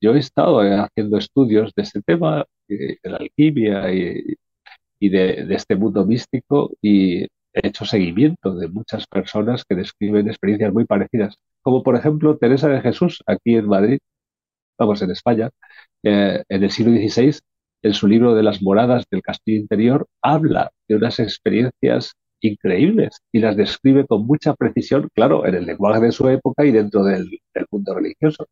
Yo 0.00 0.14
he 0.14 0.18
estado 0.18 0.60
haciendo 0.60 1.18
estudios 1.18 1.72
de 1.76 1.82
este 1.82 2.02
tema, 2.02 2.44
de 2.68 2.98
la 3.04 3.18
alquimia 3.18 3.92
y, 3.92 5.08
de, 5.10 5.54
este 5.54 5.76
mundo 5.76 6.04
místico, 6.06 6.72
y 6.82 7.24
he 7.24 7.28
hecho 7.68 7.84
seguimiento 7.84 8.54
de 8.56 8.68
muchas 8.68 9.06
personas 9.06 9.64
que 9.64 9.74
describen 9.76 10.28
experiencias 10.28 10.72
muy 10.72 10.84
parecidas 10.86 11.38
como 11.64 11.82
por 11.82 11.96
ejemplo 11.96 12.36
Teresa 12.38 12.68
de 12.68 12.82
Jesús, 12.82 13.22
aquí 13.26 13.56
en 13.56 13.66
Madrid, 13.66 13.98
vamos, 14.78 15.02
en 15.02 15.10
España, 15.12 15.50
eh, 16.02 16.44
en 16.48 16.64
el 16.64 16.70
siglo 16.70 16.92
XVI, 16.92 17.38
en 17.84 17.92
su 17.92 18.08
libro 18.08 18.34
de 18.34 18.42
las 18.42 18.62
moradas 18.62 19.04
del 19.10 19.22
castillo 19.22 19.60
interior, 19.60 20.08
habla 20.22 20.72
de 20.88 20.96
unas 20.96 21.20
experiencias 21.20 22.14
increíbles 22.40 23.20
y 23.30 23.40
las 23.40 23.56
describe 23.56 24.06
con 24.06 24.26
mucha 24.26 24.54
precisión, 24.54 25.10
claro, 25.14 25.46
en 25.46 25.54
el 25.54 25.66
lenguaje 25.66 26.00
de 26.00 26.12
su 26.12 26.26
época 26.30 26.64
y 26.64 26.72
dentro 26.72 27.04
del, 27.04 27.28
mundo 27.70 27.94
religioso. 27.94 28.46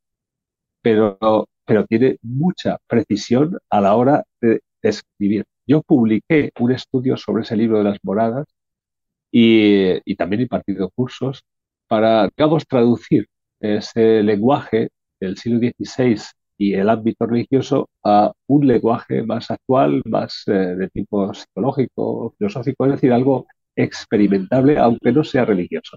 Pero, 0.83 1.49
pero 1.65 1.87
tiene 1.87 2.19
mucha 2.21 2.77
precisión 2.87 3.59
a 3.71 3.81
la 3.81 3.95
hora 3.97 4.23
de 4.43 4.61
escribir. 4.83 5.45
Yo 5.67 5.81
publiqué 5.81 6.51
un 6.61 6.73
estudio 6.73 7.17
sobre 7.17 7.43
ese 7.45 7.57
libro 7.57 7.79
de 7.79 7.85
las 7.85 7.99
moradas 8.03 8.47
y, 9.31 9.99
y 10.05 10.17
también 10.17 10.41
he 10.41 10.43
impartido 10.43 10.91
cursos 10.91 11.43
para, 11.89 12.29
digamos, 12.37 12.67
traducir 12.67 13.27
ese 13.61 14.23
lenguaje 14.23 14.91
del 15.21 15.39
siglo 15.39 15.59
XVI 15.59 16.21
y 16.59 16.75
el 16.75 16.89
ámbito 16.89 17.27
religioso 17.27 17.89
a 18.05 18.33
un 18.49 18.67
lenguaje 18.67 19.23
más 19.23 19.51
actual, 19.51 20.03
más 20.07 20.45
eh, 20.47 20.53
de 20.53 20.89
tipo 20.91 21.33
psicológico, 21.35 22.35
filosófico, 22.39 22.87
es 22.87 22.93
decir, 22.93 23.13
algo 23.13 23.47
experimentable, 23.77 24.79
aunque 24.79 25.13
no 25.13 25.25
sea 25.25 25.45
religioso. 25.45 25.97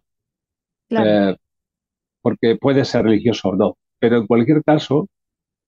Eh, 0.90 1.36
porque 2.22 2.56
puede 2.58 2.86
ser 2.86 3.04
religioso 3.06 3.50
o 3.50 3.56
no, 3.56 3.78
pero 4.00 4.18
en 4.18 4.28
cualquier 4.28 4.64
caso, 4.64 5.08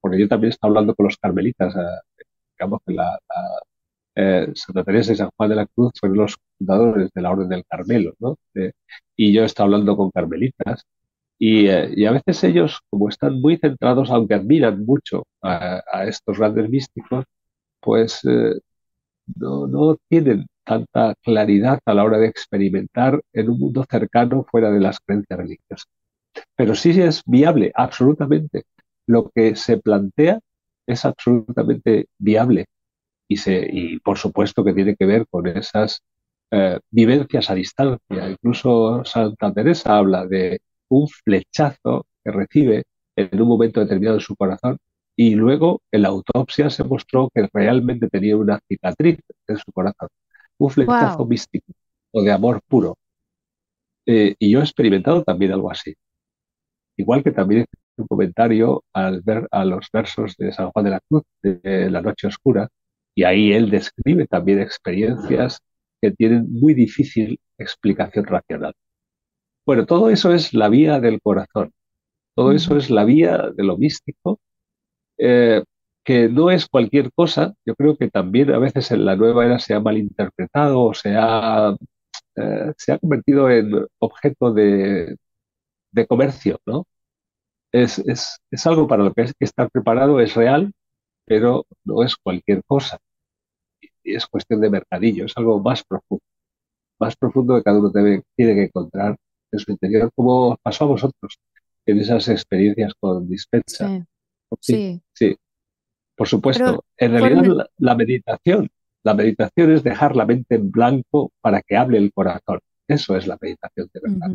porque 0.02 0.20
yo 0.20 0.28
también 0.28 0.52
estado 0.52 0.72
hablando 0.72 0.96
con 0.96 1.06
los 1.08 1.18
carmelitas, 1.18 1.76
eh, 1.76 1.80
digamos 2.58 2.82
que 2.86 2.94
la, 2.94 3.20
eh, 4.16 4.52
Santa 4.56 4.84
Teresa 4.84 5.14
y 5.14 5.16
San 5.16 5.30
Juan 5.38 5.50
de 5.50 5.56
la 5.56 5.68
Cruz 5.68 5.94
fueron 6.00 6.18
los 6.18 6.38
fundadores 6.58 7.12
de 7.14 7.22
la 7.22 7.32
Orden 7.32 7.50
del 7.50 7.66
Carmelo, 7.66 8.14
¿no? 8.20 8.38
y 9.16 9.34
yo 9.34 9.44
he 9.44 9.46
estado 9.46 9.66
hablando 9.66 9.96
con 9.98 10.12
carmelitas 10.12 10.84
y, 11.40 11.68
eh, 11.68 12.08
a 12.08 12.12
veces 12.12 12.44
ellos, 12.44 12.82
como 12.90 13.10
están 13.10 13.40
muy 13.42 13.58
centrados, 13.58 14.10
aunque 14.12 14.36
admiran 14.36 14.86
mucho 14.86 15.24
a, 15.42 16.06
estos 16.08 16.40
grandes 16.40 16.70
místicos, 16.70 17.26
pues 17.80 18.22
eh, 18.26 18.60
no, 19.36 19.68
no 19.68 19.98
tienen 20.10 20.48
tanta 20.64 21.16
claridad 21.24 21.80
a 21.86 21.94
la 21.94 22.04
hora 22.04 22.18
de 22.18 22.28
experimentar 22.28 23.22
en 23.34 23.50
un 23.50 23.60
mundo 23.60 23.86
cercano 23.90 24.46
fuera 24.50 24.72
de 24.72 24.80
las 24.82 25.00
creencias 25.00 25.40
religiosas. 25.40 25.88
Pero 26.56 26.76
sí 26.76 26.90
es 27.02 27.24
viable, 27.26 27.72
absolutamente. 27.76 28.66
Lo 29.08 29.30
que 29.34 29.56
se 29.56 29.78
plantea 29.78 30.40
es 30.88 31.06
absolutamente 31.06 32.08
viable 32.18 32.66
y, 33.28 33.38
se, 33.38 33.68
y 33.72 34.00
por 34.00 34.18
supuesto 34.18 34.64
que 34.64 34.74
tiene 34.74 34.96
que 34.96 35.06
ver 35.06 35.28
con 35.30 35.48
esas 35.48 36.02
eh, 36.52 36.80
vivencias 36.92 37.50
a 37.50 37.56
distancia. 37.56 38.30
Incluso 38.30 39.04
Santa 39.06 39.54
Teresa 39.54 39.98
habla 39.98 40.26
de 40.26 40.60
un 40.90 41.08
flechazo 41.08 42.06
que 42.24 42.32
recibe 42.32 42.84
en 43.16 43.42
un 43.42 43.48
momento 43.48 43.80
determinado 43.80 44.18
en 44.18 44.22
su 44.22 44.36
corazón 44.36 44.78
y 45.16 45.36
luego 45.36 45.82
en 45.92 46.04
la 46.04 46.10
autopsia 46.10 46.70
se 46.70 46.84
mostró 46.84 47.30
que 47.34 47.50
realmente 47.52 48.08
tenía 48.10 48.38
una 48.38 48.60
cicatriz 48.68 49.20
en 49.48 49.58
su 49.58 49.72
corazón, 49.72 50.10
un 50.60 50.70
flechazo 50.70 51.26
místico 51.26 51.74
o 52.12 52.22
de 52.22 52.32
amor 52.32 52.62
puro. 52.68 52.96
Eh, 54.06 54.36
y 54.40 54.52
yo 54.52 54.60
he 54.60 54.64
experimentado 54.64 55.24
también 55.24 55.52
algo 55.52 55.72
así. 55.72 55.94
Igual 56.96 57.24
que 57.24 57.32
también 57.32 57.66
un 57.98 58.08
comentario 58.08 58.84
al 58.94 59.22
ver 59.22 59.48
a 59.52 59.66
los 59.66 59.88
versos 59.92 60.36
de 60.38 60.54
San 60.54 60.72
Juan 60.72 60.86
de 60.86 60.92
la 60.92 61.00
Cruz 61.02 61.24
de 61.42 61.90
La 61.90 62.02
Noche 62.02 62.28
Oscura, 62.28 62.70
y 63.16 63.24
ahí 63.24 63.52
él 63.52 63.70
describe 63.72 64.28
también 64.28 64.62
experiencias 64.62 65.60
que 66.02 66.12
tienen 66.12 66.48
muy 66.52 66.76
difícil 66.76 67.40
explicación 67.58 68.26
racional. 68.26 68.74
Bueno, 69.68 69.86
todo 69.86 70.10
eso 70.10 70.34
es 70.34 70.54
la 70.54 70.70
vía 70.70 71.00
del 71.00 71.22
corazón, 71.22 71.74
todo 72.36 72.52
eso 72.54 72.78
es 72.78 72.90
la 72.92 73.06
vía 73.06 73.52
de 73.56 73.64
lo 73.66 73.78
místico, 73.78 74.40
eh, 75.18 75.64
que 76.04 76.30
no 76.30 76.52
es 76.52 76.68
cualquier 76.68 77.12
cosa. 77.14 77.54
Yo 77.66 77.76
creo 77.76 77.98
que 77.98 78.10
también 78.10 78.52
a 78.54 78.60
veces 78.60 78.92
en 78.92 79.06
la 79.06 79.16
nueva 79.18 79.46
era 79.46 79.60
se 79.60 79.74
ha 79.76 79.80
malinterpretado 79.82 80.82
o 80.84 80.94
se 80.94 81.16
ha, 81.18 81.76
eh, 82.36 82.74
se 82.78 82.94
ha 82.94 83.00
convertido 83.00 83.50
en 83.52 83.88
objeto 84.00 84.54
de, 84.54 85.18
comercio, 86.08 86.60
¿no? 86.66 86.86
Es, 87.72 88.00
es 88.52 88.68
algo 88.68 88.88
para 88.88 89.04
lo 89.04 89.14
que 89.14 89.22
hay 89.24 89.28
que 89.28 89.46
estar 89.46 89.70
preparado, 89.72 90.20
es 90.22 90.36
real, 90.36 90.74
pero 91.26 91.66
no 91.86 92.04
es 92.04 92.16
cualquier 92.18 92.64
cosa 92.66 93.00
es 94.04 94.28
cuestión 94.28 94.62
de 94.62 94.70
mercadillo, 94.70 95.26
es 95.26 95.34
algo 95.38 95.60
más 95.60 95.84
profundo, 95.84 96.24
más 97.00 97.16
profundo 97.18 97.56
que 97.56 97.64
cada 97.64 97.80
uno 97.80 97.90
debe, 97.90 98.24
tiene 98.36 98.56
que 98.56 98.64
encontrar 98.66 99.18
en 99.52 99.60
su 99.60 99.72
interior, 99.72 100.12
como 100.16 100.58
pasó 100.62 100.86
a 100.86 100.88
vosotros 100.88 101.40
en 101.86 102.00
esas 102.00 102.28
experiencias 102.30 102.94
con 103.00 103.28
dispensa. 103.28 104.06
Sí, 104.60 105.02
sí. 105.14 105.36
Por 106.16 106.28
supuesto, 106.28 106.84
en 106.98 107.12
realidad 107.12 107.68
la, 107.78 107.96
meditación, 107.96 108.70
la 109.04 109.14
meditación 109.14 109.72
es 109.72 109.84
dejar 109.84 110.16
la 110.16 110.26
mente 110.26 110.56
en 110.56 110.72
blanco 110.72 111.32
para 111.42 111.62
que 111.62 111.78
hable 111.78 112.00
el 112.00 112.12
corazón. 112.12 112.60
Eso 112.88 113.16
es 113.16 113.28
la 113.28 113.38
meditación 113.40 113.90
de 113.94 114.00
verdad. 114.02 114.32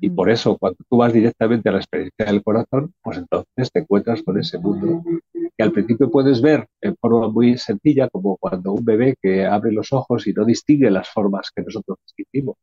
Y 0.00 0.10
por 0.10 0.30
eso, 0.30 0.56
cuando 0.58 0.78
tú 0.88 0.96
vas 0.96 1.12
directamente 1.12 1.68
a 1.68 1.72
la 1.72 1.78
experiencia 1.78 2.26
del 2.26 2.42
corazón, 2.42 2.94
pues 3.02 3.18
entonces 3.18 3.70
te 3.72 3.80
encuentras 3.80 4.22
con 4.22 4.38
ese 4.38 4.58
mundo 4.58 5.02
que 5.32 5.62
al 5.62 5.72
principio 5.72 6.08
puedes 6.08 6.40
ver 6.40 6.68
en 6.80 6.96
forma 6.96 7.28
muy 7.28 7.58
sencilla, 7.58 8.08
como 8.08 8.36
cuando 8.36 8.72
un 8.72 8.84
bebé 8.84 9.16
que 9.20 9.44
abre 9.44 9.72
los 9.72 9.92
ojos 9.92 10.26
y 10.26 10.32
no 10.32 10.44
distingue 10.44 10.90
las 10.90 11.08
formas 11.08 11.50
que 11.54 11.62
nosotros 11.62 11.98
distinguimos, 12.06 12.56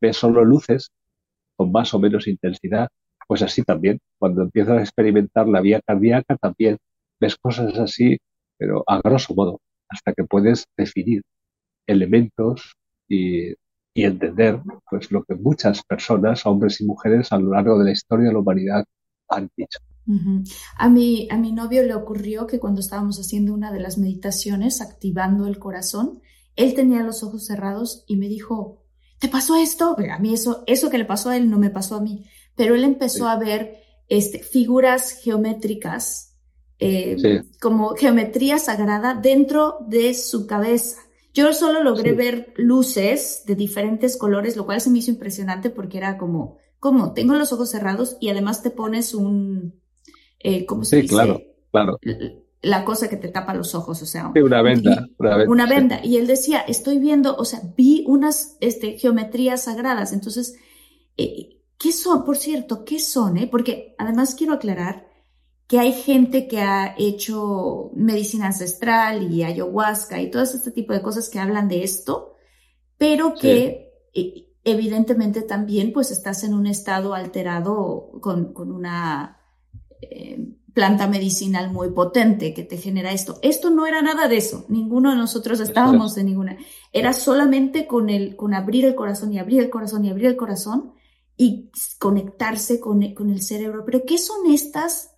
ve 0.00 0.12
solo 0.12 0.44
luces 0.44 0.90
con 1.60 1.72
más 1.72 1.92
o 1.92 1.98
menos 1.98 2.26
intensidad, 2.26 2.88
pues 3.28 3.42
así 3.42 3.62
también, 3.62 3.98
cuando 4.18 4.40
empiezas 4.40 4.78
a 4.78 4.80
experimentar 4.80 5.46
la 5.46 5.60
vía 5.60 5.82
cardíaca, 5.86 6.34
también 6.38 6.78
ves 7.20 7.36
cosas 7.36 7.78
así, 7.78 8.16
pero 8.56 8.82
a 8.86 8.98
grosso 9.04 9.34
modo, 9.34 9.60
hasta 9.90 10.14
que 10.14 10.24
puedes 10.24 10.64
definir 10.74 11.20
elementos 11.86 12.72
y, 13.06 13.52
entender 13.94 14.58
pues 14.88 15.12
lo 15.12 15.22
que 15.24 15.34
muchas 15.34 15.82
personas, 15.82 16.46
hombres 16.46 16.80
y 16.80 16.86
mujeres, 16.86 17.30
a 17.30 17.38
lo 17.38 17.50
largo 17.50 17.78
de 17.78 17.84
la 17.84 17.90
historia 17.90 18.28
de 18.28 18.32
la 18.32 18.38
humanidad 18.38 18.84
han 19.28 19.50
dicho. 19.54 19.80
A 20.78 20.88
mi, 20.88 21.28
a 21.30 21.36
mi 21.36 21.52
novio 21.52 21.82
le 21.82 21.94
ocurrió 21.94 22.46
que 22.46 22.58
cuando 22.58 22.80
estábamos 22.80 23.18
haciendo 23.18 23.52
una 23.52 23.70
de 23.70 23.80
las 23.80 23.98
meditaciones, 23.98 24.80
activando 24.80 25.46
el 25.46 25.58
corazón, 25.58 26.22
él 26.56 26.72
tenía 26.72 27.02
los 27.02 27.22
ojos 27.22 27.44
cerrados 27.44 28.04
y 28.06 28.16
me 28.16 28.28
dijo, 28.28 28.79
¿te 29.20 29.28
pasó 29.28 29.54
esto? 29.54 29.96
A 30.10 30.18
mí 30.18 30.34
eso, 30.34 30.64
eso 30.66 30.90
que 30.90 30.98
le 30.98 31.04
pasó 31.04 31.30
a 31.30 31.36
él 31.36 31.48
no 31.48 31.58
me 31.58 31.70
pasó 31.70 31.94
a 31.96 32.00
mí, 32.00 32.24
pero 32.56 32.74
él 32.74 32.82
empezó 32.82 33.28
a 33.28 33.38
ver 33.38 33.82
este, 34.08 34.42
figuras 34.42 35.12
geométricas, 35.22 36.36
eh, 36.80 37.42
como 37.60 37.90
geometría 37.90 38.58
sagrada 38.58 39.14
dentro 39.14 39.76
de 39.86 40.14
su 40.14 40.46
cabeza. 40.46 40.96
Yo 41.32 41.52
solo 41.52 41.84
logré 41.84 42.12
ver 42.12 42.52
luces 42.56 43.44
de 43.46 43.54
diferentes 43.54 44.16
colores, 44.16 44.56
lo 44.56 44.66
cual 44.66 44.80
se 44.80 44.90
me 44.90 44.98
hizo 44.98 45.12
impresionante 45.12 45.70
porque 45.70 45.98
era 45.98 46.18
como, 46.18 46.56
como 46.80 47.12
tengo 47.12 47.34
los 47.34 47.52
ojos 47.52 47.70
cerrados 47.70 48.16
y 48.20 48.30
además 48.30 48.62
te 48.62 48.70
pones 48.70 49.14
un, 49.14 49.80
eh, 50.40 50.64
¿cómo 50.66 50.84
se 50.84 51.06
claro, 51.06 51.40
claro. 51.70 51.98
La 52.62 52.84
cosa 52.84 53.08
que 53.08 53.16
te 53.16 53.28
tapa 53.28 53.54
los 53.54 53.74
ojos, 53.74 54.02
o 54.02 54.06
sea. 54.06 54.32
una 54.34 54.62
venda. 54.62 55.08
una 55.48 55.66
venda. 55.66 56.00
Y 56.04 56.16
él 56.16 56.26
decía, 56.26 56.60
estoy 56.60 56.98
viendo, 56.98 57.36
o 57.36 57.44
sea, 57.44 57.60
vi 57.76 58.04
unas 58.06 58.56
este, 58.60 58.98
geometrías 58.98 59.64
sagradas. 59.64 60.12
Entonces, 60.12 60.56
eh, 61.16 61.60
¿Qué 61.80 61.92
son? 61.92 62.26
Por 62.26 62.36
cierto, 62.36 62.84
¿qué 62.84 62.98
son? 62.98 63.38
Eh? 63.38 63.48
Porque 63.50 63.94
además 63.96 64.34
quiero 64.34 64.52
aclarar 64.52 65.08
que 65.66 65.78
hay 65.78 65.94
gente 65.94 66.46
que 66.46 66.60
ha 66.60 66.94
hecho 66.98 67.90
medicina 67.94 68.48
ancestral 68.48 69.32
y 69.32 69.44
ayahuasca 69.44 70.20
y 70.20 70.30
todo 70.30 70.42
este 70.42 70.72
tipo 70.72 70.92
de 70.92 71.00
cosas 71.00 71.30
que 71.30 71.38
hablan 71.38 71.68
de 71.68 71.82
esto, 71.82 72.34
pero 72.98 73.34
que 73.34 73.94
eh, 74.12 74.52
evidentemente 74.62 75.40
también 75.40 75.94
pues 75.94 76.10
estás 76.10 76.44
en 76.44 76.52
un 76.52 76.66
estado 76.66 77.14
alterado 77.14 78.10
con, 78.20 78.52
una 78.54 79.40
eh, 80.02 80.38
planta 80.74 81.06
medicinal 81.06 81.72
muy 81.72 81.90
potente 81.90 82.54
que 82.54 82.62
te 82.62 82.76
genera 82.76 83.12
esto. 83.12 83.38
Esto 83.42 83.70
no 83.70 83.86
era 83.86 84.02
nada 84.02 84.28
de 84.28 84.36
eso, 84.36 84.64
ninguno 84.68 85.10
de 85.10 85.16
nosotros 85.16 85.60
estábamos 85.60 86.16
en 86.16 86.26
ninguna, 86.26 86.56
era 86.92 87.12
solamente 87.12 87.86
con, 87.86 88.10
el, 88.10 88.36
con 88.36 88.54
abrir 88.54 88.84
el 88.84 88.94
corazón 88.94 89.32
y 89.32 89.38
abrir 89.38 89.60
el 89.60 89.70
corazón 89.70 90.04
y 90.04 90.10
abrir 90.10 90.26
el 90.26 90.36
corazón 90.36 90.92
y 91.36 91.70
conectarse 91.98 92.80
con, 92.80 93.14
con 93.14 93.30
el 93.30 93.42
cerebro. 93.42 93.84
Pero 93.84 94.04
¿qué 94.06 94.18
son 94.18 94.46
estas 94.50 95.10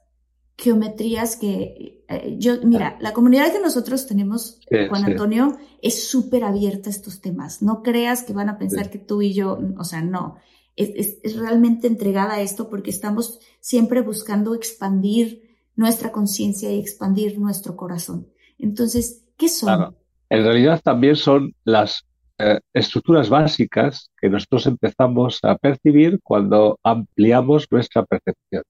geometrías 0.57 1.37
que 1.37 2.05
eh, 2.09 2.37
yo, 2.39 2.55
mira, 2.63 2.97
la 3.01 3.13
comunidad 3.13 3.53
que 3.53 3.61
nosotros 3.61 4.07
tenemos, 4.07 4.61
Juan 4.89 5.05
Antonio, 5.05 5.59
es 5.81 6.09
súper 6.09 6.45
abierta 6.45 6.91
a 6.91 6.93
estos 6.93 7.21
temas. 7.21 7.63
No 7.63 7.83
creas 7.83 8.23
que 8.23 8.33
van 8.33 8.49
a 8.49 8.59
pensar 8.59 8.91
que 8.91 8.99
tú 8.99 9.23
y 9.23 9.33
yo, 9.33 9.59
o 9.79 9.85
sea, 9.85 10.03
no. 10.03 10.37
Es, 10.77 11.19
es, 11.23 11.37
realmente 11.37 11.87
entregada 11.87 12.35
a 12.35 12.41
esto 12.41 12.71
porque 12.71 12.91
estamos 12.91 13.41
siempre 13.61 14.01
buscando 14.01 14.55
expandir 14.55 15.43
nuestra 15.77 16.13
conciencia 16.13 16.71
y 16.71 16.81
expandir 16.81 17.39
nuestro 17.39 17.77
corazón. 17.77 18.29
Entonces, 18.59 19.25
¿qué 19.37 19.49
son? 19.49 19.95
En 20.31 20.45
realidad 20.45 20.81
también 20.83 21.17
son 21.17 21.55
las 21.65 22.07
eh, 22.39 22.59
estructuras 22.73 23.29
básicas 23.29 24.11
que 24.21 24.31
nosotros 24.31 24.67
empezamos 24.67 25.39
a 25.43 25.57
percibir 25.57 26.19
cuando 26.23 26.79
ampliamos 26.83 27.67
nuestra 27.71 28.05
percepción. 28.05 28.63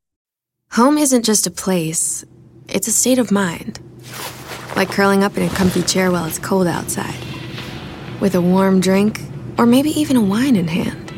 Home 0.76 0.98
isn't 0.98 1.24
just 1.24 1.46
a 1.46 1.50
place, 1.50 2.26
it's 2.68 2.88
a 2.88 2.90
state 2.90 3.20
of 3.20 3.30
mind. 3.30 3.78
Like 4.74 4.90
curling 4.90 5.22
up 5.22 5.36
in 5.36 5.44
a 5.44 5.50
comfy 5.50 5.82
chair 5.82 6.10
while 6.10 6.24
it's 6.24 6.38
cold 6.38 6.66
outside, 6.66 7.14
with 8.20 8.34
a 8.34 8.40
warm 8.40 8.80
drink, 8.80 9.20
or 9.58 9.66
maybe 9.66 9.90
even 9.90 10.16
a 10.16 10.22
wine 10.22 10.56
in 10.56 10.66
hand. 10.66 11.11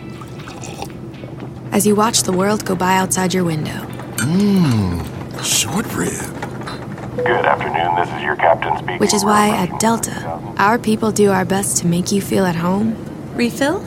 As 1.74 1.84
you 1.84 1.96
watch 1.96 2.22
the 2.22 2.30
world 2.30 2.64
go 2.64 2.76
by 2.76 2.94
outside 2.94 3.34
your 3.34 3.42
window. 3.42 3.72
Mmm, 4.18 5.42
short 5.42 5.84
rib. 5.96 6.12
Good 7.16 7.44
afternoon, 7.44 7.96
this 7.96 8.08
is 8.14 8.22
your 8.22 8.36
captain 8.36 8.76
speaking. 8.78 8.98
Which 8.98 9.12
is 9.12 9.24
why 9.24 9.48
at 9.48 9.80
Delta, 9.80 10.40
our 10.56 10.78
people 10.78 11.10
do 11.10 11.32
our 11.32 11.44
best 11.44 11.78
to 11.78 11.88
make 11.88 12.12
you 12.12 12.22
feel 12.22 12.46
at 12.46 12.54
home. 12.54 12.94
Refill? 13.34 13.84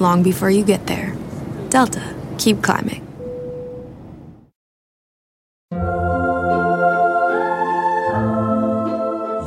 Long 0.00 0.24
before 0.24 0.50
you 0.50 0.64
get 0.64 0.88
there. 0.88 1.14
Delta, 1.68 2.02
keep 2.38 2.62
climbing. 2.62 3.06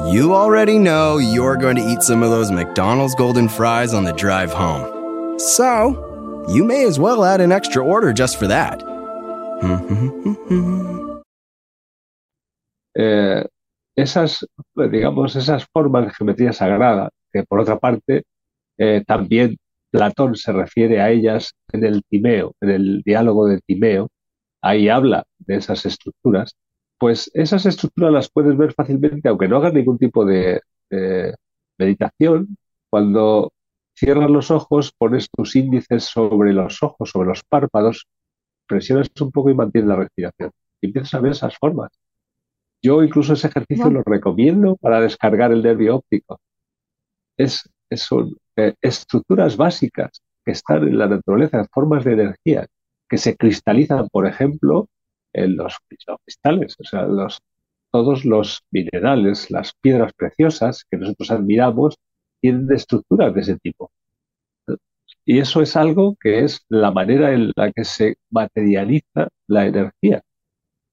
You 0.10 0.34
already 0.34 0.80
know 0.80 1.18
you're 1.18 1.58
going 1.58 1.76
to 1.76 1.86
eat 1.86 2.02
some 2.02 2.24
of 2.24 2.30
those 2.30 2.50
McDonald's 2.50 3.14
golden 3.14 3.50
fries 3.50 3.94
on 3.94 4.06
the 4.06 4.14
drive 4.14 4.54
home. 4.54 5.38
So, 5.38 6.07
you 6.48 6.64
may 6.64 6.86
as 6.86 7.00
well 7.00 7.26
add 7.26 7.42
an 7.42 7.52
extra 7.52 7.84
order 7.84 8.14
just 8.14 8.38
for 8.38 8.48
that. 8.48 8.82
eh, 12.96 13.46
esas, 13.96 14.46
digamos, 14.76 15.36
esas 15.36 15.66
formas 15.74 16.06
de 16.06 16.12
geometría 16.12 16.54
sagrada, 16.54 17.10
que 17.34 17.44
por 17.44 17.60
otra 17.60 17.80
parte 17.80 18.24
eh, 18.78 19.04
también 19.06 19.58
Platón 19.92 20.36
se 20.36 20.52
refiere 20.52 21.02
a 21.02 21.10
ellas 21.10 21.54
en 21.72 21.84
el 21.84 22.04
Timeo, 22.04 22.54
en 22.62 22.70
el 22.70 23.02
diálogo 23.04 23.48
de 23.48 23.60
Timeo, 23.66 24.10
ahí 24.62 24.90
habla 24.90 25.24
de 25.40 25.56
esas 25.56 25.86
estructuras, 25.86 26.56
pues 27.00 27.32
esas 27.34 27.66
estructuras 27.66 28.12
las 28.12 28.30
puedes 28.30 28.58
ver 28.58 28.74
fácilmente, 28.74 29.30
aunque 29.30 29.48
no 29.48 29.58
hagas 29.58 29.74
ningún 29.74 29.98
tipo 29.98 30.26
de, 30.26 30.62
meditación. 31.78 32.58
Cuando 32.90 33.52
cierras 33.98 34.30
los 34.30 34.52
ojos, 34.52 34.94
pones 34.98 35.30
tus 35.30 35.56
índices 35.56 36.04
sobre 36.06 36.54
los 36.54 36.82
ojos, 36.84 37.10
sobre 37.10 37.30
los 37.30 37.44
párpados, 37.44 38.08
presionas 38.68 39.10
un 39.20 39.32
poco 39.32 39.50
y 39.50 39.56
mantienes 39.56 39.90
la 39.90 39.96
respiración. 39.96 40.52
Y 40.82 40.88
empiezas 40.88 41.14
a 41.16 41.20
ver 41.20 41.32
esas 41.32 41.58
formas. 41.58 41.92
Yo 42.82 43.02
incluso 43.04 43.34
ese 43.34 43.48
ejercicio 43.48 43.90
lo 43.90 44.04
recomiendo 44.04 44.76
para 44.76 45.02
descargar 45.02 45.52
el 45.52 45.64
nervio 45.64 45.96
óptico. 45.96 46.40
Es, 47.36 47.68
son 47.92 48.36
eh, 48.56 48.76
estructuras 48.82 49.58
básicas 49.58 50.22
que 50.46 50.52
están 50.52 50.88
en 50.88 50.98
la 50.98 51.08
naturaleza, 51.08 51.66
formas 51.72 52.06
de 52.06 52.14
energía, 52.14 52.68
que 53.10 53.18
se 53.18 53.36
cristalizan, 53.36 54.08
por 54.10 54.28
ejemplo, 54.28 54.88
en 55.34 55.58
los, 55.58 55.76
cristales, 56.24 56.76
o 56.80 56.84
sea, 56.84 57.04
los, 57.04 57.40
todos 57.92 58.26
los 58.26 58.64
minerales, 58.72 59.50
las 59.50 59.74
piedras 59.82 60.14
preciosas 60.14 60.86
que 60.90 60.98
nosotros 60.98 61.32
admiramos, 61.32 61.98
tienen 62.42 62.72
estructuras 62.72 63.34
de 63.34 63.42
ese 63.42 63.58
tipo. 63.60 63.92
Y 65.26 65.40
eso 65.40 65.62
es 65.62 65.76
algo 65.76 66.16
que 66.20 66.44
es 66.44 66.62
la 66.70 66.92
manera 66.92 67.34
en 67.34 67.52
la 67.56 67.72
que 67.72 67.84
se 67.84 68.16
materializa 68.30 69.28
la 69.48 69.66
energía. 69.68 70.22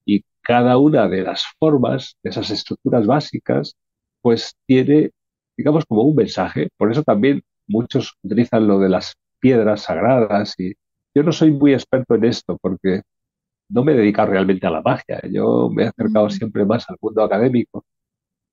Y 0.05 0.23
cada 0.41 0.77
una 0.77 1.07
de 1.09 1.23
las 1.23 1.45
formas, 1.59 2.15
de 2.23 2.31
esas 2.31 2.51
estructuras 2.51 3.07
básicas, 3.07 3.75
pues 4.21 4.55
tiene, 4.67 5.11
digamos, 5.57 5.85
como 5.85 6.03
un 6.03 6.15
mensaje. 6.15 6.69
Por 6.77 6.91
eso 6.91 7.03
también 7.03 7.43
muchos 7.67 8.15
utilizan 8.23 8.67
lo 8.67 8.79
de 8.79 8.89
las 8.89 9.15
piedras 9.39 9.83
sagradas 9.83 10.55
y 10.59 10.73
yo 11.15 11.23
no 11.23 11.31
soy 11.31 11.51
muy 11.51 11.73
experto 11.73 12.15
en 12.15 12.25
esto 12.25 12.57
porque 12.61 13.01
no 13.69 13.83
me 13.83 13.93
he 13.93 13.95
dedicado 13.95 14.31
realmente 14.31 14.67
a 14.67 14.71
la 14.71 14.81
magia. 14.81 15.21
Yo 15.31 15.69
me 15.69 15.83
he 15.83 15.87
acercado 15.87 16.29
siempre 16.29 16.65
más 16.65 16.89
al 16.89 16.97
mundo 17.01 17.23
académico, 17.23 17.85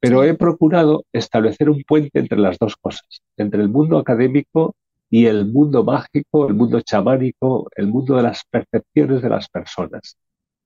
pero 0.03 0.25
he 0.25 0.35
procurado 0.35 1.05
establecer 1.13 1.71
un 1.71 1.83
puente 1.85 2.19
entre 2.19 2.39
las 2.39 2.59
dos 2.59 2.77
cosas, 2.77 3.07
entre 3.37 3.63
el 3.63 3.69
mundo 3.69 3.99
académico 3.99 4.75
y 5.11 5.27
el 5.27 5.47
mundo 5.47 5.85
mágico, 5.85 6.49
el 6.49 6.55
mundo 6.55 6.81
chamánico, 6.81 7.69
el 7.77 7.87
mundo 7.89 8.17
de 8.17 8.23
las 8.25 8.43
percepciones 8.51 9.23
de 9.23 9.29
las 9.29 9.49
personas, 9.49 10.17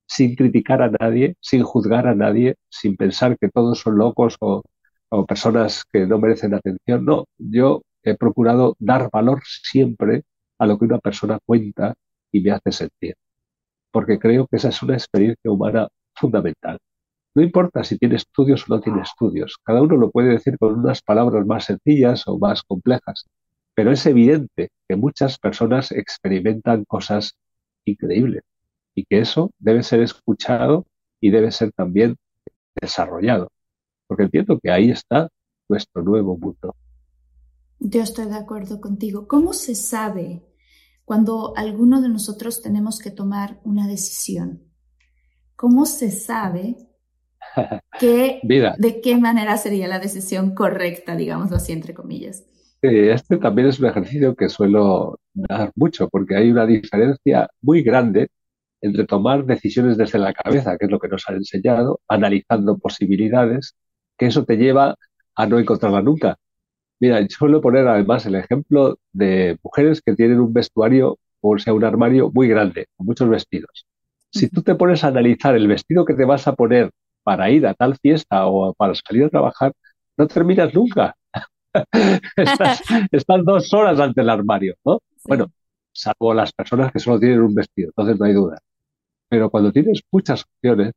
sin 0.07 0.37
criticar 0.37 0.83
a 0.83 0.91
nadie, 0.91 1.37
sin 1.41 1.63
juzgar 1.65 2.07
a 2.07 2.15
nadie, 2.15 2.57
sin 2.71 2.97
pensar 2.97 3.37
que 3.39 3.51
todos 3.51 3.81
son 3.81 3.99
locos 3.99 4.37
o, 4.41 4.63
o 5.11 5.27
personas 5.27 5.85
que 5.93 6.07
no 6.07 6.19
merecen 6.19 6.55
atención. 6.55 7.05
No, 7.05 7.27
yo 7.39 7.83
he 8.03 8.17
procurado 8.17 8.77
dar 8.79 9.11
valor 9.13 9.43
siempre 9.45 10.23
a 10.59 10.67
lo 10.67 10.79
que 10.79 10.87
una 10.87 10.99
persona 10.99 11.39
cuenta 11.45 11.95
y 12.33 12.41
me 12.41 12.53
hace 12.53 12.73
sentir 12.73 13.17
porque 13.97 14.19
creo 14.19 14.47
que 14.47 14.57
esa 14.57 14.69
es 14.69 14.83
una 14.83 14.95
experiencia 14.95 15.51
humana 15.51 15.89
fundamental. 16.15 16.79
No 17.37 17.43
importa 17.43 17.85
si 17.85 17.99
tiene 17.99 18.17
estudios 18.17 18.63
o 18.63 18.75
no 18.75 18.81
tiene 18.81 19.03
estudios, 19.03 19.59
cada 19.63 19.83
uno 19.83 19.99
lo 19.99 20.11
puede 20.11 20.31
decir 20.31 20.57
con 20.59 20.73
unas 20.73 21.03
palabras 21.03 21.45
más 21.45 21.67
sencillas 21.67 22.27
o 22.27 22.39
más 22.39 22.63
complejas, 22.63 23.27
pero 23.75 23.93
es 23.93 24.07
evidente 24.07 24.71
que 24.89 24.97
muchas 24.97 25.39
personas 25.39 25.93
experimentan 25.93 26.87
cosas 26.87 27.37
increíbles 27.85 28.43
y 28.95 29.05
que 29.05 29.19
eso 29.19 29.51
debe 29.59 29.83
ser 29.83 30.01
escuchado 30.01 30.87
y 31.21 31.31
debe 31.31 31.51
ser 31.51 31.73
también 31.73 32.17
desarrollado, 32.81 33.53
porque 34.07 34.23
entiendo 34.23 34.59
que 34.59 34.71
ahí 34.71 34.91
está 34.91 35.29
nuestro 35.69 36.03
nuevo 36.03 36.39
mundo. 36.39 36.75
Yo 37.81 38.01
estoy 38.01 38.29
de 38.29 38.37
acuerdo 38.37 38.81
contigo. 38.81 39.29
¿Cómo 39.29 39.53
se 39.53 39.75
sabe 39.75 40.43
cuando 41.05 41.55
alguno 41.55 42.01
de 42.01 42.09
nosotros 42.09 42.63
tenemos 42.63 42.99
que 42.99 43.11
tomar 43.11 43.61
una 43.63 43.87
decisión? 43.87 44.63
¿Cómo 45.55 45.85
se 45.85 46.11
sabe 46.11 46.79
de 48.01 49.01
qué 49.03 49.17
manera 49.17 49.57
sería 49.57 49.89
la 49.89 49.99
decisión 49.99 50.55
correcta, 50.55 51.17
digamos 51.17 51.53
así, 51.53 51.73
entre 51.73 51.95
comillas? 51.95 52.45
este 52.83 53.39
también 53.39 53.67
es 53.69 53.81
un 53.81 53.87
ejercicio 53.87 54.37
que 54.37 54.49
suelo 54.49 55.19
dar 55.33 55.73
mucho, 55.75 56.09
porque 56.09 56.37
hay 56.37 56.53
una 56.53 56.67
diferencia 56.67 57.49
muy 57.61 57.83
grande 57.83 58.29
entre 58.81 59.07
tomar 59.07 59.45
decisiones 59.45 59.97
desde 59.97 60.21
la 60.21 60.33
cabeza, 60.33 60.77
que 60.79 60.85
es 60.85 60.91
lo 60.91 61.01
que 61.01 61.09
nos 61.09 61.29
han 61.29 61.37
enseñado, 61.37 62.01
analizando 62.07 62.79
posibilidades, 62.79 63.75
que 64.17 64.27
eso 64.27 64.45
te 64.45 64.57
lleva 64.57 64.95
a 65.35 65.47
no 65.47 65.59
encontrarla 65.59 66.01
nunca, 66.01 66.39
Mira, 66.99 67.21
yo 67.21 67.27
suelo 67.29 67.61
poner 67.61 67.87
además 67.87 68.25
el 68.27 68.37
ejemplo 68.37 68.99
de 69.13 69.59
mujeres 69.63 70.01
que 70.01 70.15
tienen 70.15 70.41
un 70.41 70.53
vestuario 70.53 71.19
o 71.41 71.59
sea 71.59 71.75
un 71.75 71.85
armario 71.85 72.31
muy 72.33 72.49
grande, 72.49 72.87
con 72.97 73.07
muchos 73.07 73.29
vestidos. 73.29 73.87
Si 74.31 74.49
tú 74.49 74.63
te 74.63 74.75
pones 74.75 75.05
a 75.05 75.09
analizar 75.09 75.55
el 75.55 75.69
vestido 75.69 76.05
que 76.05 76.15
te 76.15 76.25
vas 76.25 76.49
a 76.49 76.55
poner 76.55 76.91
para 77.27 77.51
ir 77.51 77.67
a 77.67 77.75
tal 77.75 77.97
fiesta 77.99 78.47
o 78.47 78.73
para 78.75 78.95
salir 78.95 79.25
a 79.25 79.29
trabajar, 79.29 79.73
no 80.17 80.27
terminas 80.29 80.73
nunca. 80.75 81.15
estás, 82.37 82.81
dos 83.45 83.73
horas 83.75 83.99
ante 84.01 84.21
el 84.21 84.31
armario, 84.31 84.75
¿no? 84.85 85.01
Bueno, 85.25 85.51
salvo 85.93 86.33
las 86.35 86.53
personas 86.53 86.93
que 86.93 87.01
solo 87.01 87.19
tienen 87.19 87.41
un 87.41 87.55
vestido, 87.55 87.89
entonces 87.89 88.19
no 88.19 88.27
hay 88.27 88.33
duda. 88.33 88.59
Pero 89.29 89.51
cuando 89.51 89.73
tienes 89.73 90.03
muchas 90.13 90.45
opciones, 90.45 90.93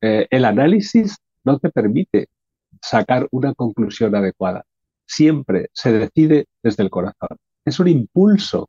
eh, 0.00 0.26
el 0.30 0.44
análisis 0.46 1.18
no 1.44 1.58
te 1.58 1.70
permite 1.70 2.28
sacar 2.80 3.28
una 3.32 3.54
conclusión 3.54 4.14
adecuada 4.14 4.64
siempre 5.06 5.68
se 5.72 5.92
decide 5.92 6.46
desde 6.62 6.84
el 6.84 6.90
corazón. 6.90 7.36
Es 7.64 7.80
un 7.80 7.88
impulso 7.88 8.68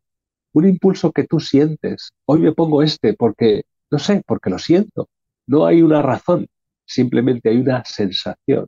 un 0.53 0.67
impulso 0.67 1.11
que 1.11 1.25
tú 1.25 1.39
sientes. 1.39 2.13
Hoy 2.25 2.39
me 2.39 2.53
pongo 2.53 2.83
este 2.83 3.13
porque, 3.13 3.63
no 3.89 3.99
sé, 3.99 4.23
porque 4.25 4.49
lo 4.49 4.59
siento. 4.59 5.07
No 5.47 5.65
hay 5.65 5.81
una 5.81 6.01
razón, 6.01 6.47
simplemente 6.93 7.49
hay 7.49 7.57
una 7.57 7.83
sensación, 7.85 8.67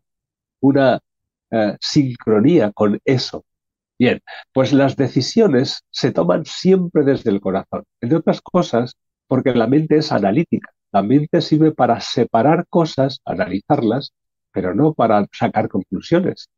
una 0.62 1.00
eh, 1.52 1.78
sincronía 1.82 2.72
con 2.72 3.00
eso. 3.06 3.46
Bien, 4.00 4.22
pues 4.54 4.74
las 4.74 4.96
decisiones 4.96 5.84
se 5.92 6.12
toman 6.12 6.46
siempre 6.46 7.04
desde 7.04 7.30
el 7.32 7.42
corazón. 7.42 7.84
Entre 8.02 8.18
otras 8.18 8.42
cosas, 8.42 8.96
porque 9.28 9.54
la 9.54 9.68
mente 9.68 9.98
es 9.98 10.12
analítica. 10.12 10.72
La 10.92 11.04
mente 11.04 11.42
sirve 11.42 11.72
para 11.74 12.00
separar 12.02 12.68
cosas, 12.70 13.20
analizarlas, 13.26 14.14
pero 14.52 14.76
no 14.76 14.94
para 14.94 15.28
sacar 15.32 15.70
conclusiones. 15.70 16.50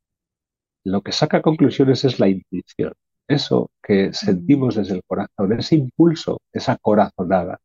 Lo 0.84 1.02
que 1.02 1.12
saca 1.12 1.42
conclusiones 1.42 2.04
es 2.06 2.20
la 2.20 2.30
intuición. 2.30 2.94
Eso 3.28 3.72
que 3.82 4.14
sentimos 4.14 4.76
desde 4.76 4.96
el 4.96 5.04
corazón, 5.06 5.54
ese 5.54 5.76
impulso, 5.76 6.42
esa 6.54 6.78
corazonada. 6.78 7.60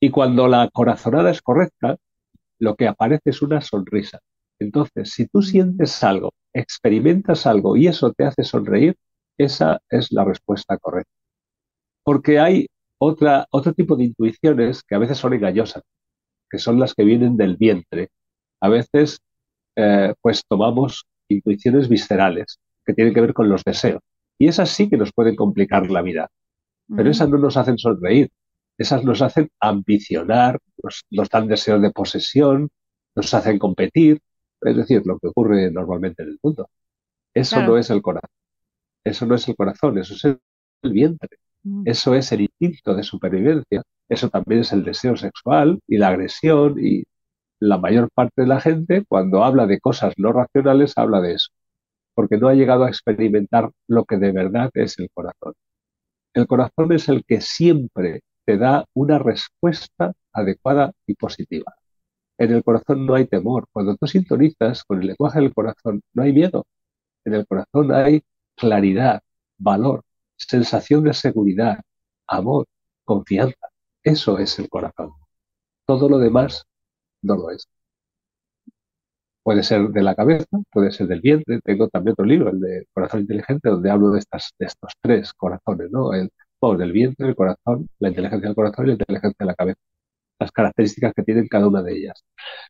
Y 0.00 0.10
cuando 0.10 0.48
la 0.48 0.70
corazonada 0.72 1.30
es 1.30 1.42
correcta, 1.42 1.96
lo 2.64 2.74
que 2.76 2.88
aparece 2.88 3.30
es 3.30 3.42
una 3.42 3.60
sonrisa. 3.60 4.18
Entonces, 4.58 5.10
si 5.10 5.26
tú 5.26 5.42
sientes 5.42 6.02
algo, 6.02 6.32
experimentas 6.52 7.46
algo 7.46 7.76
y 7.76 7.86
eso 7.88 8.12
te 8.12 8.24
hace 8.24 8.44
sonreír, 8.44 8.96
esa 9.38 9.80
es 9.90 10.10
la 10.12 10.24
respuesta 10.24 10.78
correcta. 10.78 11.12
Porque 12.02 12.38
hay 12.38 12.66
otra, 12.98 13.46
otro 13.50 13.72
tipo 13.74 13.96
de 13.96 14.04
intuiciones 14.04 14.82
que 14.82 14.94
a 14.94 14.98
veces 14.98 15.18
son 15.18 15.34
engañosas, 15.34 15.82
que 16.50 16.58
son 16.58 16.78
las 16.80 16.94
que 16.94 17.04
vienen 17.04 17.36
del 17.36 17.56
vientre. 17.56 18.08
A 18.60 18.68
veces, 18.68 19.20
eh, 19.76 20.14
pues 20.22 20.42
tomamos 20.48 21.04
intuiciones 21.28 21.88
viscerales 21.88 22.58
que 22.86 22.94
tienen 22.94 23.14
que 23.14 23.20
ver 23.20 23.34
con 23.34 23.48
los 23.48 23.62
deseos. 23.64 24.00
Y 24.38 24.48
esas 24.48 24.70
sí 24.70 24.88
que 24.88 24.96
nos 24.96 25.12
pueden 25.12 25.36
complicar 25.36 25.90
la 25.90 26.02
vida. 26.02 26.28
Pero 26.94 27.10
esas 27.10 27.28
no 27.28 27.38
nos 27.38 27.56
hacen 27.56 27.78
sonreír. 27.78 28.30
Esas 28.78 29.04
nos 29.04 29.22
hacen 29.22 29.50
ambicionar, 29.60 30.58
nos, 31.10 31.28
dan 31.30 31.48
deseos 31.48 31.80
de 31.82 31.90
posesión, 31.90 32.70
nos 33.14 33.32
hacen 33.34 33.58
competir. 33.58 34.20
Es 34.60 34.76
decir, 34.76 35.02
lo 35.04 35.18
que 35.18 35.28
ocurre 35.28 35.70
normalmente 35.70 36.22
en 36.22 36.30
el 36.30 36.38
mundo. 36.42 36.68
Eso 37.34 37.62
no 37.62 37.76
es 37.76 37.90
el 37.90 38.02
corazón. 38.02 38.30
Eso 39.04 39.26
no 39.26 39.34
es 39.34 39.46
el 39.48 39.56
corazón, 39.56 39.98
eso 39.98 40.14
es 40.14 40.24
el 40.82 40.92
vientre. 40.92 41.38
Eso 41.84 42.14
es 42.14 42.30
el 42.32 42.42
instinto 42.42 42.94
de 42.94 43.02
supervivencia. 43.02 43.82
Eso 44.08 44.28
también 44.28 44.62
es 44.62 44.72
el 44.72 44.84
deseo 44.84 45.16
sexual 45.16 45.80
y 45.86 45.98
la 45.98 46.08
agresión 46.08 46.76
y 46.78 47.04
la 47.60 47.78
mayor 47.78 48.10
parte 48.14 48.42
de 48.42 48.48
la 48.48 48.60
gente 48.60 49.04
cuando 49.08 49.44
habla 49.44 49.66
de 49.66 49.80
cosas 49.80 50.14
no 50.18 50.32
racionales 50.32 50.94
habla 50.96 51.20
de 51.20 51.34
eso 51.34 51.50
porque 52.14 52.38
no 52.38 52.48
ha 52.48 52.54
llegado 52.54 52.84
a 52.84 52.88
experimentar 52.88 53.70
lo 53.88 54.04
que 54.04 54.16
de 54.16 54.32
verdad 54.32 54.70
es 54.74 54.98
el 54.98 55.10
corazón. 55.12 55.54
El 56.32 56.46
corazón 56.46 56.92
es 56.92 57.08
el 57.08 57.24
que 57.24 57.40
siempre 57.40 58.22
te 58.44 58.58
da 58.58 58.84
una 58.94 59.18
respuesta 59.18 60.12
adecuada 60.32 60.92
y 61.06 61.14
positiva. 61.14 61.74
En 62.38 62.52
el 62.52 62.64
corazón 62.64 63.06
no 63.06 63.14
hay 63.14 63.26
temor. 63.26 63.66
Cuando 63.72 63.96
tú 63.96 64.06
sintonizas 64.06 64.84
con 64.84 65.00
el 65.00 65.08
lenguaje 65.08 65.40
del 65.40 65.54
corazón, 65.54 66.02
no 66.14 66.22
hay 66.22 66.32
miedo. 66.32 66.66
En 67.24 67.34
el 67.34 67.46
corazón 67.46 67.92
hay 67.92 68.22
claridad, 68.56 69.22
valor, 69.58 70.02
sensación 70.36 71.04
de 71.04 71.14
seguridad, 71.14 71.80
amor, 72.26 72.66
confianza. 73.04 73.68
Eso 74.02 74.38
es 74.38 74.58
el 74.58 74.68
corazón. 74.68 75.12
Todo 75.86 76.08
lo 76.08 76.18
demás 76.18 76.64
no 77.22 77.36
lo 77.36 77.50
es. 77.50 77.68
Puede 79.42 79.62
ser 79.62 79.88
de 79.90 80.02
la 80.02 80.14
cabeza, 80.14 80.46
puede 80.72 80.90
ser 80.90 81.06
del 81.06 81.20
vientre. 81.20 81.60
Tengo 81.62 81.88
también 81.88 82.12
otro 82.12 82.24
libro, 82.24 82.50
el 82.50 82.60
de 82.60 82.86
Corazón 82.92 83.20
Inteligente, 83.20 83.68
donde 83.68 83.90
hablo 83.90 84.10
de, 84.10 84.18
estas, 84.20 84.52
de 84.58 84.66
estos 84.66 84.92
tres 85.02 85.32
corazones, 85.34 85.90
¿no? 85.90 86.14
El, 86.14 86.30
del 86.76 86.92
vientre, 86.92 87.28
el 87.28 87.36
corazón, 87.36 87.88
la 87.98 88.08
inteligencia 88.08 88.48
del 88.48 88.56
corazón 88.56 88.86
y 88.86 88.88
la 88.88 88.94
inteligencia 88.94 89.36
de 89.38 89.46
la 89.46 89.54
cabeza. 89.54 89.80
Las 90.38 90.52
características 90.52 91.12
que 91.14 91.22
tienen 91.22 91.48
cada 91.48 91.68
una 91.68 91.82
de 91.82 91.92
ellas. 91.96 92.24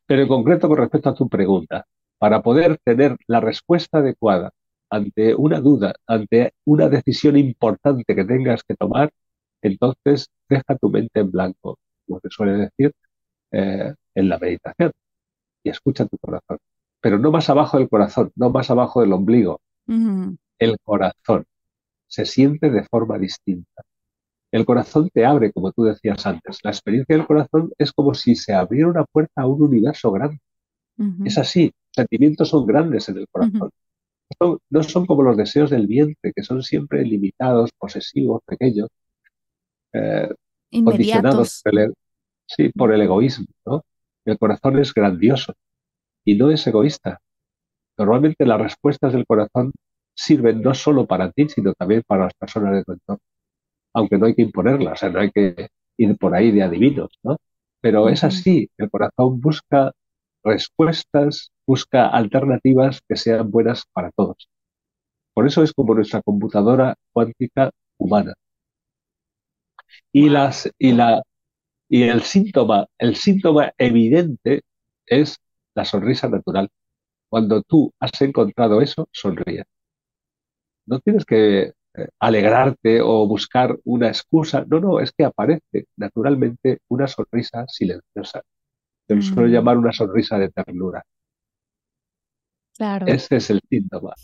Pero 0.07 0.23
en 0.23 0.29
concreto, 0.29 0.69
con 0.69 0.79
respecto 0.79 1.11
a 1.11 1.15
tu 1.15 1.29
pregunta, 1.29 1.87
para 2.19 2.43
poder 2.43 2.79
tener 2.85 3.17
la 3.27 3.41
respuesta 3.41 3.99
adecuada 3.99 4.53
ante 4.91 5.35
una 5.35 5.61
duda, 5.61 5.95
ante 6.07 6.53
una 6.65 6.89
decisión 6.89 7.37
importante 7.37 8.15
que 8.15 8.25
tengas 8.25 8.63
que 8.65 8.75
tomar, 8.77 9.11
entonces 9.63 10.29
deja 10.49 10.77
tu 10.81 10.91
mente 10.91 11.21
en 11.21 11.31
blanco, 11.31 11.79
como 12.07 12.21
se 12.21 12.29
suele 12.31 12.53
decir, 12.53 12.93
eh, 13.53 13.95
en 14.15 14.29
la 14.29 14.39
meditación 14.39 14.93
y 15.63 15.71
escucha 15.71 16.07
tu 16.07 16.19
corazón. 16.19 16.59
Pero 17.01 17.19
no 17.19 17.31
más 17.31 17.51
abajo 17.51 17.79
del 17.79 17.89
corazón, 17.89 18.33
no 18.37 18.51
más 18.51 18.71
abajo 18.71 19.01
del 19.01 19.13
ombligo. 19.13 19.61
El 20.59 20.77
corazón 20.83 21.45
se 22.15 22.25
siente 22.27 22.71
de 22.71 22.85
forma 22.85 23.19
distinta. 23.19 23.83
El 24.53 24.65
corazón 24.65 25.11
te 25.13 25.27
abre, 25.27 25.53
como 25.53 25.73
tú 25.73 25.83
decías 25.83 26.25
antes. 26.27 26.61
La 26.63 26.71
experiencia 26.71 27.17
del 27.17 27.27
corazón 27.27 27.73
es 27.77 27.91
como 27.93 28.15
si 28.15 28.37
se 28.37 28.55
abriera 28.55 28.89
una 28.89 29.05
puerta 29.05 29.43
a 29.43 29.49
un 29.49 29.61
universo 29.61 30.13
grande. 30.13 30.39
Es 31.25 31.39
así, 31.39 31.73
sentimientos 31.91 32.51
son 32.51 32.65
grandes 32.67 33.09
en 33.09 33.19
el 33.19 33.27
corazón. 33.29 33.71
no 34.71 34.83
son 34.85 35.07
como 35.07 35.25
los 35.25 35.37
deseos 35.37 35.71
del 35.71 35.89
vientre, 35.89 36.33
que 36.33 36.45
son 36.45 36.63
siempre 36.63 37.05
limitados, 37.05 37.71
posesivos, 37.77 38.43
pequeños, 38.47 38.89
eh, 39.93 40.29
condicionados 40.71 41.63
por 41.65 41.81
el, 41.81 41.95
sí, 42.47 42.69
por 42.69 42.93
el 42.93 43.03
egoísmo. 43.03 43.47
¿no? 43.67 43.83
El 44.25 44.39
corazón 44.39 44.79
es 44.79 44.95
grandioso 44.95 45.53
y 46.25 46.37
no 46.37 46.53
es 46.53 46.65
egoísta. 46.65 47.19
Normalmente 47.99 48.47
las 48.47 48.61
respuestas 48.61 49.13
del 49.13 49.27
corazón 49.27 49.73
sirven 50.15 50.63
no 50.63 50.75
solo 50.75 51.07
para 51.07 51.31
ti, 51.33 51.49
sino 51.49 51.73
también 51.75 52.03
para 52.07 52.25
las 52.25 52.35
personas 52.35 52.75
de 52.75 52.85
tu 52.85 52.93
entorno. 52.93 53.23
Aunque 53.95 54.19
no 54.19 54.27
hay 54.27 54.35
que 54.35 54.43
imponerlas, 54.43 54.95
o 54.95 54.97
sea, 54.97 55.11
no 55.11 55.21
hay 55.21 55.31
que 55.31 55.69
ir 55.99 56.19
por 56.19 56.35
ahí 56.35 56.51
de 56.53 56.63
adivinos, 56.63 57.11
¿no? 57.23 57.37
Pero 57.81 58.09
es 58.09 58.25
así, 58.25 58.71
el 58.79 58.91
corazón 58.91 59.41
busca 59.41 59.93
respuestas, 60.45 61.53
busca 61.67 62.09
alternativas 62.09 63.01
que 63.09 63.17
sean 63.17 63.51
buenas 63.51 63.85
para 63.93 64.11
todos. 64.13 64.49
Por 65.35 65.47
eso 65.47 65.63
es 65.63 65.73
como 65.73 65.95
nuestra 65.95 66.23
computadora 66.23 66.97
cuántica 67.13 67.71
humana. 67.99 68.35
Y, 70.13 70.29
las, 70.29 70.71
y, 70.79 70.93
la, 70.93 71.23
y 71.89 72.05
el 72.05 72.23
síntoma, 72.23 72.87
el 72.99 73.17
síntoma 73.17 73.73
evidente 73.79 74.63
es 75.07 75.39
la 75.75 75.85
sonrisa 75.85 76.29
natural. 76.29 76.71
Cuando 77.31 77.63
tú 77.63 77.93
has 78.01 78.21
encontrado 78.23 78.83
eso, 78.83 79.09
sonríe. 79.13 79.65
No 80.87 81.01
tienes 81.01 81.25
que 81.25 81.73
eh, 81.97 82.09
alegrarte 82.19 83.01
o 83.01 83.27
buscar 83.27 83.79
una 83.85 84.09
excusa. 84.09 84.65
No, 84.69 84.81
no, 84.81 85.01
es 85.01 85.13
que 85.13 85.25
aparece 85.25 85.87
naturalmente 85.97 86.79
una 86.89 87.07
sonrisa 87.07 87.65
silenciosa. 87.69 88.43
Te 89.07 89.15
lo 89.15 89.23
suelo 89.23 89.49
mm. 89.49 89.53
llamar 89.53 89.79
una 89.79 89.93
sonrisa 89.93 90.39
de 90.39 90.51
ternura. 90.51 91.05
Claro. 92.77 93.07
Ese 93.07 93.37
es 93.37 93.51
el 93.51 93.61
síntoma. 93.69 94.15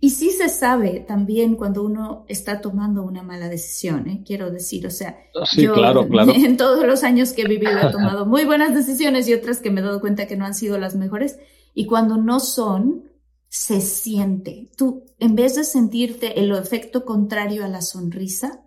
Y 0.00 0.10
sí 0.10 0.30
se 0.30 0.48
sabe 0.48 1.00
también 1.00 1.54
cuando 1.54 1.82
uno 1.82 2.24
está 2.28 2.60
tomando 2.60 3.02
una 3.02 3.22
mala 3.22 3.48
decisión, 3.48 4.08
¿eh? 4.08 4.22
quiero 4.26 4.50
decir, 4.50 4.86
o 4.86 4.90
sea, 4.90 5.16
ah, 5.40 5.46
yo 5.56 5.74
claro, 5.74 6.08
claro. 6.08 6.32
en 6.34 6.56
todos 6.56 6.84
los 6.84 7.04
años 7.04 7.32
que 7.32 7.42
he 7.42 7.48
vivido 7.48 7.78
he 7.78 7.92
tomado 7.92 8.26
muy 8.26 8.44
buenas 8.44 8.74
decisiones 8.74 9.28
y 9.28 9.34
otras 9.34 9.60
que 9.60 9.70
me 9.70 9.80
he 9.80 9.84
dado 9.84 10.00
cuenta 10.00 10.26
que 10.26 10.36
no 10.36 10.44
han 10.44 10.54
sido 10.54 10.78
las 10.78 10.96
mejores. 10.96 11.38
Y 11.74 11.86
cuando 11.86 12.16
no 12.16 12.40
son, 12.40 13.11
se 13.52 13.82
siente. 13.82 14.70
Tú, 14.78 15.04
en 15.18 15.34
vez 15.34 15.56
de 15.56 15.64
sentirte 15.64 16.40
el 16.40 16.52
efecto 16.52 17.04
contrario 17.04 17.64
a 17.64 17.68
la 17.68 17.82
sonrisa, 17.82 18.62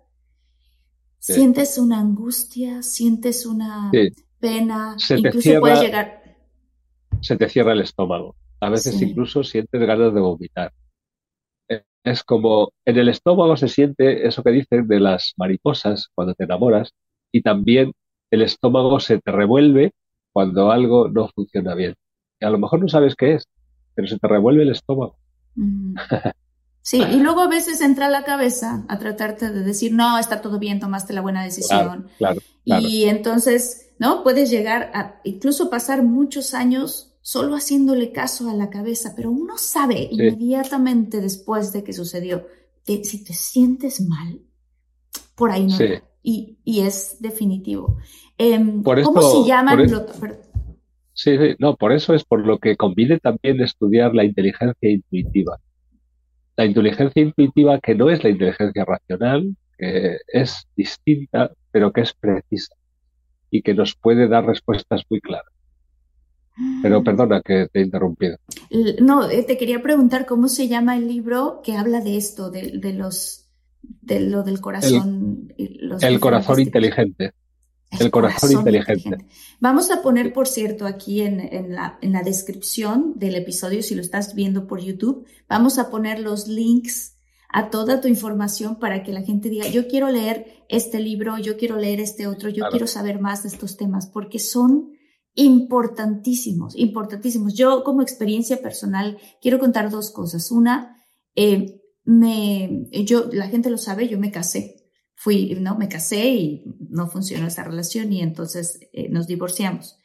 sientes 1.18 1.76
una 1.76 1.98
angustia, 1.98 2.82
sientes 2.82 3.46
una 3.46 3.90
pena, 4.38 4.96
incluso 5.10 5.60
puedes 5.60 5.80
llegar... 5.80 6.22
Se 7.20 7.36
te 7.36 7.48
cierra 7.48 7.72
el 7.72 7.80
estómago. 7.80 8.36
A 8.60 8.70
veces 8.70 9.02
incluso 9.02 9.42
sientes 9.42 9.80
ganas 9.80 10.14
de 10.14 10.20
vomitar 10.20 10.72
es 12.06 12.22
como 12.22 12.72
en 12.84 12.98
el 12.98 13.08
estómago 13.08 13.56
se 13.56 13.66
siente 13.66 14.28
eso 14.28 14.44
que 14.44 14.52
dicen 14.52 14.86
de 14.86 15.00
las 15.00 15.34
mariposas 15.36 16.08
cuando 16.14 16.34
te 16.34 16.44
enamoras 16.44 16.92
y 17.32 17.42
también 17.42 17.92
el 18.30 18.42
estómago 18.42 19.00
se 19.00 19.18
te 19.20 19.32
revuelve 19.32 19.92
cuando 20.32 20.70
algo 20.70 21.08
no 21.08 21.28
funciona 21.34 21.74
bien. 21.74 21.96
Y 22.40 22.44
a 22.44 22.50
lo 22.50 22.58
mejor 22.58 22.80
no 22.80 22.88
sabes 22.88 23.16
qué 23.16 23.34
es, 23.34 23.48
pero 23.96 24.06
se 24.06 24.18
te 24.18 24.28
revuelve 24.28 24.62
el 24.62 24.70
estómago. 24.70 25.16
Sí, 26.86 27.02
y 27.02 27.16
luego 27.16 27.40
a 27.40 27.48
veces 27.48 27.80
entra 27.80 28.06
a 28.06 28.10
la 28.10 28.22
cabeza 28.22 28.84
a 28.86 28.96
tratarte 29.00 29.50
de 29.50 29.64
decir, 29.64 29.92
no, 29.92 30.20
está 30.20 30.40
todo 30.40 30.60
bien, 30.60 30.78
tomaste 30.78 31.12
la 31.14 31.20
buena 31.20 31.42
decisión. 31.42 32.06
claro, 32.16 32.40
Y 32.64 33.06
entonces, 33.06 33.90
¿no? 33.98 34.22
Puedes 34.22 34.50
llegar 34.50 34.92
a 34.94 35.20
incluso 35.24 35.68
pasar 35.68 36.04
muchos 36.04 36.54
años 36.54 37.16
solo 37.22 37.56
haciéndole 37.56 38.12
caso 38.12 38.48
a 38.48 38.54
la 38.54 38.70
cabeza, 38.70 39.14
pero 39.16 39.32
uno 39.32 39.58
sabe 39.58 40.10
inmediatamente 40.12 41.20
después 41.20 41.72
de 41.72 41.82
que 41.82 41.92
sucedió 41.92 42.46
que 42.84 43.04
si 43.04 43.24
te 43.24 43.32
sientes 43.32 44.00
mal, 44.00 44.42
por 45.34 45.50
ahí 45.50 45.66
no. 45.66 45.76
Y, 46.22 46.58
y, 46.64 46.82
es 46.82 47.16
definitivo. 47.18 47.98
Em, 48.38 48.84
¿Cómo 48.84 49.22
se 49.22 49.48
llaman? 49.48 49.88
Sí, 51.16 51.36
sí, 51.36 51.56
no, 51.58 51.74
por 51.74 51.92
eso 51.92 52.14
es 52.14 52.24
por 52.24 52.46
lo 52.46 52.58
que 52.58 52.76
conviene 52.76 53.18
también 53.18 53.60
estudiar 53.60 54.14
la 54.14 54.24
inteligencia 54.24 54.90
intuitiva. 54.90 55.58
La 56.56 56.64
inteligencia 56.64 57.22
intuitiva 57.22 57.80
que 57.80 57.94
no 57.94 58.10
es 58.10 58.22
la 58.22 58.30
inteligencia 58.30 58.84
racional, 58.84 59.56
que 59.78 60.18
es 60.28 60.68
distinta, 60.76 61.50
pero 61.72 61.92
que 61.92 62.02
es 62.02 62.14
precisa 62.14 62.74
y 63.50 63.62
que 63.62 63.74
nos 63.74 63.94
puede 63.94 64.28
dar 64.28 64.46
respuestas 64.46 65.02
muy 65.10 65.20
claras. 65.20 65.52
Pero 66.82 67.04
perdona 67.04 67.42
que 67.42 67.68
te 67.70 67.80
he 67.80 67.82
interrumpido. 67.82 68.38
No, 69.00 69.28
eh, 69.28 69.42
te 69.42 69.58
quería 69.58 69.82
preguntar 69.82 70.24
cómo 70.24 70.48
se 70.48 70.68
llama 70.68 70.96
el 70.96 71.06
libro 71.06 71.60
que 71.62 71.76
habla 71.76 72.00
de 72.00 72.16
esto, 72.16 72.50
de, 72.50 72.94
los, 72.94 73.50
de 73.82 74.20
lo 74.20 74.42
del 74.42 74.60
corazón. 74.60 75.52
El, 75.58 76.20
corazón 76.20 76.60
inteligente. 76.60 77.32
El, 77.90 78.10
corazón, 78.10 78.52
inteligente. 78.52 79.26
Vamos 79.60 79.90
a 79.90 80.02
poner, 80.02 80.32
por 80.32 80.48
cierto, 80.48 80.86
aquí 80.86 81.22
en, 81.22 81.40
en, 81.40 81.74
la, 81.74 81.98
en 82.02 82.12
la 82.12 82.22
descripción 82.22 83.14
del 83.16 83.36
episodio, 83.36 83.82
si 83.82 83.94
lo 83.94 84.02
estás 84.02 84.34
viendo 84.34 84.66
por 84.66 84.80
YouTube, 84.80 85.26
vamos 85.48 85.78
a 85.78 85.88
poner 85.88 86.18
los 86.18 86.48
links 86.48 87.16
a 87.48 87.70
toda 87.70 88.00
tu 88.00 88.08
información 88.08 88.78
para 88.78 89.02
que 89.02 89.12
la 89.12 89.22
gente 89.22 89.48
diga, 89.48 89.66
yo 89.68 89.88
quiero 89.88 90.10
leer 90.10 90.64
este 90.68 91.00
libro, 91.00 91.38
yo 91.38 91.56
quiero 91.56 91.76
leer 91.76 92.00
este 92.00 92.26
otro, 92.26 92.50
yo 92.50 92.66
quiero 92.70 92.86
saber 92.86 93.20
más 93.20 93.44
de 93.44 93.48
estos 93.48 93.76
temas, 93.76 94.08
porque 94.08 94.38
son 94.38 94.96
importantísimos, 95.34 96.76
importantísimos. 96.76 97.54
Yo 97.54 97.84
como 97.84 98.02
experiencia 98.02 98.60
personal 98.60 99.18
quiero 99.40 99.58
contar 99.58 99.90
dos 99.90 100.10
cosas. 100.10 100.50
Una, 100.50 101.02
eh, 101.36 101.80
me, 102.04 102.88
yo, 103.04 103.28
la 103.32 103.48
gente 103.48 103.70
lo 103.70 103.78
sabe, 103.78 104.08
yo 104.08 104.18
me 104.18 104.32
casé. 104.32 104.75
Fui, 105.16 105.56
no, 105.60 105.76
me 105.76 105.88
casé 105.88 106.26
y 106.28 106.64
no 106.88 107.08
funcionó 107.08 107.48
esa 107.48 107.64
relación 107.64 108.12
y 108.12 108.20
entonces 108.20 108.78
eh, 108.92 109.08
nos 109.08 109.26
divorciamos. 109.26 109.98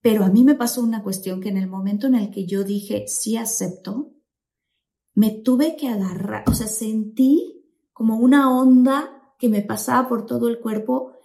Pero 0.00 0.24
a 0.24 0.30
mí 0.30 0.44
me 0.44 0.54
pasó 0.54 0.82
una 0.82 1.02
cuestión 1.02 1.40
que 1.40 1.50
en 1.50 1.58
el 1.58 1.68
momento 1.68 2.06
en 2.06 2.14
el 2.14 2.30
que 2.30 2.46
yo 2.46 2.64
dije 2.64 3.04
sí 3.08 3.36
acepto, 3.36 4.14
me 5.14 5.32
tuve 5.32 5.76
que 5.76 5.88
agarrar, 5.88 6.44
o 6.46 6.54
sea, 6.54 6.68
sentí 6.68 7.64
como 7.92 8.16
una 8.16 8.56
onda 8.56 9.34
que 9.38 9.48
me 9.48 9.62
pasaba 9.62 10.08
por 10.08 10.24
todo 10.24 10.48
el 10.48 10.60
cuerpo 10.60 11.18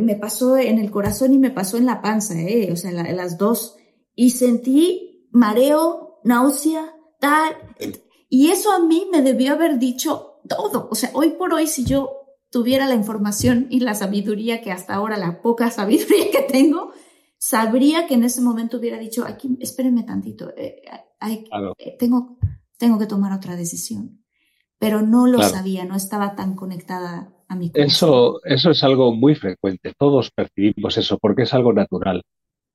me 0.00 0.16
pasó 0.16 0.56
en 0.56 0.78
el 0.78 0.90
corazón 0.90 1.32
y 1.32 1.38
me 1.38 1.50
pasó 1.50 1.76
en 1.76 1.86
la 1.86 2.00
panza, 2.00 2.34
¿eh? 2.40 2.70
o 2.72 2.76
sea, 2.76 2.92
las 2.92 3.38
dos. 3.38 3.76
Y 4.14 4.30
sentí 4.30 5.28
mareo, 5.30 6.20
náusea, 6.24 6.94
tal. 7.20 7.56
Y 8.28 8.50
eso 8.50 8.72
a 8.72 8.78
mí 8.78 9.08
me 9.10 9.22
debió 9.22 9.54
haber 9.54 9.78
dicho 9.78 10.37
todo. 10.48 10.88
O 10.90 10.94
sea, 10.94 11.10
hoy 11.14 11.30
por 11.30 11.52
hoy, 11.52 11.66
si 11.66 11.84
yo 11.84 12.38
tuviera 12.50 12.86
la 12.86 12.94
información 12.94 13.66
y 13.70 13.80
la 13.80 13.94
sabiduría 13.94 14.62
que 14.62 14.72
hasta 14.72 14.94
ahora, 14.94 15.16
la 15.16 15.42
poca 15.42 15.70
sabiduría 15.70 16.30
que 16.30 16.42
tengo, 16.42 16.92
sabría 17.38 18.06
que 18.06 18.14
en 18.14 18.24
ese 18.24 18.40
momento 18.40 18.78
hubiera 18.78 18.98
dicho, 18.98 19.24
aquí, 19.24 19.56
espérenme 19.60 20.02
tantito, 20.02 20.50
eh, 20.56 20.82
eh, 21.20 21.96
tengo, 21.98 22.38
tengo 22.76 22.98
que 22.98 23.06
tomar 23.06 23.32
otra 23.32 23.56
decisión. 23.56 24.24
Pero 24.78 25.02
no 25.02 25.26
lo 25.26 25.42
sabía, 25.42 25.84
no 25.84 25.96
estaba 25.96 26.36
tan 26.36 26.54
conectada 26.54 27.34
eso, 27.74 28.40
eso 28.44 28.70
es 28.70 28.84
algo 28.84 29.14
muy 29.14 29.34
frecuente, 29.34 29.92
todos 29.98 30.30
percibimos 30.30 30.98
eso 30.98 31.18
porque 31.18 31.42
es 31.42 31.54
algo 31.54 31.72
natural. 31.72 32.22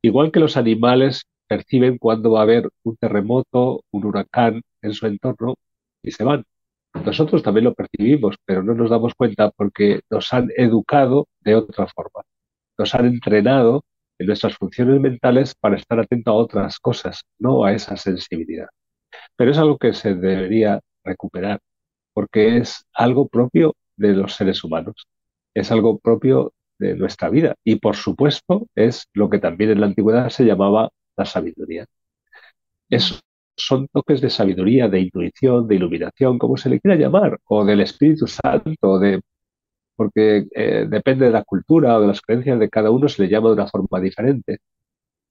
Igual 0.02 0.32
que 0.32 0.40
los 0.40 0.58
animales 0.58 1.24
perciben 1.48 1.98
cuando 1.98 2.32
va 2.32 2.40
a 2.40 2.44
haber 2.44 2.70
un 2.84 2.98
terremoto, 2.98 3.82
un 3.92 4.06
huracán 4.06 4.62
en 4.82 4.94
su 4.94 5.06
entorno 5.06 5.56
y 6.02 6.12
se 6.12 6.24
van. 6.24 6.44
Nosotros 6.94 7.44
también 7.44 7.66
lo 7.66 7.74
percibimos, 7.74 8.36
pero 8.46 8.64
no 8.64 8.74
nos 8.74 8.90
damos 8.90 9.14
cuenta 9.16 9.52
porque 9.52 10.02
nos 10.10 10.32
han 10.34 10.50
educado 10.56 11.28
de 11.42 11.56
otra 11.56 11.88
forma. 11.88 12.22
Nos 12.78 12.94
han 12.96 13.06
entrenado 13.06 13.84
en 14.20 14.28
nuestras 14.28 14.56
funciones 14.58 15.00
mentales 15.00 15.56
para 15.56 15.76
estar 15.76 16.00
atento 16.00 16.32
a 16.32 16.36
otras 16.36 16.80
cosas, 16.80 17.24
no 17.40 17.66
a 17.66 17.74
esa 17.74 17.98
sensibilidad. 17.98 18.68
Pero 19.36 19.52
es 19.52 19.58
algo 19.58 19.78
que 19.78 19.94
se 19.94 20.16
debería 20.16 20.80
recuperar, 21.04 21.60
porque 22.14 22.58
es 22.58 22.86
algo 22.94 23.28
propio 23.28 23.76
de 23.98 24.14
los 24.14 24.36
seres 24.36 24.64
humanos. 24.64 25.08
Es 25.54 25.72
algo 25.72 26.00
propio 26.00 26.54
de 26.80 26.96
nuestra 26.96 27.30
vida 27.30 27.56
y 27.64 27.78
por 27.78 27.96
supuesto 27.96 28.68
es 28.76 29.08
lo 29.14 29.30
que 29.30 29.40
también 29.40 29.72
en 29.72 29.82
la 29.82 29.88
antigüedad 29.88 30.30
se 30.30 30.46
llamaba 30.46 30.90
la 31.16 31.26
sabiduría. 31.26 31.86
Es, 32.90 33.20
son 33.56 33.88
toques 33.88 34.22
de 34.22 34.30
sabiduría, 34.30 34.88
de 34.88 35.02
intuición, 35.02 35.68
de 35.68 35.76
iluminación, 35.76 36.40
como 36.40 36.58
se 36.58 36.70
le 36.70 36.80
quiera 36.80 36.98
llamar, 36.98 37.40
o 37.46 37.64
del 37.66 37.82
Espíritu 37.82 38.28
Santo, 38.28 39.00
de, 39.00 39.22
porque 39.96 40.48
eh, 40.56 40.88
depende 40.90 41.26
de 41.26 41.32
la 41.32 41.44
cultura 41.44 41.98
o 41.98 42.02
de 42.02 42.08
las 42.08 42.22
creencias 42.22 42.60
de 42.60 42.70
cada 42.70 42.92
uno, 42.92 43.08
se 43.08 43.24
le 43.24 43.30
llama 43.30 43.50
de 43.50 43.56
una 43.56 43.68
forma 43.68 44.00
diferente. 44.00 44.60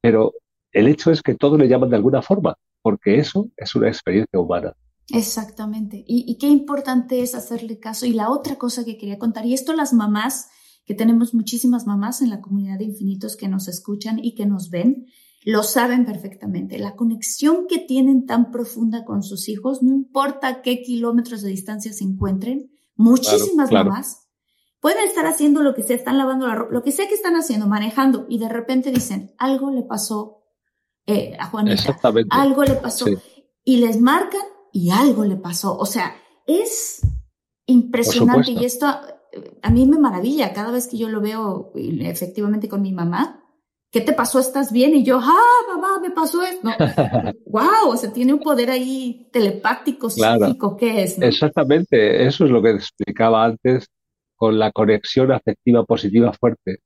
Pero 0.01 0.33
el 0.73 0.89
hecho 0.89 1.11
es 1.11 1.23
que 1.23 1.35
todo 1.35 1.57
le 1.59 1.68
llaman 1.68 1.91
de 1.91 1.97
alguna 1.97 2.23
forma, 2.23 2.57
porque 2.81 3.18
eso 3.18 3.49
es 3.57 3.75
una 3.75 3.89
experiencia 3.89 4.39
humana. 4.39 4.75
Exactamente. 5.09 6.05
Y, 6.07 6.39
qué 6.39 6.49
importante 6.49 7.23
es 7.23 7.35
hacerle 7.35 7.79
caso. 7.79 8.07
Y 8.07 8.12
la 8.12 8.31
otra 8.31 8.57
cosa 8.57 8.85
que 8.85 8.97
quería 8.97 9.18
contar, 9.18 9.45
y 9.45 9.53
esto 9.53 9.73
las 9.73 9.93
mamás, 9.93 10.49
que 10.85 10.95
tenemos 10.95 11.35
muchísimas 11.35 11.87
mamás 11.87 12.23
en 12.23 12.31
la 12.31 12.41
comunidad 12.41 12.79
de 12.79 12.85
infinitos 12.85 13.37
que 13.37 13.49
nos 13.49 13.68
escuchan 13.68 14.18
y 14.23 14.35
que 14.35 14.47
nos 14.47 14.70
ven, 14.70 15.07
lo 15.45 15.62
saben 15.62 16.05
perfectamente. 16.05 16.78
La 16.78 16.95
conexión 16.95 17.66
que 17.68 17.78
tienen 17.78 18.26
tan 18.26 18.51
profunda 18.51 19.05
con 19.05 19.22
sus 19.22 19.49
hijos, 19.49 19.82
no 19.82 19.93
importa 19.93 20.62
qué 20.62 20.82
kilómetros 20.82 21.43
de 21.43 21.51
distancia 21.51 21.93
se 21.93 22.05
encuentren, 22.05 22.70
muchísimas 22.95 23.70
mamás 23.70 24.28
pueden 24.80 25.05
estar 25.07 25.26
haciendo 25.26 25.62
lo 25.62 25.74
que 25.74 25.84
sea, 25.84 25.95
están 25.95 26.18
lavando 26.18 26.49
la 26.49 26.57
ropa, 26.57 26.72
lo 26.72 26.82
que 26.82 26.90
sea 26.90 27.07
que 27.07 27.14
están 27.14 27.36
haciendo, 27.36 27.68
manejando, 27.68 28.26
y 28.28 28.38
de 28.38 28.49
repente 28.49 28.90
dicen, 28.90 29.32
algo 29.38 29.70
le 29.70 29.84
pasó 29.84 30.43
eh, 31.07 31.36
a 31.38 31.47
Juanita, 31.47 31.97
algo 32.30 32.64
le 32.64 32.74
pasó, 32.74 33.07
y 33.64 33.76
les 33.76 34.01
marcan 34.01 34.43
y 34.72 34.90
algo 34.90 35.24
le 35.24 35.36
pasó. 35.36 35.78
O 35.78 35.86
sea, 35.86 36.16
es 36.47 37.01
impresionante 37.66 38.51
y 38.51 38.64
esto 38.64 38.86
a 39.62 39.70
mí 39.70 39.86
me 39.86 39.99
maravilla 39.99 40.53
cada 40.53 40.72
vez 40.72 40.88
que 40.88 40.99
yo 40.99 41.09
lo 41.09 41.20
veo 41.20 41.72
efectivamente 41.74 42.68
con 42.68 42.82
mi 42.82 42.93
mamá. 42.93 43.41
¿Qué 43.93 44.01
te 44.01 44.14
pasó? 44.14 44.40
¿Estás 44.40 44.72
bien? 44.72 44.95
Y 44.95 45.05
yo, 45.05 45.20
ah, 45.22 45.61
mamá, 45.68 46.01
me 46.01 46.11
pasó 46.11 46.43
esto. 46.43 46.66
wow, 47.47 47.90
o 47.90 47.97
sea, 47.99 48.11
tiene 48.11 48.32
un 48.32 48.40
poder 48.40 48.70
ahí 48.70 49.28
telepático, 49.30 50.09
psíquico, 50.09 50.78
¿qué 50.78 51.03
es? 51.03 51.20
Exactamente, 51.20 52.26
eso 52.26 52.47
es 52.47 52.51
lo 52.51 52.62
que 52.62 52.70
explicaba 52.70 53.45
antes 53.45 53.86
con 54.34 54.59
la 54.59 54.72
conexión 54.72 55.30
afectiva 55.30 55.84
positiva 55.84 56.32
fuerte. 56.32 56.78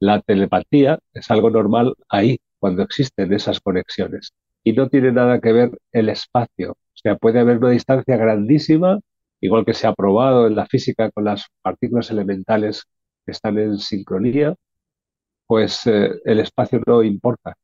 La 0.00 0.20
telepatía 0.20 0.98
es 1.12 1.30
algo 1.30 1.48
normal 1.48 1.94
ahí, 2.08 2.38
cuando 2.58 2.82
existen 2.82 3.32
esas 3.32 3.60
conexiones. 3.60 4.32
Y 4.64 4.72
no 4.72 4.88
tiene 4.88 5.12
nada 5.12 5.40
que 5.40 5.52
ver 5.52 5.78
el 5.92 6.08
espacio, 6.08 6.72
o 6.72 7.00
sea, 7.00 7.14
puede 7.14 7.38
haber 7.38 7.58
una 7.58 7.70
distancia 7.70 8.16
grandísima, 8.16 8.98
igual 9.40 9.64
que 9.64 9.74
se 9.74 9.86
ha 9.86 9.94
probado 9.94 10.48
en 10.48 10.56
la 10.56 10.66
física 10.66 11.12
con 11.12 11.24
las 11.24 11.46
partículas 11.62 12.10
elementales 12.10 12.82
que 13.24 13.30
están 13.30 13.58
en 13.58 13.78
sincronía, 13.78 14.56
pues 15.48 15.84
eh, 15.86 16.12
el 16.24 16.40
espacio 16.40 16.80
no 16.86 17.02
importa, 17.02 17.56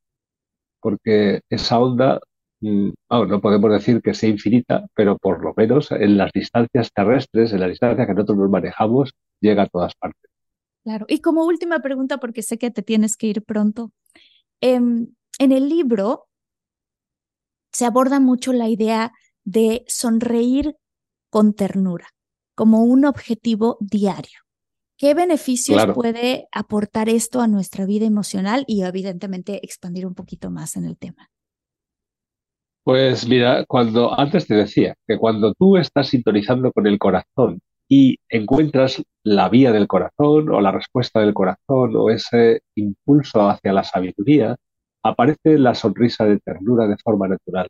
porque 0.80 1.42
esa 1.48 1.78
onda, 1.78 2.18
mm, 2.60 2.90
no 3.08 3.40
podemos 3.40 3.70
decir 3.70 4.02
que 4.02 4.14
sea 4.14 4.30
infinita, 4.30 4.86
pero 4.94 5.16
por 5.18 5.44
lo 5.44 5.54
menos 5.56 5.92
en 5.92 6.16
las 6.18 6.32
distancias 6.32 6.90
terrestres, 6.92 7.52
en 7.52 7.60
la 7.60 7.68
distancia 7.68 8.06
que 8.06 8.14
nosotros 8.14 8.38
nos 8.38 8.50
manejamos, 8.50 9.12
llega 9.40 9.62
a 9.62 9.68
todas 9.68 9.94
partes. 9.94 10.30
Claro, 10.82 11.06
y 11.08 11.20
como 11.20 11.44
última 11.44 11.78
pregunta, 11.80 12.18
porque 12.18 12.42
sé 12.42 12.58
que 12.58 12.72
te 12.72 12.82
tienes 12.82 13.16
que 13.16 13.28
ir 13.28 13.44
pronto, 13.44 13.92
em, 14.60 15.06
en 15.38 15.52
el 15.52 15.68
libro 15.68 16.26
se 17.72 17.86
aborda 17.86 18.18
mucho 18.18 18.52
la 18.52 18.68
idea 18.68 19.12
de 19.44 19.84
sonreír 19.86 20.74
con 21.30 21.54
ternura 21.54 22.08
como 22.54 22.84
un 22.84 23.04
objetivo 23.04 23.76
diario. 23.80 24.43
¿Qué 24.96 25.14
beneficios 25.14 25.86
puede 25.94 26.46
aportar 26.52 27.08
esto 27.08 27.40
a 27.40 27.48
nuestra 27.48 27.84
vida 27.84 28.06
emocional 28.06 28.64
y 28.68 28.82
evidentemente 28.82 29.60
expandir 29.64 30.06
un 30.06 30.14
poquito 30.14 30.50
más 30.50 30.76
en 30.76 30.84
el 30.84 30.96
tema? 30.96 31.30
Pues 32.84 33.26
mira, 33.26 33.64
cuando 33.66 34.18
antes 34.18 34.46
te 34.46 34.54
decía 34.54 34.94
que 35.06 35.18
cuando 35.18 35.54
tú 35.54 35.78
estás 35.78 36.08
sintonizando 36.08 36.70
con 36.70 36.86
el 36.86 36.98
corazón 36.98 37.60
y 37.88 38.18
encuentras 38.28 39.02
la 39.24 39.48
vía 39.48 39.72
del 39.72 39.88
corazón 39.88 40.50
o 40.50 40.60
la 40.60 40.70
respuesta 40.70 41.20
del 41.20 41.34
corazón 41.34 41.96
o 41.96 42.10
ese 42.10 42.60
impulso 42.76 43.48
hacia 43.48 43.72
la 43.72 43.84
sabiduría, 43.84 44.56
aparece 45.02 45.58
la 45.58 45.74
sonrisa 45.74 46.24
de 46.24 46.38
ternura 46.38 46.86
de 46.86 46.96
forma 47.02 47.26
natural. 47.26 47.68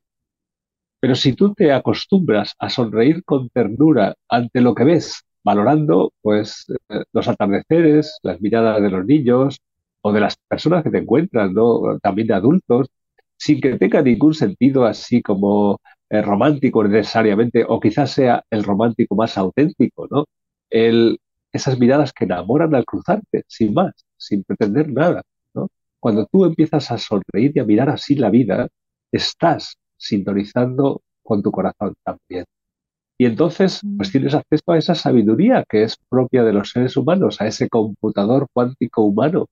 Pero 1.00 1.14
si 1.14 1.34
tú 1.34 1.54
te 1.54 1.72
acostumbras 1.72 2.54
a 2.58 2.68
sonreír 2.68 3.24
con 3.24 3.48
ternura 3.50 4.14
ante 4.28 4.60
lo 4.60 4.74
que 4.74 4.84
ves, 4.84 5.22
valorando 5.44 6.12
pues 6.22 6.66
eh, 6.88 7.04
los 7.12 7.28
atardeceres, 7.28 8.18
las 8.22 8.40
miradas 8.40 8.82
de 8.82 8.90
los 8.90 9.04
niños 9.06 9.58
o 10.02 10.12
de 10.12 10.20
las 10.20 10.36
personas 10.48 10.82
que 10.84 10.90
te 10.90 10.98
encuentran, 10.98 11.54
¿no? 11.54 11.98
También 12.02 12.28
de 12.28 12.34
adultos, 12.34 12.88
sin 13.36 13.60
que 13.60 13.76
tenga 13.78 14.02
ningún 14.02 14.34
sentido 14.34 14.84
así 14.84 15.22
como 15.22 15.80
eh, 16.10 16.22
romántico 16.22 16.84
necesariamente, 16.84 17.64
o 17.68 17.80
quizás 17.80 18.10
sea 18.12 18.42
el 18.50 18.64
romántico 18.64 19.14
más 19.16 19.36
auténtico, 19.38 20.06
¿no? 20.10 20.24
El, 20.70 21.18
esas 21.52 21.78
miradas 21.78 22.12
que 22.12 22.24
enamoran 22.24 22.74
al 22.74 22.84
cruzarte, 22.84 23.44
sin 23.48 23.74
más, 23.74 23.92
sin 24.16 24.44
pretender 24.44 24.90
nada, 24.90 25.22
¿no? 25.54 25.68
Cuando 26.00 26.26
tú 26.26 26.44
empiezas 26.44 26.90
a 26.90 26.98
sonreír 26.98 27.52
y 27.54 27.60
a 27.60 27.64
mirar 27.64 27.90
así 27.90 28.14
la 28.16 28.30
vida, 28.30 28.68
estás 29.12 29.76
sintonizando 29.96 31.02
con 31.22 31.42
tu 31.42 31.50
corazón 31.50 31.94
también. 32.04 32.44
Y 33.16 33.26
entonces, 33.26 33.80
pues 33.96 34.10
tienes 34.10 34.34
acceso 34.34 34.72
a 34.72 34.78
esa 34.78 34.94
sabiduría 34.94 35.64
que 35.68 35.84
es 35.84 35.96
propia 36.08 36.42
de 36.42 36.52
los 36.52 36.70
seres 36.70 36.96
humanos, 36.96 37.40
a 37.40 37.46
ese 37.46 37.68
computador 37.68 38.48
cuántico 38.52 39.02
humano 39.02 39.46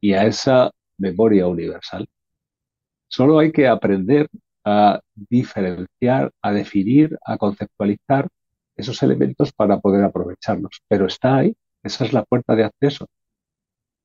y 0.00 0.14
a 0.14 0.24
esa 0.24 0.70
memoria 0.98 1.46
universal. 1.46 2.08
Solo 3.08 3.38
hay 3.38 3.52
que 3.52 3.68
aprender 3.68 4.28
a 4.64 5.00
diferenciar, 5.14 6.32
a 6.42 6.52
definir, 6.52 7.16
a 7.24 7.36
conceptualizar 7.38 8.28
esos 8.76 9.02
elementos 9.02 9.52
para 9.52 9.78
poder 9.78 10.04
aprovecharlos. 10.04 10.82
Pero 10.88 11.06
está 11.06 11.36
ahí, 11.36 11.54
esa 11.82 12.04
es 12.04 12.12
la 12.12 12.24
puerta 12.24 12.56
de 12.56 12.64
acceso. 12.64 13.06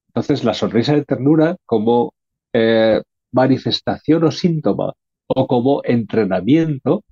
Entonces, 0.10 0.44
la 0.44 0.54
sonrisa 0.54 0.94
de 0.94 1.06
ternura 1.06 1.56
como 1.66 2.14
eh, 2.54 3.02
manifestación 3.32 4.24
o 4.26 4.32
síntoma 4.32 4.94
o 5.28 5.48
como 5.48 5.82
entrenamiento 5.86 7.04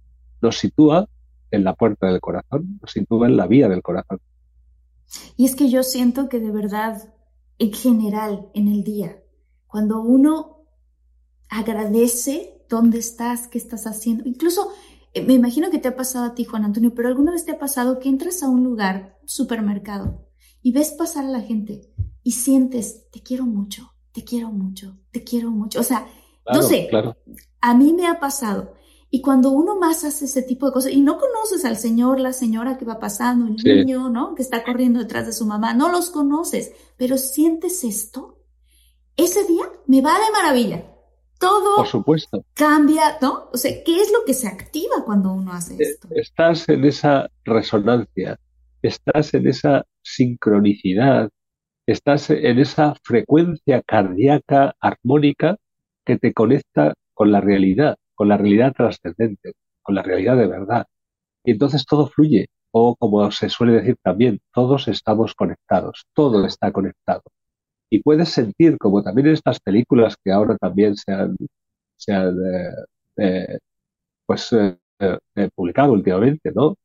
nos 0.41 0.57
sitúa 0.57 1.07
en 1.51 1.63
la 1.63 1.75
puerta 1.75 2.07
del 2.07 2.21
corazón, 2.21 2.79
nos 2.81 2.91
sitúa 2.91 3.27
en 3.27 3.37
la 3.37 3.47
vía 3.47 3.69
del 3.69 3.81
corazón. 3.81 4.19
Y 5.35 5.45
es 5.45 5.55
que 5.55 5.69
yo 5.69 5.83
siento 5.83 6.29
que 6.29 6.39
de 6.39 6.51
verdad, 6.51 7.13
en 7.57 7.73
general, 7.73 8.49
en 8.53 8.67
el 8.67 8.83
día, 8.83 9.21
cuando 9.67 10.01
uno 10.01 10.65
agradece 11.49 12.63
dónde 12.69 12.99
estás, 12.99 13.47
qué 13.47 13.57
estás 13.57 13.87
haciendo, 13.87 14.23
incluso 14.27 14.69
eh, 15.13 15.23
me 15.23 15.33
imagino 15.33 15.71
que 15.71 15.79
te 15.79 15.87
ha 15.87 15.95
pasado 15.95 16.25
a 16.25 16.35
ti, 16.35 16.45
Juan 16.45 16.65
Antonio, 16.65 16.93
pero 16.93 17.07
alguna 17.07 17.31
vez 17.31 17.45
te 17.45 17.51
ha 17.51 17.59
pasado 17.59 17.99
que 17.99 18.09
entras 18.09 18.43
a 18.43 18.49
un 18.49 18.63
lugar, 18.63 19.17
supermercado, 19.25 20.27
y 20.61 20.71
ves 20.71 20.91
pasar 20.91 21.25
a 21.25 21.29
la 21.29 21.41
gente 21.41 21.81
y 22.23 22.33
sientes, 22.33 23.09
te 23.11 23.21
quiero 23.21 23.45
mucho, 23.45 23.93
te 24.11 24.23
quiero 24.23 24.51
mucho, 24.51 24.97
te 25.11 25.23
quiero 25.23 25.49
mucho. 25.49 25.79
O 25.79 25.83
sea, 25.83 26.07
no 26.53 26.61
sé, 26.61 26.89
a 27.61 27.73
mí 27.73 27.93
me 27.93 28.07
ha 28.07 28.19
pasado 28.19 28.73
y 29.11 29.21
cuando 29.21 29.49
uno 29.49 29.79
más 29.79 30.03
hace 30.03 30.25
ese 30.25 30.43
tipo 30.43 30.67
de 30.67 30.71
cosas 30.71 30.91
y 30.91 31.01
no 31.01 31.17
conoces 31.17 31.65
al 31.65 31.77
señor, 31.77 32.19
la 32.19 32.31
señora 32.31 32.77
que 32.77 32.85
va 32.85 32.99
pasando, 32.99 33.47
el 33.47 33.55
niño, 33.55 34.09
¿no? 34.09 34.35
Que 34.35 34.43
está 34.43 34.63
corriendo 34.63 34.99
detrás 34.99 35.25
de 35.25 35.33
su 35.33 35.47
mamá, 35.47 35.73
no 35.73 35.91
los 35.91 36.11
conoces, 36.11 36.73
pero 36.95 37.17
sientes 37.17 37.83
esto, 37.83 38.37
ese 39.17 39.45
día 39.45 39.63
me 39.87 40.01
va 40.01 40.13
de 40.13 40.31
maravilla. 40.31 40.83
Todo 41.39 41.77
Por 41.77 41.87
supuesto. 41.87 42.43
cambia, 42.53 43.17
¿no? 43.21 43.49
O 43.51 43.57
sea, 43.57 43.71
¿qué 43.83 44.01
es 44.01 44.11
lo 44.11 44.25
que 44.25 44.33
se 44.33 44.47
activa 44.47 45.05
cuando 45.05 45.31
uno 45.31 45.53
hace 45.53 45.73
eh, 45.75 45.77
esto? 45.79 46.09
Estás 46.11 46.67
en 46.69 46.83
esa 46.83 47.29
resonancia, 47.45 48.37
estás 48.81 49.33
en 49.33 49.47
esa 49.47 49.85
sincronicidad, 50.03 51.29
estás 51.87 52.29
en 52.29 52.59
esa 52.59 52.93
frecuencia 53.03 53.81
cardíaca 53.81 54.75
armónica 54.79 55.55
que 56.05 56.17
te 56.17 56.33
conecta 56.33 56.93
con 57.13 57.31
la 57.31 57.41
realidad 57.41 57.97
con 58.19 58.27
la 58.27 58.35
realidad 58.37 58.73
trascendente, 58.73 59.53
con 59.81 59.95
la 59.95 60.03
realidad 60.03 60.35
de 60.35 60.47
verdad. 60.47 60.85
Y 61.45 61.51
entonces 61.51 61.85
todo 61.85 62.07
fluye, 62.07 62.47
o 62.71 62.97
como 62.97 63.31
se 63.31 63.47
suele 63.49 63.73
decir 63.73 63.95
también, 64.03 64.41
todos 64.53 64.89
estamos 64.89 65.33
conectados, 65.35 66.05
todo 66.13 66.45
está 66.45 66.73
conectado. 66.73 67.23
Y 67.89 68.01
puedes 68.03 68.27
sentir, 68.29 68.77
como 68.77 69.01
también 69.03 69.27
en 69.27 69.33
estas 69.35 69.61
películas 69.61 70.17
que 70.21 70.33
ahora 70.33 70.57
también 70.57 70.97
se 70.97 71.13
han, 71.13 71.37
se 71.95 72.13
han 72.13 72.35
eh, 72.45 72.71
eh, 73.17 73.59
pues, 74.25 74.51
eh, 74.53 75.49
publicado 75.55 75.93
últimamente, 75.93 76.51
¿no? 76.53 76.75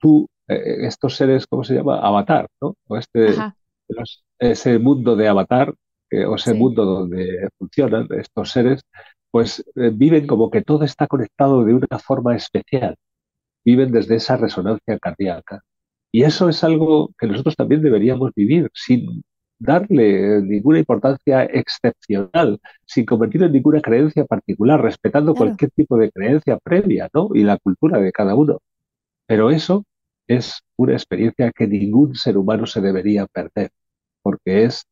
tú, 0.00 0.26
estos 0.48 1.14
seres, 1.16 1.46
¿cómo 1.46 1.62
se 1.62 1.74
llama? 1.74 2.00
Avatar, 2.00 2.48
¿no? 2.60 2.74
O 2.88 2.96
este, 2.96 3.28
ese 4.40 4.78
mundo 4.80 5.14
de 5.14 5.28
Avatar, 5.28 5.72
o 6.28 6.34
ese 6.34 6.54
mundo 6.54 6.84
donde 6.84 7.48
funcionan 7.58 8.08
estos 8.10 8.50
seres, 8.50 8.82
pues 9.30 9.64
eh, 9.76 9.90
viven 9.92 10.26
como 10.26 10.50
que 10.50 10.62
todo 10.62 10.84
está 10.84 11.06
conectado 11.06 11.64
de 11.64 11.74
una 11.74 11.98
forma 11.98 12.36
especial. 12.36 12.96
Viven 13.64 13.92
desde 13.92 14.16
esa 14.16 14.36
resonancia 14.36 14.98
cardíaca. 14.98 15.62
Y 16.12 16.24
eso 16.24 16.48
es 16.48 16.64
algo 16.64 17.10
que 17.18 17.26
nosotros 17.26 17.56
también 17.56 17.82
deberíamos 17.82 18.32
vivir 18.34 18.70
sin 18.74 19.22
darle 19.58 20.42
ninguna 20.42 20.78
importancia 20.80 21.44
excepcional, 21.44 22.58
sin 22.86 23.04
convertir 23.04 23.42
en 23.44 23.52
ninguna 23.52 23.80
creencia 23.80 24.24
particular, 24.24 24.82
respetando 24.82 25.34
cualquier 25.34 25.70
tipo 25.72 25.96
de 25.98 26.10
creencia 26.10 26.58
previa, 26.58 27.08
¿no? 27.12 27.28
Y 27.34 27.44
la 27.44 27.58
cultura 27.58 28.00
de 28.00 28.10
cada 28.12 28.34
uno. 28.34 28.58
Pero 29.26 29.50
eso 29.50 29.84
es 30.26 30.62
una 30.76 30.94
experiencia 30.94 31.52
que 31.52 31.66
ningún 31.66 32.14
ser 32.14 32.38
humano 32.38 32.66
se 32.66 32.80
debería 32.80 33.26
perder, 33.26 33.70
porque 34.22 34.64
es 34.64 34.84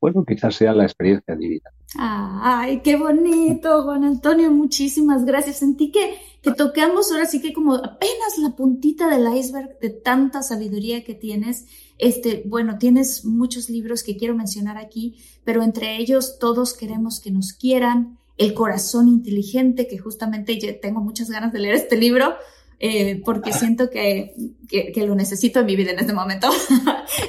bueno, 0.00 0.24
quizás 0.24 0.54
sea 0.54 0.72
la 0.72 0.84
experiencia 0.84 1.36
divina. 1.36 1.70
Ay, 1.98 2.80
qué 2.82 2.96
bonito, 2.96 3.82
Juan 3.82 4.04
Antonio, 4.04 4.50
muchísimas 4.50 5.24
gracias. 5.24 5.56
Sentí 5.56 5.90
que, 5.90 6.16
que 6.40 6.52
tocamos 6.52 7.10
ahora 7.10 7.26
sí 7.26 7.40
que 7.42 7.52
como 7.52 7.74
apenas 7.74 8.38
la 8.38 8.56
puntita 8.56 9.10
del 9.10 9.26
iceberg 9.36 9.78
de 9.80 9.90
tanta 9.90 10.42
sabiduría 10.42 11.04
que 11.04 11.14
tienes. 11.14 11.66
Este, 11.98 12.42
bueno, 12.46 12.78
tienes 12.78 13.24
muchos 13.24 13.68
libros 13.68 14.02
que 14.02 14.16
quiero 14.16 14.34
mencionar 14.34 14.78
aquí, 14.78 15.18
pero 15.44 15.62
entre 15.62 15.96
ellos 15.98 16.38
todos 16.38 16.72
queremos 16.74 17.20
que 17.20 17.30
nos 17.30 17.52
quieran, 17.52 18.18
El 18.38 18.54
corazón 18.54 19.08
inteligente, 19.08 19.86
que 19.86 19.98
justamente 19.98 20.56
tengo 20.80 21.00
muchas 21.02 21.28
ganas 21.28 21.52
de 21.52 21.58
leer 21.58 21.74
este 21.74 21.98
libro, 21.98 22.36
eh, 22.82 23.20
porque 23.26 23.52
siento 23.52 23.90
que, 23.90 24.34
que, 24.66 25.06
lo 25.06 25.14
necesito 25.14 25.60
en 25.60 25.66
mi 25.66 25.76
vida 25.76 25.92
en 25.92 25.98
este 25.98 26.14
momento. 26.14 26.48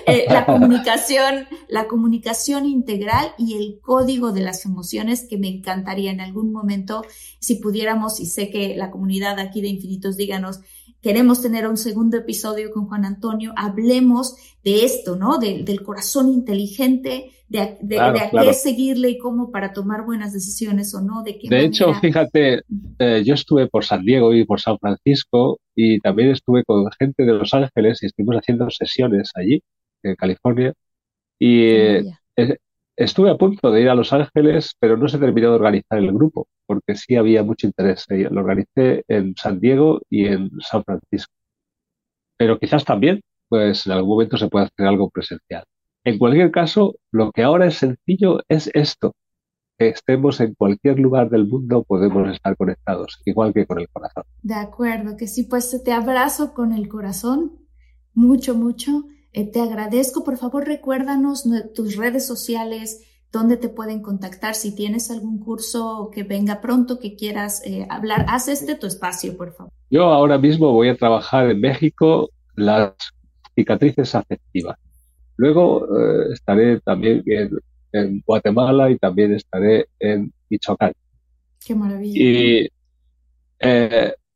Eh, 0.05 0.25
la 0.29 0.45
comunicación, 0.45 1.47
la 1.67 1.87
comunicación 1.87 2.65
integral 2.65 3.33
y 3.37 3.55
el 3.55 3.79
código 3.81 4.31
de 4.31 4.41
las 4.41 4.63
emociones 4.65 5.25
que 5.27 5.37
me 5.37 5.47
encantaría 5.47 6.11
en 6.11 6.21
algún 6.21 6.51
momento, 6.51 7.03
si 7.39 7.55
pudiéramos, 7.55 8.19
y 8.19 8.27
sé 8.27 8.51
que 8.51 8.75
la 8.75 8.91
comunidad 8.91 9.39
aquí 9.39 9.59
de 9.59 9.69
Infinitos 9.69 10.17
Díganos, 10.17 10.59
queremos 11.01 11.41
tener 11.41 11.67
un 11.67 11.77
segundo 11.77 12.17
episodio 12.17 12.71
con 12.71 12.87
Juan 12.87 13.05
Antonio, 13.05 13.53
hablemos 13.55 14.35
de 14.63 14.85
esto, 14.85 15.15
¿no? 15.15 15.39
del 15.39 15.81
corazón 15.81 16.29
inteligente, 16.29 17.31
de, 17.47 17.77
de, 17.81 17.99
a 17.99 18.29
qué 18.31 18.53
seguirle 18.53 19.09
y 19.09 19.17
cómo 19.17 19.51
para 19.51 19.73
tomar 19.73 20.05
buenas 20.05 20.31
decisiones 20.31 20.93
o 20.95 21.01
no. 21.01 21.23
De, 21.23 21.37
qué 21.37 21.49
de 21.49 21.65
hecho, 21.65 21.93
fíjate, 22.01 22.61
eh, 22.99 23.23
yo 23.25 23.33
estuve 23.33 23.67
por 23.67 23.83
San 23.83 24.05
Diego 24.05 24.33
y 24.33 24.45
por 24.45 24.61
San 24.61 24.77
Francisco 24.79 25.59
y 25.75 25.99
también 25.99 26.29
estuve 26.29 26.63
con 26.63 26.85
gente 26.97 27.25
de 27.25 27.33
Los 27.33 27.53
Ángeles 27.53 28.01
y 28.01 28.05
estuvimos 28.05 28.37
haciendo 28.37 28.69
sesiones 28.69 29.31
allí, 29.35 29.61
en 30.03 30.15
California. 30.15 30.73
Y 31.39 31.63
eh, 31.63 32.03
estuve 32.95 33.29
a 33.29 33.37
punto 33.37 33.71
de 33.71 33.81
ir 33.81 33.89
a 33.89 33.95
Los 33.95 34.13
Ángeles, 34.13 34.75
pero 34.79 34.97
no 34.97 35.07
se 35.07 35.17
terminó 35.17 35.49
de 35.49 35.55
organizar 35.55 35.99
el 35.99 36.11
grupo, 36.11 36.47
porque 36.65 36.95
sí 36.95 37.15
había 37.15 37.43
mucho 37.43 37.67
interés. 37.67 38.05
Lo 38.09 38.41
organicé 38.41 39.03
en 39.07 39.35
San 39.35 39.59
Diego 39.59 40.01
y 40.09 40.25
en 40.25 40.51
San 40.59 40.83
Francisco. 40.83 41.33
Pero 42.37 42.59
quizás 42.59 42.85
también, 42.85 43.21
pues 43.49 43.85
en 43.85 43.93
algún 43.93 44.11
momento 44.11 44.37
se 44.37 44.47
puede 44.47 44.65
hacer 44.65 44.87
algo 44.87 45.09
presencial. 45.09 45.63
En 46.03 46.17
cualquier 46.17 46.51
caso, 46.51 46.95
lo 47.11 47.31
que 47.31 47.43
ahora 47.43 47.67
es 47.67 47.75
sencillo 47.75 48.39
es 48.49 48.71
esto. 48.73 49.13
Estemos 49.77 50.39
en 50.41 50.53
cualquier 50.55 50.99
lugar 50.99 51.29
del 51.29 51.47
mundo, 51.47 51.83
podemos 51.83 52.29
estar 52.29 52.55
conectados, 52.55 53.19
igual 53.25 53.53
que 53.53 53.65
con 53.65 53.79
el 53.79 53.89
corazón. 53.89 54.23
De 54.41 54.53
acuerdo, 54.53 55.17
que 55.17 55.27
sí, 55.27 55.43
pues 55.43 55.81
te 55.83 55.91
abrazo 55.91 56.53
con 56.53 56.71
el 56.71 56.87
corazón, 56.87 57.59
mucho, 58.13 58.55
mucho. 58.55 59.05
Eh, 59.33 59.49
te 59.49 59.61
agradezco, 59.61 60.23
por 60.23 60.37
favor, 60.37 60.65
recuérdanos 60.65 61.45
tus 61.73 61.95
redes 61.95 62.27
sociales, 62.27 63.07
dónde 63.31 63.55
te 63.55 63.69
pueden 63.69 64.01
contactar, 64.01 64.55
si 64.55 64.75
tienes 64.75 65.09
algún 65.09 65.39
curso 65.39 66.11
que 66.13 66.23
venga 66.23 66.59
pronto 66.59 66.99
que 66.99 67.15
quieras 67.15 67.65
eh, 67.65 67.87
hablar, 67.89 68.25
haz 68.27 68.49
este 68.49 68.75
tu 68.75 68.87
espacio, 68.87 69.37
por 69.37 69.53
favor. 69.53 69.71
Yo 69.89 70.03
ahora 70.03 70.37
mismo 70.37 70.73
voy 70.73 70.89
a 70.89 70.97
trabajar 70.97 71.49
en 71.49 71.61
México 71.61 72.29
las 72.55 72.93
cicatrices 73.55 74.15
afectivas. 74.15 74.77
Luego 75.37 75.85
eh, 75.85 76.33
estaré 76.33 76.81
también 76.81 77.23
en, 77.93 78.21
Guatemala 78.25 78.89
y 78.89 78.97
también 78.97 79.33
estaré 79.33 79.87
en 79.99 80.33
Michoacán. 80.49 80.93
Qué 81.65 81.75
maravilla. 81.75 82.17
Y 82.17 82.69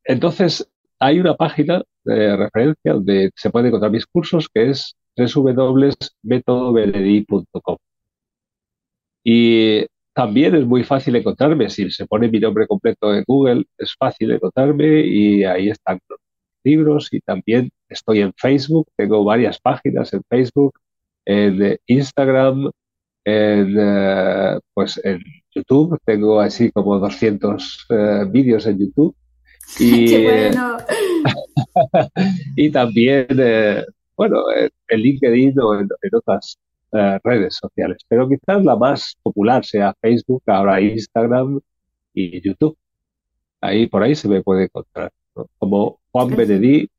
entonces 0.04 0.70
hay 1.06 1.20
una 1.20 1.36
página 1.36 1.84
de 2.04 2.36
referencia 2.38 2.94
donde 2.94 3.32
se 3.36 3.50
pueden 3.52 3.68
encontrar 3.68 3.92
mis 3.92 4.06
cursos 4.08 4.50
que 4.54 4.70
es 4.72 4.96
www.metodobeledi.com. 5.16 7.78
Y 9.24 9.86
también 10.14 10.56
es 10.56 10.66
muy 10.66 10.84
fácil 10.84 11.16
encontrarme. 11.16 11.70
Si 11.70 11.90
se 11.92 12.06
pone 12.08 12.28
mi 12.30 12.40
nombre 12.40 12.68
completo 12.68 13.14
en 13.14 13.24
Google, 13.28 13.66
es 13.78 13.96
fácil 13.98 14.32
encontrarme 14.32 15.02
y 15.06 15.44
ahí 15.44 15.70
están 15.70 16.00
los 16.10 16.20
libros. 16.64 17.10
Y 17.12 17.20
también 17.22 17.70
estoy 17.90 18.22
en 18.22 18.34
Facebook, 18.34 18.88
tengo 18.96 19.24
varias 19.24 19.60
páginas 19.60 20.14
en 20.14 20.22
Facebook 20.30 20.74
en 21.26 21.78
Instagram, 21.88 22.72
en, 23.26 23.76
eh, 23.80 24.60
pues 24.74 25.00
en 25.04 25.22
YouTube, 25.54 26.00
tengo 26.06 26.40
así 26.40 26.72
como 26.72 27.00
200 27.00 27.88
eh, 27.90 28.26
vídeos 28.30 28.66
en 28.68 28.80
YouTube. 28.80 29.16
Y, 29.80 30.08
¡Qué 30.08 30.24
bueno! 30.24 30.78
y 32.56 32.72
también, 32.72 33.28
eh, 33.30 33.84
bueno, 34.16 34.44
en 34.88 35.00
LinkedIn 35.00 35.60
o 35.60 35.80
en, 35.80 35.90
otras 36.14 36.58
redes 37.24 37.56
sociales. 37.56 37.98
Pero 38.08 38.30
quizás 38.30 38.64
la 38.64 38.76
más 38.78 39.18
popular 39.22 39.66
sea 39.66 39.94
Facebook, 40.02 40.44
ahora 40.48 40.80
Instagram 40.80 41.60
y 42.14 42.42
YouTube. 42.42 42.78
Ahí 43.60 43.88
por 43.88 44.04
ahí 44.04 44.16
se 44.16 44.30
me 44.30 44.42
puede 44.42 44.66
encontrar. 44.66 45.12
¿no? 45.36 45.50
como 45.58 46.00
Juan. 46.12 46.36
Benedí, 46.36 46.90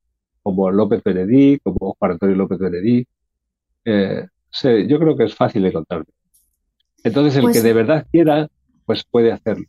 como 0.42 0.70
López 0.70 1.02
Benedí, 1.02 1.58
como 1.60 1.96
Juan 1.98 2.12
Antonio 2.12 2.36
López 2.36 2.58
Benedí. 2.58 3.06
Eh, 3.84 4.26
yo 4.88 4.98
creo 4.98 5.16
que 5.16 5.24
es 5.24 5.34
fácil 5.34 5.64
encontrarme. 5.64 6.06
Entonces, 7.04 7.36
el 7.36 7.42
Pues- 7.42 7.56
que 7.56 7.62
de 7.62 7.72
verdad 7.72 8.06
quiera, 8.10 8.48
pues 8.84 9.04
puede 9.04 9.32
hacerlo. 9.32 9.66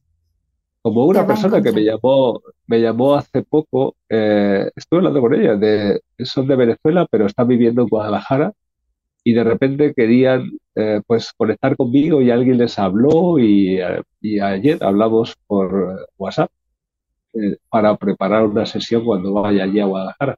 Como 0.88 1.04
una 1.04 1.28
persona 1.28 1.62
que 1.62 1.74
me 1.74 1.84
llamó, 1.84 2.42
me 2.66 2.80
llamó 2.80 3.16
hace 3.16 3.44
poco, 3.44 3.98
eh, 4.08 4.72
estuve 4.74 5.00
hablando 5.00 5.20
con 5.20 5.34
ella, 5.36 5.58
de, 5.58 6.00
son 6.20 6.48
de 6.48 6.56
Venezuela, 6.56 7.06
pero 7.12 7.26
están 7.26 7.50
viviendo 7.50 7.82
en 7.82 7.90
Guadalajara 7.90 8.54
y 9.22 9.34
de 9.34 9.44
repente 9.44 9.94
querían 9.94 10.50
eh, 10.76 11.02
pues 11.06 11.34
conectar 11.36 11.76
conmigo 11.76 12.22
y 12.22 12.32
alguien 12.32 12.58
les 12.58 12.80
habló 12.80 13.38
y, 13.38 13.82
eh, 13.82 14.02
y 14.22 14.40
ayer 14.40 14.82
hablamos 14.82 15.36
por 15.46 16.08
WhatsApp 16.18 16.50
eh, 17.34 17.58
para 17.70 17.98
preparar 17.98 18.46
una 18.46 18.66
sesión 18.66 19.04
cuando 19.04 19.34
vaya 19.34 19.66
allí 19.66 19.82
a 19.82 19.88
Guadalajara. 19.88 20.38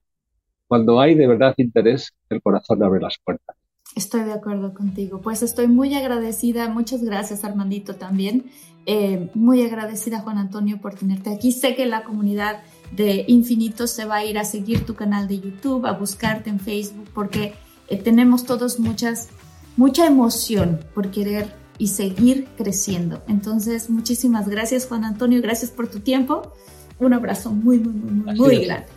Cuando 0.67 0.99
hay 0.99 1.13
de 1.13 1.27
verdad 1.27 1.53
interés, 1.57 2.11
el 2.27 2.41
corazón 2.41 2.81
abre 2.81 3.01
las 3.01 3.19
puertas. 3.23 3.55
Estoy 3.99 4.21
de 4.21 4.31
acuerdo 4.31 4.73
contigo. 4.73 5.19
Pues 5.19 5.43
estoy 5.43 5.67
muy 5.67 5.93
agradecida. 5.93 6.69
Muchas 6.69 7.03
gracias, 7.03 7.43
Armandito, 7.43 7.95
también. 7.95 8.45
Eh, 8.85 9.29
muy 9.33 9.61
agradecida, 9.61 10.21
Juan 10.21 10.37
Antonio, 10.37 10.79
por 10.79 10.95
tenerte 10.95 11.29
aquí. 11.29 11.51
Sé 11.51 11.75
que 11.75 11.85
la 11.85 12.03
comunidad 12.03 12.61
de 12.95 13.25
Infinito 13.27 13.87
se 13.87 14.05
va 14.05 14.15
a 14.15 14.23
ir 14.23 14.39
a 14.39 14.45
seguir 14.45 14.85
tu 14.85 14.95
canal 14.95 15.27
de 15.27 15.41
YouTube, 15.41 15.85
a 15.85 15.91
buscarte 15.91 16.49
en 16.49 16.61
Facebook, 16.61 17.09
porque 17.13 17.55
eh, 17.89 17.97
tenemos 17.97 18.45
todos 18.45 18.79
muchas, 18.79 19.27
mucha 19.75 20.07
emoción 20.07 20.79
por 20.95 21.11
querer 21.11 21.53
y 21.77 21.87
seguir 21.87 22.47
creciendo. 22.55 23.21
Entonces, 23.27 23.89
muchísimas 23.89 24.47
gracias, 24.47 24.87
Juan 24.87 25.03
Antonio. 25.03 25.41
Gracias 25.41 25.71
por 25.71 25.89
tu 25.89 25.99
tiempo. 25.99 26.53
Un 26.99 27.11
abrazo 27.11 27.51
muy, 27.51 27.79
muy, 27.79 27.91
muy, 27.91 28.11
muy, 28.11 28.35
muy 28.39 28.65
grande. 28.65 28.87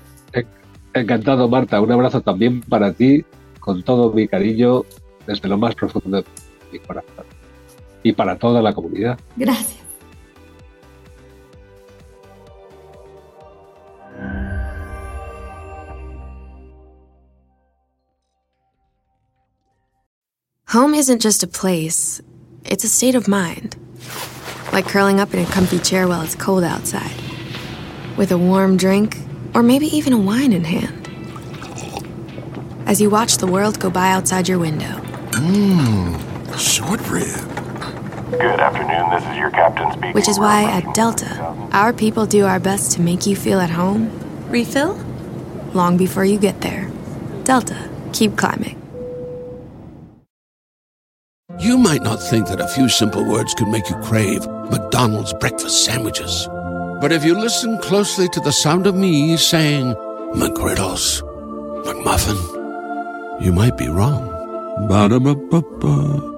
Encantado, 0.94 1.48
Marta. 1.48 1.80
Un 1.80 1.90
abrazo 1.90 2.20
también 2.20 2.60
para 2.60 2.92
ti, 2.92 3.24
con 3.62 3.82
todo 3.82 4.12
mi 4.12 4.28
cariño, 4.28 4.84
desde 5.26 5.48
lo 5.48 5.56
más 5.56 5.74
profundo 5.74 6.18
de 6.18 6.24
mi 6.72 6.78
corazón. 6.80 7.24
Y 8.02 8.12
para 8.12 8.36
toda 8.36 8.60
la 8.60 8.74
comunidad. 8.74 9.18
Gracias. 9.36 9.78
Home 20.66 20.94
isn't 20.94 21.20
just 21.20 21.42
a 21.42 21.46
place, 21.46 22.20
it's 22.64 22.82
a 22.82 22.88
state 22.88 23.14
of 23.14 23.28
mind. 23.28 23.76
Like 24.72 24.86
curling 24.86 25.20
up 25.20 25.34
in 25.34 25.40
a 25.40 25.46
comfy 25.46 25.78
chair 25.78 26.08
while 26.08 26.22
it's 26.22 26.34
cold 26.34 26.64
outside, 26.64 27.12
with 28.16 28.32
a 28.32 28.38
warm 28.38 28.78
drink, 28.78 29.18
or 29.54 29.62
maybe 29.62 29.86
even 29.86 30.14
a 30.14 30.18
wine 30.18 30.54
in 30.54 30.64
hand. 30.64 31.01
As 32.86 33.00
you 33.00 33.10
watch 33.10 33.38
the 33.38 33.46
world 33.46 33.78
go 33.80 33.90
by 33.90 34.10
outside 34.10 34.48
your 34.48 34.58
window, 34.58 35.00
Mmm, 35.32 36.18
Short 36.58 37.00
rib. 37.10 37.26
Good 38.30 38.60
afternoon, 38.60 39.10
this 39.10 39.24
is 39.30 39.36
your 39.38 39.50
captain 39.50 39.90
speaking. 39.92 40.12
which 40.12 40.28
is 40.28 40.38
why 40.38 40.64
at 40.64 40.94
Delta, 40.94 41.28
our 41.72 41.92
people 41.92 42.26
do 42.26 42.44
our 42.44 42.60
best 42.60 42.92
to 42.92 43.00
make 43.00 43.26
you 43.26 43.34
feel 43.36 43.60
at 43.60 43.70
home. 43.70 44.10
Refill? 44.50 44.94
Long 45.72 45.96
before 45.96 46.24
you 46.24 46.38
get 46.38 46.60
there. 46.60 46.90
Delta, 47.44 47.76
keep 48.12 48.36
climbing. 48.36 48.78
You 51.58 51.78
might 51.78 52.02
not 52.02 52.16
think 52.22 52.48
that 52.48 52.60
a 52.60 52.68
few 52.68 52.88
simple 52.88 53.24
words 53.24 53.54
could 53.54 53.68
make 53.68 53.88
you 53.88 53.96
crave 53.96 54.46
McDonald's 54.70 55.32
breakfast 55.34 55.84
sandwiches. 55.84 56.46
But 57.00 57.12
if 57.12 57.24
you 57.24 57.38
listen 57.38 57.78
closely 57.78 58.28
to 58.28 58.40
the 58.40 58.52
sound 58.52 58.86
of 58.86 58.94
me 58.94 59.36
saying 59.36 59.94
McGriddles, 60.34 61.22
McMuffin, 61.84 62.61
you 63.42 63.52
might 63.52 63.76
be 63.76 63.88
wrong. 63.88 64.22
Ba-da-ba-ba-ba. 64.88 66.31